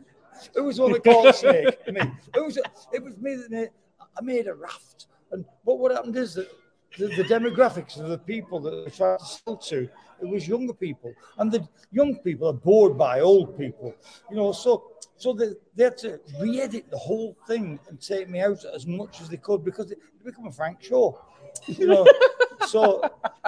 Who 0.56 0.64
was 0.64 0.78
the 0.78 0.84
one 0.84 0.94
that 0.94 1.04
caught 1.04 1.24
the 1.24 1.32
snake? 1.34 1.88
Me. 1.94 2.02
It 2.36 2.40
was, 2.40 2.58
it 2.92 3.04
was 3.04 3.16
me 3.18 3.36
that 3.36 3.52
made, 3.52 3.70
I 4.18 4.22
made 4.22 4.48
a 4.48 4.56
raft. 4.56 5.08
And 5.32 5.46
but 5.66 5.78
what 5.78 5.92
happened 5.92 6.16
is 6.16 6.34
that 6.36 6.50
the, 6.98 7.08
the 7.08 7.24
demographics 7.24 8.00
of 8.00 8.10
the 8.10 8.18
people 8.18 8.60
that 8.62 8.86
they 8.86 8.92
tried 8.92 9.20
to 9.20 9.26
sell 9.26 9.58
to, 9.58 9.90
it 10.22 10.28
was 10.28 10.48
younger 10.48 10.74
people. 10.74 11.14
And 11.38 11.52
the 11.52 11.68
young 11.92 12.18
people 12.18 12.48
are 12.48 12.54
bored 12.54 12.98
by 12.98 13.22
old 13.22 13.58
people. 13.58 13.96
You 14.30 14.38
know, 14.38 14.52
so 14.52 14.92
so 15.18 15.34
they, 15.34 15.50
they 15.76 15.84
had 15.86 15.98
to 16.00 16.20
re-edit 16.40 16.90
the 16.90 16.98
whole 16.98 17.38
thing 17.48 17.80
and 17.88 18.02
take 18.02 18.28
me 18.30 18.40
out 18.40 18.66
as 18.74 18.88
much 18.88 19.22
as 19.22 19.30
they 19.30 19.38
could 19.38 19.64
because 19.64 19.92
it, 19.92 20.00
it 20.20 20.26
became 20.26 20.48
a 20.48 20.52
Frank 20.52 20.82
show. 20.82 21.20
You 21.68 21.88
know. 21.88 22.08
so 22.68 23.02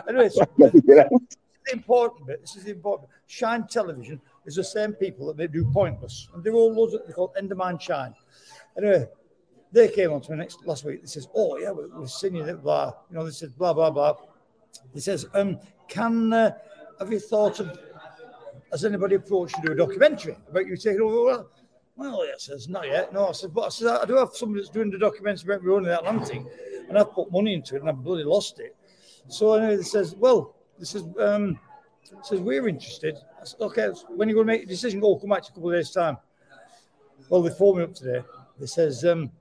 anyway, 0.07 0.29
so 0.29 0.45
the 0.57 1.09
important 1.71 2.27
bit. 2.27 2.41
This 2.41 2.55
is 2.55 2.65
the 2.65 2.71
important. 2.71 3.09
Bit. 3.09 3.17
Shine 3.27 3.67
Television 3.67 4.21
is 4.45 4.55
the 4.55 4.63
same 4.63 4.93
people 4.93 5.27
that 5.27 5.37
they 5.37 5.47
do 5.47 5.65
Pointless, 5.71 6.29
and 6.33 6.43
they're 6.43 6.53
all 6.53 6.73
loads 6.73 6.93
of 6.93 7.01
they 7.07 7.13
call 7.13 7.33
Endemol 7.39 7.79
Shine. 7.79 8.13
Anyway, 8.77 9.07
they 9.73 9.89
came 9.89 10.13
on 10.13 10.21
to 10.21 10.31
me 10.31 10.37
next 10.37 10.65
last 10.65 10.85
week. 10.85 11.01
They 11.01 11.07
says, 11.07 11.27
"Oh 11.35 11.57
yeah, 11.57 11.71
we- 11.71 11.87
we're 11.87 12.07
singing 12.07 12.47
it, 12.47 12.61
blah." 12.63 12.93
You 13.09 13.17
know, 13.17 13.25
they 13.25 13.31
said 13.31 13.57
blah 13.57 13.73
blah 13.73 13.89
blah. 13.91 14.15
They 14.93 15.01
says, 15.01 15.25
"Um, 15.33 15.59
can 15.87 16.31
uh, 16.31 16.51
have 16.99 17.11
you 17.11 17.19
thought 17.19 17.59
of? 17.59 17.77
Has 18.71 18.85
anybody 18.85 19.15
approached 19.15 19.55
you 19.57 19.63
to 19.63 19.67
do 19.67 19.73
a 19.73 19.75
documentary 19.85 20.37
about 20.49 20.67
you 20.67 20.77
taking 20.77 21.01
over?" 21.01 21.45
Well, 21.95 22.25
yeah, 22.25 22.33
says 22.37 22.69
not 22.69 22.87
yet. 22.87 23.13
No, 23.13 23.27
I 23.29 23.31
said, 23.33 23.53
but 23.53 23.65
I 23.65 23.69
said 23.69 23.87
I 23.87 24.05
do 24.05 24.15
have 24.15 24.33
somebody 24.33 24.61
that's 24.61 24.73
doing 24.73 24.89
the 24.89 24.97
documentary 24.97 25.53
about 25.53 25.65
running 25.65 25.89
the 25.89 25.99
Atlantic, 25.99 26.41
and 26.87 26.97
I've 26.97 27.11
put 27.11 27.31
money 27.31 27.53
into 27.53 27.75
it, 27.75 27.81
and 27.81 27.89
I've 27.89 28.03
bloody 28.03 28.23
lost 28.23 28.59
it. 28.59 28.75
So 29.27 29.53
anyway, 29.53 29.77
they 29.77 29.83
says, 29.83 30.15
well, 30.15 30.55
this 30.79 30.95
is 30.95 31.03
um, 31.19 31.59
says 32.23 32.39
we're 32.39 32.67
interested. 32.67 33.17
I 33.39 33.45
said, 33.45 33.61
okay, 33.61 33.89
when 34.09 34.27
you 34.27 34.35
going 34.35 34.47
to 34.47 34.53
make 34.53 34.63
a 34.63 34.65
decision? 34.65 34.99
Go, 34.99 35.17
come 35.17 35.29
back 35.29 35.43
to 35.43 35.51
a 35.51 35.53
couple 35.53 35.69
of 35.69 35.75
days 35.75 35.91
time. 35.91 36.17
Well, 37.29 37.41
they 37.41 37.51
phoned 37.51 37.77
me 37.77 37.83
up 37.83 37.93
today. 37.93 38.21
They 38.59 38.65
says, 38.65 39.05
um, 39.05 39.31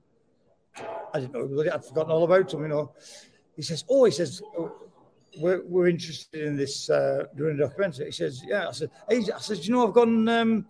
I 1.13 1.19
didn't 1.19 1.33
know, 1.33 1.63
I'd 1.71 1.85
forgotten 1.85 2.11
all 2.11 2.23
about 2.23 2.53
him, 2.53 2.61
you 2.63 2.67
know. 2.67 2.91
He 3.55 3.61
says, 3.61 3.83
oh, 3.89 4.05
he 4.05 4.11
says, 4.11 4.41
oh, 4.57 4.71
we're, 5.37 5.63
we're 5.65 5.87
interested 5.87 6.43
in 6.43 6.55
this 6.55 6.89
uh, 6.89 7.25
doing 7.35 7.55
a 7.55 7.59
documentary. 7.59 8.05
He 8.05 8.11
says, 8.11 8.43
yeah. 8.45 8.67
I 8.67 8.71
said, 8.71 8.89
hey, 9.09 9.23
I 9.33 9.39
said, 9.39 9.65
you 9.65 9.73
know 9.73 9.87
I've 9.87 9.93
gone, 9.93 10.27
um, 10.27 10.65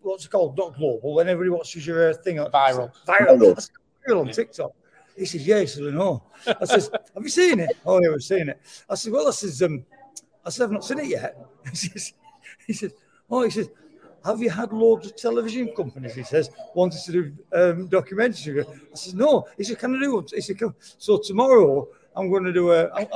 what's 0.00 0.26
it 0.26 0.30
called, 0.30 0.56
not 0.56 0.76
global, 0.76 1.14
when 1.14 1.28
everybody 1.28 1.50
watches 1.50 1.86
your 1.86 2.10
uh, 2.10 2.14
thing. 2.14 2.36
Viral. 2.36 2.92
Viral. 3.06 3.38
Viral. 3.38 3.56
I 3.56 3.60
said, 3.60 3.70
material 4.00 4.20
on 4.20 4.32
TikTok. 4.32 4.72
He 5.16 5.24
says, 5.24 5.46
yeah. 5.46 5.60
He 5.60 5.66
said, 5.66 5.84
I 5.84 5.90
know. 5.90 6.22
I 6.46 6.64
says, 6.64 6.90
have 6.92 7.22
you 7.22 7.28
seen 7.28 7.60
it? 7.60 7.76
Oh, 7.84 8.00
yeah, 8.02 8.10
we've 8.10 8.22
seen 8.22 8.50
it. 8.50 8.60
I 8.88 8.94
said, 8.94 9.12
well, 9.12 9.28
I 9.28 9.32
says, 9.32 9.62
um, 9.62 9.84
I 10.44 10.50
said, 10.50 10.64
I've 10.64 10.72
not 10.72 10.84
seen 10.84 11.00
it 11.00 11.06
yet. 11.06 11.36
He 11.70 11.76
says, 11.76 12.12
he 12.66 12.72
says, 12.72 12.92
oh, 13.30 13.42
he 13.42 13.50
says, 13.50 13.68
have 14.24 14.40
you 14.40 14.50
had 14.50 14.72
loads 14.72 15.06
of 15.06 15.16
television 15.16 15.68
companies? 15.74 16.14
He 16.14 16.22
says, 16.24 16.50
wanted 16.74 17.00
to 17.04 17.12
do 17.12 17.22
um, 17.52 17.88
documentaries. 17.88 18.66
I 18.68 18.94
says, 18.94 19.14
no. 19.14 19.46
He 19.56 19.64
said, 19.64 19.78
can 19.78 19.96
I 19.96 20.00
do 20.00 20.14
one? 20.16 20.26
He 20.34 20.40
said, 20.40 20.58
Come. 20.58 20.74
so 20.98 21.18
tomorrow 21.18 21.88
I'm 22.16 22.30
going 22.30 22.44
to 22.44 22.52
do 22.52 22.72
a, 22.72 22.90
I'm, 22.92 23.06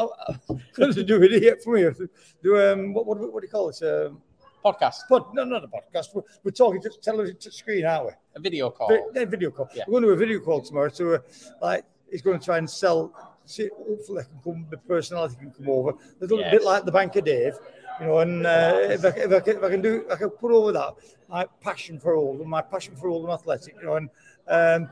I'm 0.49 0.61
going 0.75 0.95
to 0.95 1.05
do 1.05 1.23
it 1.23 1.33
here 1.43 1.57
for 1.63 1.77
you. 1.79 2.09
Do 2.43 2.61
um, 2.61 2.95
what, 2.95 3.07
what, 3.07 3.19
what 3.33 3.41
do 3.41 3.47
you 3.47 3.51
call 3.51 3.69
it? 3.71 3.83
Um, 3.83 4.21
Podcast. 4.65 4.99
But 5.11 5.35
no, 5.35 5.43
not 5.43 5.65
a 5.65 5.67
podcast. 5.67 6.15
We're, 6.15 6.23
we're 6.45 6.53
talking 6.53 6.81
to 6.83 6.91
television 7.03 7.37
to 7.39 7.51
screen, 7.51 7.85
aren't 7.85 8.07
we? 8.07 8.13
A 8.37 8.41
video 8.41 8.71
call. 8.71 8.89
Vi- 8.89 9.01
yeah, 9.13 9.25
video 9.25 9.51
call. 9.51 9.69
Yeah. 9.75 9.83
We're 9.89 9.95
going 10.01 10.03
to 10.05 10.09
do 10.11 10.13
a 10.13 10.17
video 10.17 10.39
call 10.39 10.61
tomorrow. 10.63 10.89
So, 10.89 11.15
uh, 11.15 11.19
like, 11.61 11.85
he's 12.13 12.23
going 12.23 12.39
to 12.39 12.45
try 12.45 12.59
and 12.59 12.71
sell. 12.71 13.13
See, 13.45 13.71
hopefully, 13.77 14.21
I 14.21 14.23
can 14.23 14.39
come. 14.45 14.67
The 14.71 14.77
personality 14.77 15.35
can 15.35 15.51
come 15.51 15.69
over. 15.69 15.91
A 15.91 15.97
little 16.21 16.39
Yes. 16.39 16.53
bit 16.53 16.63
like 16.63 16.85
the 16.85 16.93
Bank 16.93 17.17
of 17.17 17.25
Dave, 17.25 17.55
you 18.01 18.07
know. 18.07 18.19
And 18.19 18.47
uh, 18.47 18.79
if, 18.83 19.05
I, 19.05 19.09
if, 19.09 19.33
I 19.33 19.41
can, 19.41 19.57
if 19.57 19.63
I 19.63 19.71
can 19.71 19.83
do, 19.83 20.05
I 20.11 20.17
can 20.17 20.31
put 20.31 20.53
over 20.53 20.73
that 20.73 20.95
my 21.29 21.47
passion 21.61 21.99
for 21.99 22.15
Oldham, 22.15 22.49
my 22.49 22.63
passion 22.63 22.95
for 22.97 23.09
Oldham 23.09 23.31
Athletic, 23.31 23.75
you 23.81 23.87
know. 23.87 23.97
And 23.97 24.11
um, 24.49 24.89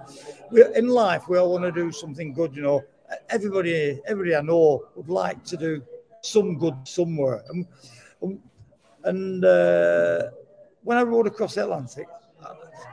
we 0.50 0.64
in 0.74 0.88
life, 0.88 1.28
we 1.28 1.38
all 1.38 1.52
want 1.52 1.64
to 1.64 1.72
do 1.72 1.92
something 1.92 2.32
good, 2.32 2.54
you 2.54 2.62
know. 2.62 2.82
Everybody, 3.28 4.00
everybody 4.06 4.36
I 4.36 4.40
know 4.40 4.84
would 4.94 5.08
like 5.08 5.44
to 5.46 5.56
do 5.56 5.82
some 6.22 6.56
good 6.58 6.76
somewhere. 6.84 7.42
And, 7.50 7.66
and 9.04 9.44
uh, 9.44 10.30
when 10.82 10.96
I 10.96 11.02
rode 11.02 11.26
across 11.26 11.54
the 11.54 11.64
Atlantic, 11.64 12.06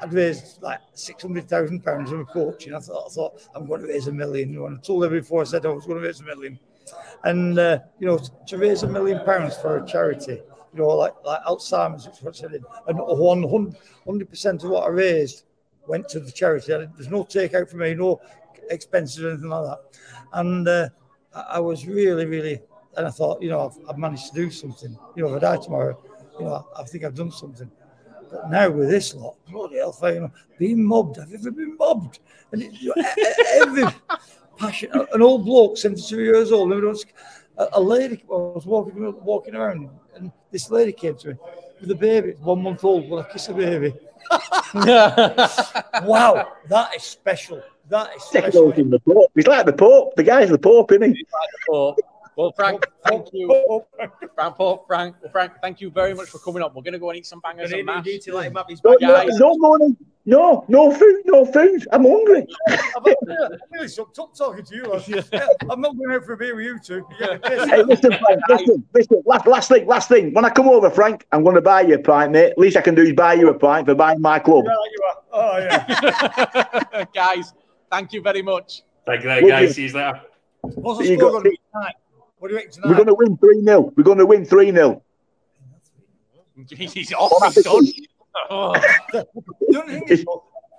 I'd 0.02 0.14
raised 0.14 0.62
like 0.62 0.80
six 0.94 1.24
hundred 1.24 1.48
thousand 1.50 1.84
pounds 1.84 2.10
from 2.10 2.22
a 2.22 2.26
coach, 2.26 2.68
and 2.68 2.76
I 2.76 2.80
thought, 2.80 3.08
I 3.08 3.10
thought 3.10 3.48
I'm 3.56 3.66
going 3.66 3.82
to 3.82 3.88
raise 3.88 4.08
a 4.08 4.12
million. 4.12 4.52
You 4.52 4.60
know, 4.60 4.66
and 4.68 4.78
I 4.78 4.82
told 4.82 5.04
everybody 5.04 5.22
before 5.22 5.42
I 5.42 5.46
said 5.46 5.66
I 5.66 5.70
was 5.70 5.86
going 5.86 6.00
to 6.00 6.06
raise 6.06 6.20
a 6.20 6.24
million, 6.24 6.60
and 7.24 7.58
uh, 7.60 7.80
you 8.00 8.08
know, 8.08 8.20
to 8.48 8.58
raise 8.58 8.84
a 8.84 8.88
million 8.88 9.24
pounds 9.26 9.58
for 9.58 9.78
a 9.78 9.86
charity, 9.86 10.42
you 10.74 10.80
know, 10.80 10.88
like 10.88 11.14
like 11.26 11.42
Alzheimer's, 11.44 12.06
which 12.08 12.22
was 12.22 12.42
what 12.42 12.52
I 12.52 12.56
and 12.88 13.00
one 13.00 13.76
hundred 14.06 14.30
percent 14.30 14.64
of 14.64 14.70
what 14.70 14.84
I 14.86 14.90
raised 14.90 15.44
went 15.88 16.08
to 16.10 16.20
the 16.20 16.32
charity. 16.32 16.74
I, 16.74 16.88
there's 16.96 17.10
no 17.10 17.24
takeout 17.24 17.70
for 17.70 17.78
me, 17.78 17.94
no 17.94 18.20
expenses 18.70 19.24
or 19.24 19.30
anything 19.30 19.50
like 19.50 19.66
that, 19.66 19.80
and 20.34 20.68
uh, 20.68 20.90
I, 21.34 21.42
I 21.54 21.60
was 21.60 21.88
really, 21.88 22.26
really, 22.26 22.62
and 22.98 23.08
I 23.08 23.10
thought, 23.10 23.42
you 23.42 23.50
know, 23.50 23.68
I've, 23.68 23.90
I've 23.90 23.98
managed 23.98 24.28
to 24.30 24.36
do 24.36 24.52
something. 24.52 24.98
You 25.16 25.24
know, 25.24 25.34
if 25.34 25.44
I 25.44 25.56
die 25.56 25.64
tomorrow, 25.64 26.02
you 26.40 26.46
know, 26.46 26.68
I 26.78 26.84
think 26.84 27.04
I've 27.04 27.16
done 27.16 27.32
something. 27.32 27.72
But 28.30 28.50
now 28.50 28.70
with 28.70 28.90
this 28.90 29.16
lot, 29.16 29.38
bloody 29.50 29.78
hell, 29.78 29.98
you 30.04 30.20
know, 30.20 30.32
being 30.60 30.84
mobbed. 30.84 31.18
I've 31.18 31.34
ever 31.34 31.50
been 31.50 31.78
mobbed? 31.78 32.20
And 32.52 32.62
it, 32.62 32.74
every 33.56 33.86
passion, 34.58 34.90
an 34.94 35.22
old 35.22 35.46
bloke, 35.46 35.78
72 35.78 36.20
years 36.20 36.52
old, 36.52 36.70
never 36.70 36.88
was, 36.88 37.06
a, 37.58 37.68
a 37.74 37.82
lady, 37.82 38.24
I 38.24 38.34
was 38.34 38.66
walking 38.66 39.14
walking 39.24 39.56
around, 39.56 39.90
and 40.16 40.32
this 40.52 40.70
lady 40.72 40.92
came 40.92 41.16
to 41.18 41.30
me 41.30 41.36
with 41.82 41.92
a 41.92 41.96
baby, 41.96 42.34
one 42.40 42.62
month 42.62 42.84
old. 42.84 43.10
Will 43.10 43.20
I 43.20 43.24
kiss 43.24 43.50
a 43.50 43.54
baby? 43.54 43.94
wow, 44.74 46.54
that 46.70 46.96
is 46.96 47.04
special. 47.04 47.62
That 47.90 48.16
is 48.16 48.24
Second 48.24 48.52
special. 48.52 48.72
in 48.74 48.90
the 48.90 49.00
Pope. 49.00 49.32
He's 49.36 49.48
like 49.48 49.66
the 49.66 49.74
Pope. 49.74 50.16
The 50.16 50.24
guy's 50.24 50.50
the 50.50 50.58
Pope, 50.58 50.92
isn't 50.92 51.16
he? 51.16 51.26
Pope. 51.70 52.00
Well, 52.38 52.52
Frank, 52.56 52.86
thank 53.04 53.30
you. 53.34 53.84
Frank, 54.36 54.56
Pope, 54.58 54.86
Frank, 54.86 55.16
Frank, 55.32 55.54
thank 55.60 55.82
you 55.82 55.90
very 55.90 56.14
much 56.14 56.30
for 56.30 56.38
coming 56.38 56.62
up. 56.62 56.76
We're 56.76 56.84
going 56.84 56.94
to 56.94 57.00
go 57.00 57.10
and 57.10 57.18
eat 57.18 57.26
some 57.26 57.40
bangers 57.40 57.72
and 57.72 57.84
mash. 57.84 58.06
to 58.06 58.36
let 58.36 58.46
him 58.46 58.56
have 58.56 58.68
his 58.70 58.80
No, 58.84 58.92
no, 58.92 58.98
Guys. 59.00 59.40
no 59.40 59.58
money. 59.58 59.96
No, 60.28 60.64
no 60.68 60.92
food, 60.92 61.24
no 61.26 61.46
food. 61.46 61.88
I'm 61.92 62.04
hungry. 62.04 62.46
I'm 62.96 63.04
really 63.72 63.90
shocked 63.90 64.20
up 64.20 64.36
talking 64.36 64.64
to 64.66 64.76
you. 64.76 64.84
lads. 64.86 65.10
I'm 65.68 65.82
not 65.82 65.98
going 65.98 66.12
out 66.12 66.26
for 66.26 66.34
a 66.34 66.38
beer 66.38 66.56
with 66.56 66.66
you 66.66 66.80
two. 66.80 67.08
You 67.10 67.18
get 67.18 67.32
a 67.38 67.40
piss. 67.40 67.70
Hey, 67.72 67.82
listen, 67.82 68.12
Frank, 68.12 68.42
listen, 68.50 68.88
listen. 68.94 69.24
Last, 69.26 69.48
last 69.48 69.70
thing, 69.70 69.88
last 69.88 70.08
thing. 70.08 70.32
When 70.36 70.46
I 70.46 70.52
come 70.52 70.70
over, 70.70 70.92
Frank, 70.92 71.26
I'm 71.32 71.44
going 71.44 71.56
to 71.56 71.62
buy 71.62 71.82
you 71.82 71.96
a 71.96 72.00
pint, 72.00 72.34
mate. 72.34 72.56
Least 72.56 72.78
I 72.78 72.82
can 72.82 72.94
do 72.94 73.02
is 73.02 73.14
buy 73.14 73.34
you 73.34 73.50
a 73.50 73.54
pint 73.58 73.88
for 73.88 73.96
buying 73.96 74.22
my 74.22 74.38
club. 74.38 74.66
Yeah, 74.68 74.74
you 74.92 75.04
are. 75.08 75.18
Oh, 75.34 75.58
yeah. 75.58 77.06
Guys, 77.16 77.54
thank 77.92 78.14
you 78.14 78.22
very 78.22 78.44
much. 78.44 78.84
Thank 79.08 79.24
you, 79.24 79.30
Would 79.30 79.48
guys. 79.50 79.70
you- 79.70 79.74
See 79.74 79.88
you 79.88 79.94
later. 79.94 80.22
What's 80.62 81.00
the 81.00 81.06
score 81.16 81.32
going 81.32 81.44
to 81.44 81.50
be 81.50 81.60
tonight? 81.74 81.96
What 82.40 82.50
do 82.50 82.54
you 82.54 82.60
reckon? 82.60 82.82
We're 82.86 82.96
going 82.96 83.08
to 83.08 83.14
win 83.14 83.38
3 83.38 83.64
0. 83.64 83.94
We're 83.96 84.04
going 84.04 84.18
to 84.20 84.26
win 84.26 84.46
3 84.46 84.72
0. 84.72 85.04
He's 86.70 87.14
off. 87.14 87.54
He's 87.54 87.64
done. 87.64 87.88
Oh. 88.50 88.74
The 89.12 89.28
only 89.82 90.02
is, 90.08 90.26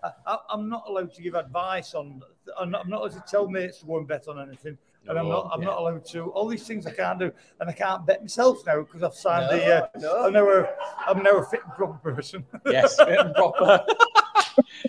I, 0.05 0.11
I- 0.27 0.39
I'm 0.51 0.69
not 0.69 0.85
allowed 0.89 1.13
to 1.15 1.23
give 1.23 1.35
advice 1.35 1.95
on. 1.95 2.23
I'm 2.59 2.71
not, 2.71 2.85
I'm 2.85 2.91
not 2.91 3.01
allowed 3.01 3.13
to 3.13 3.25
tell 3.29 3.49
mates 3.49 3.81
to 3.81 3.87
go 3.87 3.99
and 3.99 4.07
bet 4.07 4.27
on 4.29 4.41
anything, 4.41 4.79
and 5.09 5.19
I'm 5.19 5.29
not. 5.29 5.51
I'm 5.53 5.61
not 5.61 5.79
allowed 5.79 6.05
to. 6.07 6.27
All 6.31 6.47
these 6.47 6.67
things 6.67 6.87
I 6.87 6.93
can't 6.93 7.19
do, 7.19 7.33
and 7.61 7.69
I 7.69 7.73
can't 7.73 8.07
bet 8.07 8.23
myself 8.23 8.65
now 8.67 8.83
because 8.83 9.03
I've 9.03 9.15
signed 9.15 9.51
the. 9.51 9.85
Uh, 9.85 10.25
I'm 10.27 10.33
now 10.33 10.49
a. 10.49 10.69
I'm 11.07 11.23
now 11.23 11.39
a 11.39 11.45
fit 11.45 11.61
and 11.65 11.73
proper 11.75 12.15
person. 12.15 12.45
Yes, 12.67 12.97
fit 12.97 13.19
and 13.19 13.35
proper. 13.35 13.85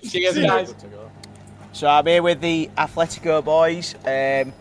Cheers, 0.08 0.38
guys. 0.38 0.76
So 1.74 1.88
I'm 1.88 2.06
here 2.06 2.22
with 2.24 2.42
the 2.42 2.70
Atletico 2.78 3.44
boys. 3.44 3.96
Um, 4.06 4.54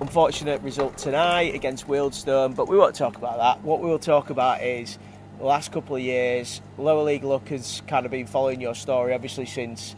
unfortunate 0.00 0.62
result 0.62 0.96
tonight 0.96 1.54
against 1.54 1.88
Wealdstone, 1.88 2.54
but 2.54 2.68
we 2.68 2.76
won't 2.76 2.94
talk 2.94 3.16
about 3.16 3.38
that. 3.38 3.64
What 3.64 3.80
we 3.80 3.88
will 3.88 3.98
talk 3.98 4.30
about 4.30 4.62
is 4.62 4.98
the 5.38 5.44
last 5.44 5.72
couple 5.72 5.96
of 5.96 6.02
years. 6.02 6.60
Lower 6.76 7.02
League 7.02 7.24
Look 7.24 7.48
has 7.48 7.82
kind 7.86 8.06
of 8.06 8.12
been 8.12 8.26
following 8.26 8.60
your 8.60 8.74
story, 8.74 9.12
obviously 9.12 9.46
since, 9.46 9.96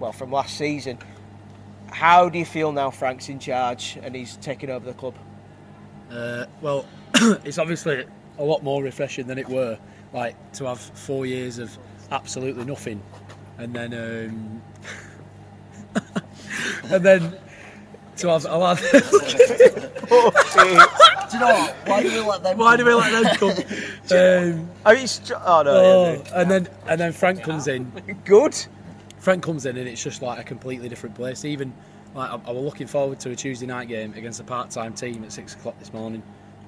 well, 0.00 0.12
from 0.12 0.32
last 0.32 0.56
season. 0.56 0.98
How 1.90 2.28
do 2.28 2.38
you 2.38 2.44
feel 2.44 2.72
now 2.72 2.90
Frank's 2.90 3.28
in 3.28 3.38
charge 3.38 3.98
and 4.02 4.14
he's 4.14 4.36
taken 4.38 4.68
over 4.70 4.84
the 4.84 4.94
club? 4.94 5.14
Uh, 6.10 6.46
well, 6.60 6.84
it's 7.44 7.58
obviously 7.58 8.04
a 8.38 8.44
lot 8.44 8.62
more 8.62 8.82
refreshing 8.82 9.26
than 9.26 9.38
it 9.38 9.48
were. 9.48 9.78
Like 10.12 10.52
to 10.54 10.64
have 10.64 10.80
four 10.80 11.26
years 11.26 11.58
of 11.58 11.76
absolutely 12.10 12.64
nothing, 12.64 13.02
and 13.58 13.74
then 13.74 13.92
um, 13.92 14.62
and 16.84 17.04
then 17.04 17.38
to 18.18 18.28
have 18.28 18.44
a 18.46 18.56
lot. 18.56 18.78
Do 21.28 21.36
you 21.36 21.40
know 21.40 21.52
what? 21.52 21.74
Why 21.86 22.02
do 22.02 22.08
we 22.10 22.20
let 22.20 22.42
them? 22.42 22.58
Why 22.58 22.76
do 22.76 22.84
we 22.84 22.94
let 22.94 23.12
them 23.12 23.36
come? 23.36 23.64
Um, 24.08 24.70
I 24.84 24.94
mean, 24.94 25.02
it's, 25.02 25.32
oh 25.32 25.62
no, 25.62 25.70
oh, 25.72 26.12
yeah, 26.12 26.40
and 26.40 26.48
then 26.48 26.68
and 26.86 27.00
then 27.00 27.12
Frank 27.12 27.42
comes 27.42 27.66
in. 27.66 27.90
good. 28.24 28.54
Frank 29.18 29.42
comes 29.42 29.66
in 29.66 29.76
and 29.76 29.88
it's 29.88 30.00
just 30.00 30.22
like 30.22 30.38
a 30.38 30.44
completely 30.44 30.88
different 30.88 31.16
place. 31.16 31.44
Even 31.44 31.72
like 32.14 32.30
I, 32.30 32.34
I 32.46 32.50
was 32.52 32.62
looking 32.62 32.86
forward 32.86 33.18
to 33.20 33.30
a 33.30 33.36
Tuesday 33.36 33.66
night 33.66 33.88
game 33.88 34.14
against 34.14 34.38
a 34.38 34.44
part-time 34.44 34.94
team 34.94 35.24
at 35.24 35.32
six 35.32 35.54
o'clock 35.54 35.76
this 35.80 35.92
morning, 35.92 36.22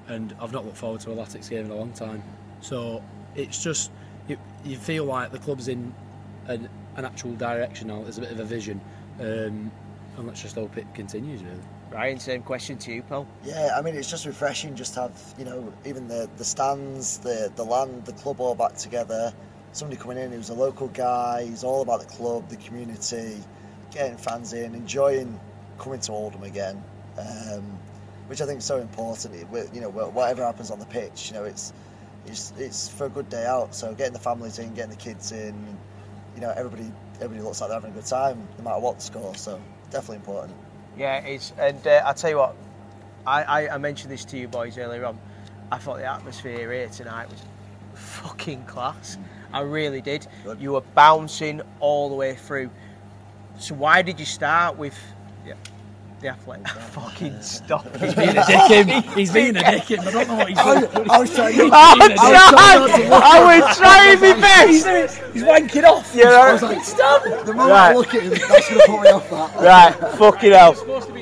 and 0.09 0.35
I've 0.41 0.51
not 0.51 0.65
looked 0.65 0.77
forward 0.77 0.99
to 1.01 1.11
a 1.11 1.15
Latics 1.15 1.49
game 1.49 1.65
in 1.65 1.71
a 1.71 1.75
long 1.75 1.93
time. 1.93 2.21
So 2.59 3.01
it's 3.35 3.63
just 3.63 3.91
you, 4.27 4.37
you 4.65 4.75
feel 4.75 5.05
like 5.05 5.31
the 5.31 5.39
club's 5.39 5.69
in 5.69 5.93
an, 6.47 6.67
an 6.97 7.05
actual 7.05 7.33
direction 7.35 7.87
now. 7.87 8.01
There's 8.03 8.17
a 8.17 8.21
bit 8.21 8.31
of 8.31 8.39
a 8.39 8.43
vision, 8.45 8.81
um, 9.21 9.71
and 10.17 10.27
let's 10.27 10.41
just 10.41 10.55
hope 10.55 10.77
it 10.77 10.87
continues. 10.93 11.43
Really. 11.43 11.59
Ryan, 11.91 12.19
same 12.19 12.43
question 12.43 12.77
to 12.79 12.93
you, 12.93 13.01
Paul. 13.03 13.27
Yeah, 13.43 13.75
I 13.77 13.81
mean 13.81 13.95
it's 13.95 14.09
just 14.09 14.25
refreshing 14.25 14.75
just 14.75 14.93
to 14.95 15.01
have 15.01 15.33
you 15.37 15.45
know 15.45 15.73
even 15.85 16.07
the 16.07 16.29
the 16.37 16.45
stands, 16.45 17.19
the 17.19 17.51
the 17.55 17.63
land, 17.63 18.05
the 18.05 18.13
club 18.13 18.39
all 18.39 18.55
back 18.55 18.75
together. 18.75 19.33
Somebody 19.71 20.01
coming 20.01 20.17
in 20.17 20.31
who's 20.31 20.49
a 20.49 20.53
local 20.53 20.87
guy, 20.87 21.45
he's 21.45 21.63
all 21.63 21.81
about 21.81 22.01
the 22.01 22.07
club, 22.07 22.49
the 22.49 22.57
community, 22.57 23.37
getting 23.91 24.17
fans 24.17 24.53
in, 24.53 24.73
enjoying 24.73 25.39
coming 25.77 25.99
to 26.01 26.11
Oldham 26.11 26.43
again, 26.43 26.83
um, 27.17 27.79
which 28.27 28.41
I 28.41 28.45
think 28.45 28.59
is 28.59 28.65
so 28.65 28.77
important. 28.77 29.35
It, 29.35 29.73
you 29.73 29.81
know, 29.81 29.89
whatever 29.89 30.43
happens 30.43 30.71
on 30.71 30.79
the 30.79 30.85
pitch, 30.85 31.29
you 31.29 31.37
know, 31.37 31.43
it's 31.45 31.73
it's 32.25 32.53
it's 32.57 32.89
for 32.89 33.05
a 33.05 33.09
good 33.09 33.29
day 33.29 33.45
out. 33.45 33.73
So 33.73 33.93
getting 33.93 34.13
the 34.13 34.19
families 34.19 34.59
in, 34.59 34.73
getting 34.73 34.91
the 34.91 34.97
kids 34.97 35.31
in, 35.31 35.55
you 36.35 36.41
know, 36.41 36.53
everybody 36.55 36.91
everybody 37.15 37.41
looks 37.41 37.61
like 37.61 37.69
they're 37.69 37.79
having 37.79 37.91
a 37.91 37.95
good 37.95 38.05
time, 38.05 38.47
no 38.57 38.63
matter 38.63 38.79
what 38.79 38.97
the 38.97 39.01
score. 39.01 39.35
So 39.35 39.59
definitely 39.89 40.17
important. 40.17 40.55
Yeah, 40.97 41.17
it's 41.19 41.53
and 41.57 41.85
uh, 41.87 42.01
I 42.05 42.13
tell 42.13 42.29
you 42.29 42.37
what, 42.37 42.55
I, 43.25 43.43
I, 43.43 43.75
I 43.75 43.77
mentioned 43.77 44.11
this 44.11 44.25
to 44.25 44.37
you 44.37 44.47
boys 44.47 44.77
earlier 44.77 45.05
on. 45.05 45.17
I 45.71 45.77
thought 45.77 45.97
the 45.97 46.05
atmosphere 46.05 46.71
here 46.71 46.89
tonight 46.89 47.29
was 47.29 47.41
fucking 47.93 48.65
class. 48.65 49.17
I 49.53 49.61
really 49.61 50.01
did. 50.01 50.27
You 50.59 50.73
were 50.73 50.81
bouncing 50.81 51.61
all 51.79 52.09
the 52.09 52.15
way 52.15 52.35
through. 52.35 52.69
So 53.59 53.75
why 53.75 54.01
did 54.01 54.19
you 54.19 54.25
start 54.25 54.77
with 54.77 54.97
yeah, 55.45 55.55
the 56.21 56.27
athletic? 56.33 56.67
fucking 56.67 57.41
stop. 57.41 57.85
He's 57.99 58.13
being 58.15 58.29
a 58.29 58.41
dickhead. 58.41 59.15
He's 59.15 59.33
being 59.33 59.55
a 59.57 59.59
dickhead. 59.59 59.99
I 60.07 60.11
don't 60.11 60.27
know 60.27 60.35
what 60.35 60.49
he's 60.49 60.57
doing. 60.57 61.09
I 61.09 61.19
was 61.19 61.33
trying 61.35 61.53
He's 61.53 61.71
I 61.71 61.95
being 61.97 62.11
a 62.11 62.21
I 62.21 63.59
was 63.59 63.77
trying 63.77 64.19
my 64.19 64.33
best. 64.39 65.17
He's 65.33 65.43
wanking 65.43 65.83
off. 65.83 66.15
You 66.15 66.25
know? 66.25 66.41
I 66.41 66.53
was 66.53 66.61
like, 66.61 66.83
stop. 66.83 67.23
The 67.23 67.53
moment 67.53 67.69
Right. 67.69 67.91
I 67.91 67.95
look 67.95 68.13
at 68.13 68.23
him, 68.23 68.29
that's 68.31 68.69
going 68.69 68.81
to 68.81 68.87
put 68.87 69.01
me 69.01 69.09
off 69.09 69.29
that. 69.29 69.55
Right, 69.61 70.17
fucking 70.17 70.51
hell. 70.51 70.73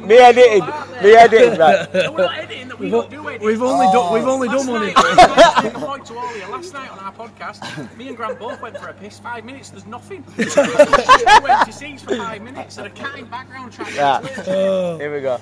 Me 0.07 0.17
editing, 0.17 0.65
me 1.03 1.13
editing, 1.15 1.59
right. 1.59 1.87
We're 1.93 2.11
not 2.17 2.37
editing. 2.37 2.67
that 2.69 2.79
we 2.79 2.85
We've 2.85 2.91
don't 2.91 3.09
do 3.09 3.27
it. 3.27 3.41
Oh. 3.41 3.45
we've 3.45 3.61
only 3.61 3.85
done- 3.87 4.13
we've 4.13 4.27
only 4.27 4.47
last 4.47 4.65
done 4.65 4.73
one 4.73 4.81
night, 4.85 4.97
in- 4.97 5.03
last 5.17 5.63
night, 5.63 5.73
to 5.73 5.79
point 5.79 6.05
to 6.05 6.17
all 6.17 6.29
of 6.29 6.35
you, 6.37 6.47
last 6.47 6.73
night 6.73 6.89
on 6.91 6.99
our 6.99 7.11
podcast, 7.13 7.97
me 7.97 8.07
and 8.07 8.17
Grant 8.17 8.39
both 8.39 8.61
went 8.61 8.77
for 8.77 8.87
a 8.87 8.93
piss. 8.93 9.19
Five 9.19 9.43
minutes, 9.45 9.69
there's 9.69 9.85
nothing. 9.85 10.23
we 10.37 10.45
went 10.45 11.65
to 11.65 11.71
seats 11.73 12.03
for 12.03 12.15
five 12.15 12.41
minutes 12.41 12.77
and 12.77 12.87
a 12.87 12.89
cat 12.91 13.17
in 13.19 13.25
background 13.25 13.73
track. 13.73 13.93
Yeah. 13.95 14.21
Oh. 14.47 14.97
Here 14.97 15.13
we 15.13 15.21
go. 15.21 15.39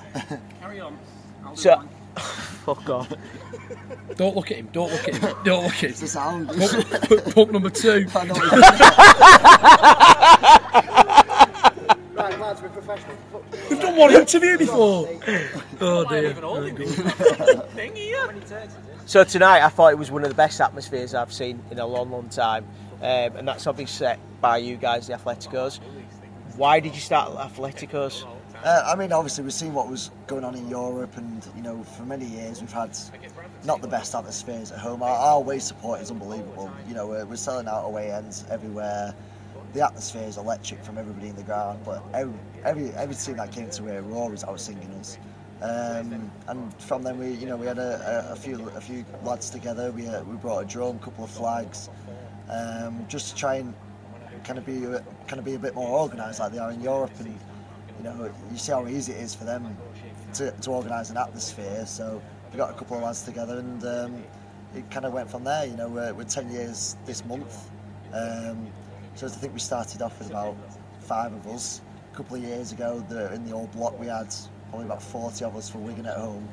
Carry 0.62 0.80
on. 0.80 0.98
I'll 1.46 1.54
do 1.56 1.62
So, 1.62 1.76
one. 1.78 1.90
fuck 2.66 2.90
off. 2.90 3.14
Don't 4.16 4.36
look 4.36 4.52
at 4.52 4.58
him. 4.58 4.70
Don't 4.72 4.92
look 4.92 5.08
at 5.08 5.16
him. 5.16 5.36
Don't 5.44 5.64
look 5.66 5.74
at 5.76 5.82
him. 5.82 5.90
It's 5.90 6.00
the 6.00 6.08
sound. 6.08 6.48
Puck, 6.50 7.36
puck 7.36 7.52
number 7.52 7.70
two. 7.70 8.06
Right, 8.16 8.28
lads, 12.46 12.62
we're 12.62 12.70
professional. 12.70 13.16
We've 13.70 13.80
done 13.80 13.96
one 13.96 14.14
interview 14.14 14.58
before. 14.58 15.10
Oh 15.82 16.06
dear. 16.06 16.30
even 16.30 16.44
holding 16.44 16.76
this 16.76 16.96
thing 17.74 17.96
here? 17.96 18.34
So 19.06 19.24
tonight, 19.24 19.64
I 19.64 19.70
thought 19.70 19.92
it 19.92 19.98
was 19.98 20.12
one 20.12 20.24
of 20.24 20.30
the 20.30 20.36
best 20.36 20.62
atmospheres 20.62 21.14
I've 21.14 21.34
seen 21.34 21.62
in 21.72 21.80
a 21.80 21.86
long, 21.86 22.12
long 22.12 22.30
time, 22.30 22.66
um, 23.02 23.36
and 23.38 23.48
that's 23.48 23.68
obviously 23.68 23.94
set 23.94 24.20
by 24.42 24.58
you 24.58 24.78
guys, 24.78 25.08
the 25.08 25.14
Atleticos. 25.14 25.80
Why 26.56 26.80
did 26.80 26.94
you 26.94 27.02
start 27.02 27.32
Atleticos? 27.34 28.26
Uh, 28.64 28.84
I 28.86 28.96
mean, 28.96 29.12
obviously, 29.12 29.44
we've 29.44 29.54
seen 29.54 29.74
what 29.74 29.90
was 29.90 30.12
going 30.28 30.44
on 30.44 30.56
in 30.56 30.70
Europe, 30.70 31.18
and 31.18 31.46
you 31.56 31.62
know, 31.62 31.84
for 31.84 32.04
many 32.04 32.26
years 32.26 32.62
we've 32.62 32.72
had 32.72 32.98
not 33.64 33.82
the 33.82 33.88
best 33.88 34.16
atmospheres 34.16 34.72
at 34.72 34.80
home. 34.80 35.04
Our, 35.04 35.10
our 35.10 35.38
away 35.38 35.60
support 35.60 36.02
is 36.02 36.12
unbelievable. 36.12 36.72
You 36.88 36.96
know, 36.96 37.08
we're, 37.08 37.26
we're 37.26 37.36
selling 37.36 37.68
out 37.68 37.86
away 37.86 38.12
ends 38.12 38.46
everywhere. 38.50 39.14
The 39.76 39.86
atmosphere 39.86 40.24
is 40.24 40.38
electric 40.38 40.82
from 40.86 40.98
everybody 40.98 41.28
in 41.28 41.36
the 41.36 41.44
ground, 41.44 41.82
but 41.84 42.02
every 42.14 42.34
every, 42.64 42.92
every 42.92 43.14
team 43.14 43.36
that 43.36 43.52
came 43.52 43.70
to 43.72 43.84
here 43.84 44.02
were 44.04 44.16
always 44.16 44.42
out 44.46 44.58
singing 44.58 44.90
us. 45.02 45.18
Um, 45.62 46.32
and 46.48 46.74
from 46.82 47.04
then 47.04 47.20
we, 47.20 47.32
you 47.32 47.46
know, 47.46 47.58
we 47.58 47.68
had 47.68 47.78
a, 47.78 48.30
a, 48.30 48.32
a 48.32 48.36
few 48.38 48.70
a 48.70 48.80
few 48.80 49.04
lads 49.26 49.50
together. 49.50 49.92
We 49.92 50.08
uh, 50.08 50.24
we 50.24 50.38
brought 50.38 50.74
a 50.74 50.82
a 50.82 50.94
couple 51.00 51.26
of 51.26 51.30
flags, 51.30 51.90
um, 52.50 53.06
just 53.10 53.32
to 53.32 53.36
try 53.36 53.56
and 53.56 53.74
kind 54.46 54.58
of 54.58 54.66
be 54.66 54.80
kind 55.28 55.40
of 55.40 55.44
be 55.44 55.56
a 55.56 55.60
bit 55.60 55.76
more 55.76 56.00
organised 56.00 56.40
like 56.40 56.54
they 56.54 56.60
are 56.60 56.72
in 56.72 56.80
Europe. 56.80 57.12
And 57.20 57.38
you 57.98 58.04
know, 58.06 58.32
you 58.54 58.58
see 58.58 58.72
how 58.72 58.88
easy 58.88 59.12
it 59.12 59.20
is 59.20 59.36
for 59.36 59.44
them 59.44 59.76
to, 60.36 60.52
to 60.52 60.72
organise 60.72 61.10
an 61.10 61.18
atmosphere. 61.18 61.86
So 61.86 62.22
we 62.50 62.58
got 62.58 62.70
a 62.70 62.76
couple 62.76 62.96
of 62.96 63.04
lads 63.04 63.24
together, 63.24 63.60
and 63.60 63.84
um, 63.84 64.24
it 64.74 64.90
kind 64.90 65.06
of 65.06 65.12
went 65.12 65.30
from 65.30 65.44
there. 65.44 65.66
You 65.66 65.76
know, 65.76 65.90
we're, 65.90 66.14
we're 66.14 66.24
10 66.24 66.50
years 66.50 66.96
this 67.06 67.26
month. 67.26 67.70
Um, 68.14 68.72
so 69.16 69.28
I 69.28 69.30
think 69.30 69.54
we 69.54 69.60
started 69.60 70.02
off 70.02 70.20
with 70.20 70.30
about 70.30 70.56
five 71.00 71.34
of 71.34 71.48
us. 71.48 71.82
A 72.14 72.16
couple 72.16 72.36
of 72.38 72.44
years 72.44 72.72
ago, 72.72 73.04
the, 73.10 73.34
in 73.34 73.46
the 73.46 73.54
old 73.54 73.72
block, 73.72 74.00
we 74.00 74.08
had 74.08 74.34
probably 74.70 74.86
about 74.86 75.02
40 75.02 75.46
of 75.46 75.56
us 75.56 75.70
for 75.70 75.78
Wigan 75.80 76.06
at 76.06 76.18
home. 76.18 76.48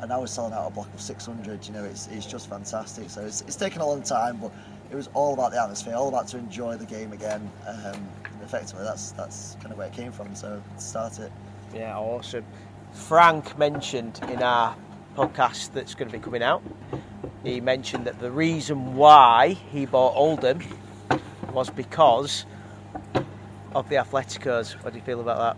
And 0.00 0.10
now 0.10 0.20
we're 0.20 0.26
selling 0.26 0.52
out 0.52 0.68
a 0.68 0.70
block 0.70 0.92
of 0.94 1.00
600. 1.00 1.66
You 1.66 1.72
know, 1.72 1.84
it's, 1.84 2.06
it's 2.08 2.26
just 2.26 2.48
fantastic. 2.48 3.10
So 3.10 3.24
it's, 3.24 3.42
it's 3.42 3.56
taken 3.56 3.80
a 3.80 3.86
long 3.86 4.02
time, 4.02 4.36
but 4.38 4.52
it 4.90 4.96
was 4.96 5.08
all 5.14 5.34
about 5.34 5.52
the 5.52 5.60
atmosphere, 5.62 5.94
all 5.94 6.08
about 6.08 6.28
to 6.28 6.38
enjoy 6.38 6.76
the 6.76 6.86
game 6.86 7.12
again. 7.12 7.50
Um, 7.66 8.08
effectively, 8.42 8.84
that's 8.84 9.10
that's 9.12 9.56
kind 9.60 9.72
of 9.72 9.78
where 9.78 9.88
it 9.88 9.92
came 9.92 10.12
from. 10.12 10.34
So 10.34 10.62
start 10.78 11.18
it. 11.18 11.32
Yeah, 11.74 11.98
awesome. 11.98 12.44
Frank 12.92 13.58
mentioned 13.58 14.20
in 14.30 14.42
our 14.42 14.74
podcast 15.16 15.72
that's 15.72 15.94
going 15.94 16.08
to 16.08 16.16
be 16.16 16.22
coming 16.22 16.42
out, 16.42 16.62
he 17.44 17.60
mentioned 17.60 18.06
that 18.06 18.18
the 18.18 18.30
reason 18.30 18.94
why 18.96 19.56
he 19.70 19.84
bought 19.84 20.14
Oldham 20.14 20.60
was 21.58 21.70
because 21.70 22.46
of 23.74 23.88
the 23.88 23.96
Atleticos. 23.96 24.74
What 24.84 24.92
do 24.92 24.98
you 24.98 25.04
feel 25.04 25.20
about 25.20 25.56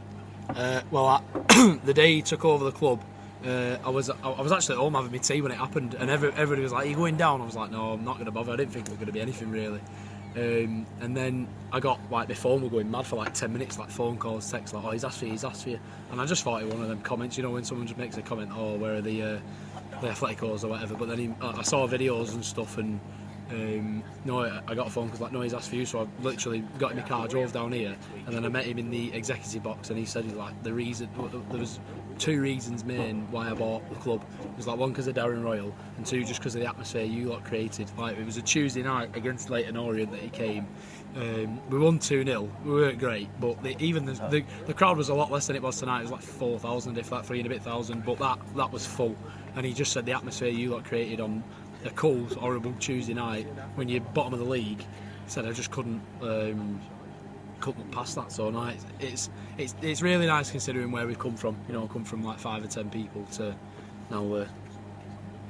that? 0.49 0.57
Uh, 0.57 0.83
well, 0.91 1.07
I, 1.07 1.79
the 1.85 1.93
day 1.93 2.15
he 2.15 2.23
took 2.23 2.43
over 2.43 2.65
the 2.65 2.73
club, 2.73 3.03
uh, 3.47 3.77
I 3.85 3.91
was 3.91 4.09
I 4.09 4.41
was 4.41 4.51
actually 4.51 4.77
at 4.77 4.81
home 4.81 4.95
having 4.95 5.13
my 5.13 5.19
tea 5.19 5.43
when 5.43 5.53
it 5.53 5.59
happened, 5.59 5.95
and 5.95 6.11
every, 6.11 6.31
everybody 6.31 6.63
was 6.63 6.73
like, 6.73 6.87
"Are 6.87 6.89
you 6.89 6.97
going 6.97 7.19
down?" 7.19 7.43
I 7.43 7.45
was 7.45 7.55
like, 7.55 7.71
"No, 7.71 7.93
I'm 7.93 8.05
not 8.05 8.15
going 8.15 8.27
to 8.27 8.33
bother." 8.33 8.53
I 8.53 8.57
didn't 8.57 8.73
think 8.73 8.87
it 8.87 8.91
was 8.91 8.97
going 8.97 9.07
to 9.07 9.13
be 9.13 9.21
anything 9.21 9.51
really. 9.51 9.81
Um, 10.37 10.87
and 11.01 11.17
then 11.17 11.49
I 11.73 11.81
got 11.81 11.99
like 12.11 12.29
my 12.29 12.35
phone 12.35 12.63
were 12.63 12.71
going 12.71 12.91
mad 12.91 13.07
for 13.07 13.17
like 13.17 13.35
ten 13.35 13.53
minutes, 13.53 13.79
like 13.79 13.91
phone 13.91 14.17
calls, 14.17 14.51
texts, 14.51 14.73
like, 14.75 14.85
"Oh, 14.85 14.91
he's 14.91 15.05
asked 15.05 15.19
for 15.19 15.27
you, 15.27 15.33
he's 15.33 15.45
asked 15.45 15.65
for 15.65 15.71
you," 15.71 15.81
and 16.11 16.21
I 16.21 16.25
just 16.25 16.43
thought 16.45 16.63
it 16.63 16.65
was 16.65 16.75
one 16.75 16.83
of 16.83 16.89
them 16.89 17.03
comments, 17.03 17.37
you 17.37 17.43
know, 17.43 17.51
when 17.51 17.65
someone 17.65 17.87
just 17.87 17.99
makes 17.99 18.17
a 18.17 18.23
comment, 18.23 18.51
"Oh, 18.55 18.77
where 18.77 18.95
are 18.95 19.01
the 19.03 19.23
uh, 19.23 19.39
the 20.01 20.09
Atleticos 20.09 20.65
or 20.65 20.69
whatever?" 20.69 20.95
But 20.95 21.09
then 21.09 21.19
he, 21.19 21.35
I 21.43 21.63
saw 21.63 21.87
videos 21.87 22.33
and 22.33 22.45
stuff, 22.45 22.79
and 22.79 23.01
um, 23.51 24.03
no, 24.25 24.41
I- 24.41 24.75
got 24.75 24.87
a 24.87 24.91
phone 24.91 25.07
because 25.07 25.21
like, 25.21 25.33
no, 25.33 25.41
he's 25.41 25.55
asked 25.55 25.69
for 25.71 25.77
you. 25.77 25.85
So 25.87 26.01
I 26.03 26.23
literally 26.23 26.61
got 26.79 26.93
in 26.93 26.99
my 26.99 27.03
car, 27.03 27.27
drove 27.27 27.53
down 27.53 27.73
here, 27.73 27.97
and 28.27 28.35
then 28.35 28.45
I 28.45 28.49
met 28.49 28.65
him 28.65 28.79
in 28.79 28.91
the 28.91 29.13
executive 29.13 29.63
box, 29.63 29.91
and 29.91 29.99
he 29.99 30.05
said 30.05 30.31
like 30.37 30.63
the 30.63 30.73
reason 30.73 31.09
there 31.51 31.61
was 31.61 31.81
two 32.19 32.41
reasons 32.41 32.85
main 32.85 33.27
why 33.31 33.51
I 33.51 33.55
bought 33.55 33.89
the 33.89 33.97
club. 33.97 34.23
It 34.45 34.57
was 34.57 34.67
like 34.67 34.79
one 34.79 34.91
because 34.91 35.07
of 35.07 35.15
Darren 35.17 35.43
Royle, 35.43 35.75
and 35.97 36.07
two 36.07 36.25
just 36.25 36.41
because 36.41 36.55
of 36.55 36.61
the 36.61 36.69
atmosphere 36.69 37.05
you 37.05 37.31
lot 37.31 37.45
created. 37.45 37.91
Like 37.99 38.17
it 38.19 38.25
was 38.25 38.37
a 38.37 38.43
Tuesday 38.43 38.83
night 38.83 39.17
against 39.17 39.51
Leyton 39.51 39.77
Orient 39.77 40.13
that 40.13 40.21
he 40.21 40.29
came. 40.29 40.67
Um, 41.17 41.61
we 41.71 41.79
won 41.79 41.99
2 41.99 42.25
0. 42.25 42.49
We 42.65 42.71
weren't 42.71 42.99
great, 43.01 43.29
but 43.41 43.61
the, 43.65 43.77
even 43.83 44.05
the, 44.05 44.13
the 44.13 44.45
the 44.67 44.75
crowd 44.75 44.97
was 44.97 45.09
a 45.09 45.15
lot 45.15 45.33
less 45.33 45.49
than 45.49 45.57
it 45.57 45.63
was 45.63 45.81
tonight. 45.81 46.01
It 46.01 46.03
was 46.03 46.13
like 46.13 46.23
4,000, 46.23 46.97
if 46.99 47.11
that, 47.11 47.27
three 47.27 47.41
and 47.41 47.47
a 47.47 47.51
bit 47.51 47.63
thousand, 47.63 48.05
but 48.05 48.19
that, 48.21 48.39
that 48.55 48.71
was 48.71 48.87
full. 48.87 49.17
And 49.57 49.67
he 49.67 49.73
just 49.73 49.93
said 49.93 50.07
the 50.07 50.13
atmosphere 50.13 50.51
you 50.51 50.71
lot 50.71 50.85
created 50.85 51.21
on 51.21 51.43
a 51.85 51.91
cold, 51.91 52.33
horrible 52.35 52.75
Tuesday 52.79 53.15
night 53.15 53.47
when 53.75 53.89
you're 53.89 54.01
bottom 54.01 54.33
of 54.33 54.39
the 54.39 54.45
league. 54.45 54.85
Said 55.27 55.47
I 55.47 55.53
just 55.53 55.71
couldn't 55.71 56.03
um, 56.23 56.81
couldn't 57.61 57.91
past 57.93 58.15
that. 58.17 58.33
So 58.33 58.51
no, 58.51 58.67
it's, 58.67 58.87
it's 58.99 59.31
it's 59.59 59.75
it's 59.83 60.03
really 60.03 60.27
nice 60.27 60.51
considering 60.51 60.91
where 60.91 61.07
we've 61.07 61.19
come 61.19 61.37
from. 61.37 61.57
You 61.69 61.75
know, 61.75 61.87
come 61.87 62.05
from 62.05 62.25
like 62.25 62.39
five 62.39 62.65
or 62.65 62.69
ten 62.69 62.91
people 62.91 63.25
to 63.33 63.55
now 64.11 64.23
we're. 64.23 64.49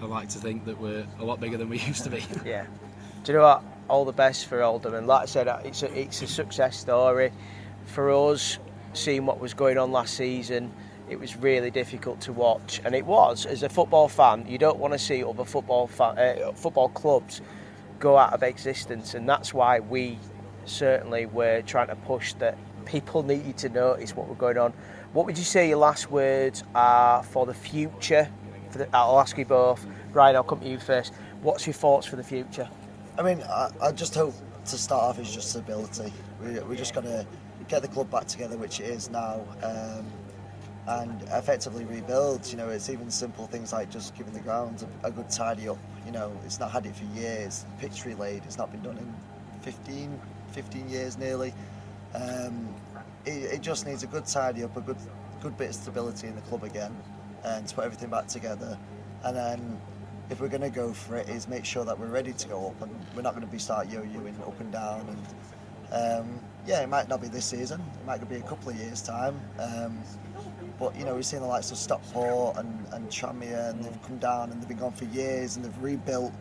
I 0.02 0.06
like 0.06 0.30
to 0.30 0.38
think 0.38 0.64
that 0.64 0.80
we're 0.80 1.06
a 1.18 1.24
lot 1.24 1.40
bigger 1.40 1.58
than 1.58 1.68
we 1.68 1.78
used 1.86 2.04
to 2.04 2.10
be. 2.10 2.24
Yeah. 2.44 2.66
Do 3.24 3.32
you 3.32 3.38
know 3.38 3.44
what? 3.44 3.62
All 3.88 4.04
the 4.04 4.12
best 4.12 4.46
for 4.46 4.62
Oldham, 4.62 4.94
and 4.94 5.06
like 5.06 5.22
I 5.22 5.26
said, 5.26 5.48
uh, 5.48 5.58
it's 5.64 5.82
a, 5.82 5.98
it's 5.98 6.22
a 6.22 6.26
success 6.26 6.76
story 6.78 7.32
for 7.86 8.10
us. 8.10 8.58
Seeing 8.92 9.24
what 9.24 9.38
was 9.40 9.54
going 9.54 9.78
on 9.78 9.92
last 9.92 10.14
season, 10.14 10.72
it 11.10 11.18
was 11.18 11.36
really 11.36 11.70
difficult 11.70 12.20
to 12.22 12.32
watch, 12.32 12.80
and 12.84 12.94
it 12.94 13.04
was. 13.04 13.44
As 13.44 13.64
a 13.64 13.68
football 13.68 14.08
fan, 14.08 14.46
you 14.48 14.58
don't 14.58 14.78
want 14.78 14.92
to 14.94 14.98
see 14.98 15.24
other 15.24 15.44
football 15.44 15.90
uh, 15.98 16.52
football 16.52 16.88
clubs 16.88 17.42
go 17.98 18.16
out 18.16 18.32
of 18.32 18.44
existence, 18.44 19.14
and 19.14 19.28
that's 19.28 19.52
why 19.52 19.80
we 19.80 20.18
certainly 20.64 21.26
were 21.26 21.62
trying 21.62 21.88
to 21.88 21.96
push 21.96 22.32
that 22.34 22.56
people 22.86 23.24
needed 23.24 23.56
to 23.58 23.68
notice 23.68 24.14
what 24.14 24.28
was 24.28 24.38
going 24.38 24.56
on. 24.56 24.72
What 25.12 25.26
would 25.26 25.36
you 25.36 25.44
say 25.44 25.68
your 25.68 25.78
last 25.78 26.10
words 26.12 26.62
are 26.76 27.24
for 27.24 27.44
the 27.44 27.54
future? 27.54 28.28
For 28.70 28.78
the, 28.78 28.96
I'll 28.96 29.18
ask 29.18 29.36
you 29.36 29.44
both. 29.44 29.84
Ryan, 30.12 30.36
I'll 30.36 30.44
come 30.44 30.60
to 30.60 30.68
you 30.68 30.78
first. 30.78 31.12
What's 31.42 31.66
your 31.66 31.74
thoughts 31.74 32.06
for 32.06 32.14
the 32.14 32.22
future? 32.22 32.68
I 33.18 33.22
mean, 33.22 33.42
I, 33.42 33.70
I 33.82 33.92
just 33.92 34.14
hope 34.14 34.34
to 34.66 34.78
start 34.78 35.02
off 35.02 35.18
is 35.18 35.34
just 35.34 35.50
stability. 35.50 36.12
We, 36.40 36.60
we 36.60 36.76
just 36.76 36.94
got 36.94 37.02
to 37.02 37.26
get 37.68 37.82
the 37.82 37.88
club 37.88 38.10
back 38.10 38.26
together, 38.26 38.56
which 38.56 38.80
it 38.80 38.90
is 38.90 39.10
now, 39.10 39.40
um, 39.62 40.06
and 40.90 41.22
effectively 41.32 41.84
rebuild. 41.84 42.46
You 42.50 42.56
know, 42.56 42.68
it's 42.68 42.90
even 42.90 43.10
simple 43.10 43.46
things 43.46 43.72
like 43.72 43.90
just 43.90 44.14
giving 44.16 44.32
the 44.32 44.40
ground 44.40 44.84
a, 45.04 45.08
a 45.08 45.10
good 45.10 45.30
tidy 45.30 45.68
up. 45.68 45.78
You 46.04 46.12
know, 46.12 46.32
it's 46.44 46.58
not 46.58 46.70
had 46.72 46.86
it 46.86 46.96
for 46.96 47.04
years. 47.18 47.64
Pitch 47.78 48.04
relaid, 48.04 48.42
it's 48.44 48.58
not 48.58 48.72
been 48.72 48.82
done 48.82 48.98
in 48.98 49.14
15, 49.62 50.20
15 50.52 50.88
years 50.88 51.16
nearly. 51.16 51.54
Um, 52.14 52.74
it, 53.24 53.54
it 53.54 53.60
just 53.60 53.86
needs 53.86 54.02
a 54.02 54.06
good 54.06 54.26
tidy 54.26 54.64
up, 54.64 54.76
a 54.76 54.80
good 54.80 54.96
good 55.40 55.56
bit 55.56 55.70
of 55.70 55.74
stability 55.74 56.26
in 56.26 56.34
the 56.34 56.42
club 56.42 56.64
again, 56.64 56.94
and 57.44 57.66
to 57.66 57.74
put 57.74 57.84
everything 57.84 58.10
back 58.10 58.26
together. 58.26 58.76
And 59.24 59.36
then 59.36 59.80
if 60.28 60.40
we're 60.40 60.48
going 60.48 60.60
to 60.62 60.70
go 60.70 60.92
for 60.92 61.16
it, 61.16 61.28
is 61.28 61.48
make 61.48 61.64
sure 61.64 61.84
that 61.84 61.98
we're 61.98 62.06
ready 62.06 62.32
to 62.32 62.48
go 62.48 62.66
up, 62.68 62.82
and 62.82 62.94
we're 63.14 63.22
not 63.22 63.34
going 63.34 63.46
to 63.46 63.52
be 63.52 63.58
start 63.58 63.88
yo-yoing 63.88 64.38
up 64.40 64.58
and 64.60 64.72
down. 64.72 65.06
And 65.92 66.20
um, 66.20 66.40
yeah, 66.66 66.82
it 66.82 66.88
might 66.88 67.08
not 67.08 67.20
be 67.20 67.28
this 67.28 67.44
season; 67.44 67.80
it 67.80 68.06
might 68.06 68.28
be 68.28 68.36
a 68.36 68.42
couple 68.42 68.70
of 68.70 68.76
years' 68.76 69.02
time. 69.02 69.40
Um, 69.58 69.98
but 70.80 70.96
you 70.96 71.04
know, 71.04 71.14
we've 71.14 71.26
seen 71.26 71.40
the 71.40 71.46
likes 71.46 71.70
of 71.70 71.76
Stockport 71.76 72.56
and, 72.56 72.86
and 72.92 73.08
Tranmere, 73.08 73.70
and 73.70 73.84
they've 73.84 73.92
mm. 73.92 74.06
come 74.06 74.18
down 74.18 74.50
and 74.50 74.60
they've 74.60 74.68
been 74.68 74.78
gone 74.78 74.92
for 74.92 75.04
years 75.04 75.56
and 75.56 75.64
they've 75.64 75.82
rebuilt, 75.82 76.32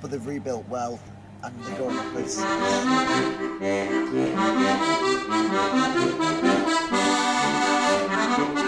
but 0.00 0.10
they've 0.10 0.24
rebuilt 0.24 0.66
well 0.68 1.00
and 1.42 1.54
they're 1.64 1.78
going 1.78 1.98
upwards. 1.98 2.40
Thank 8.38 8.60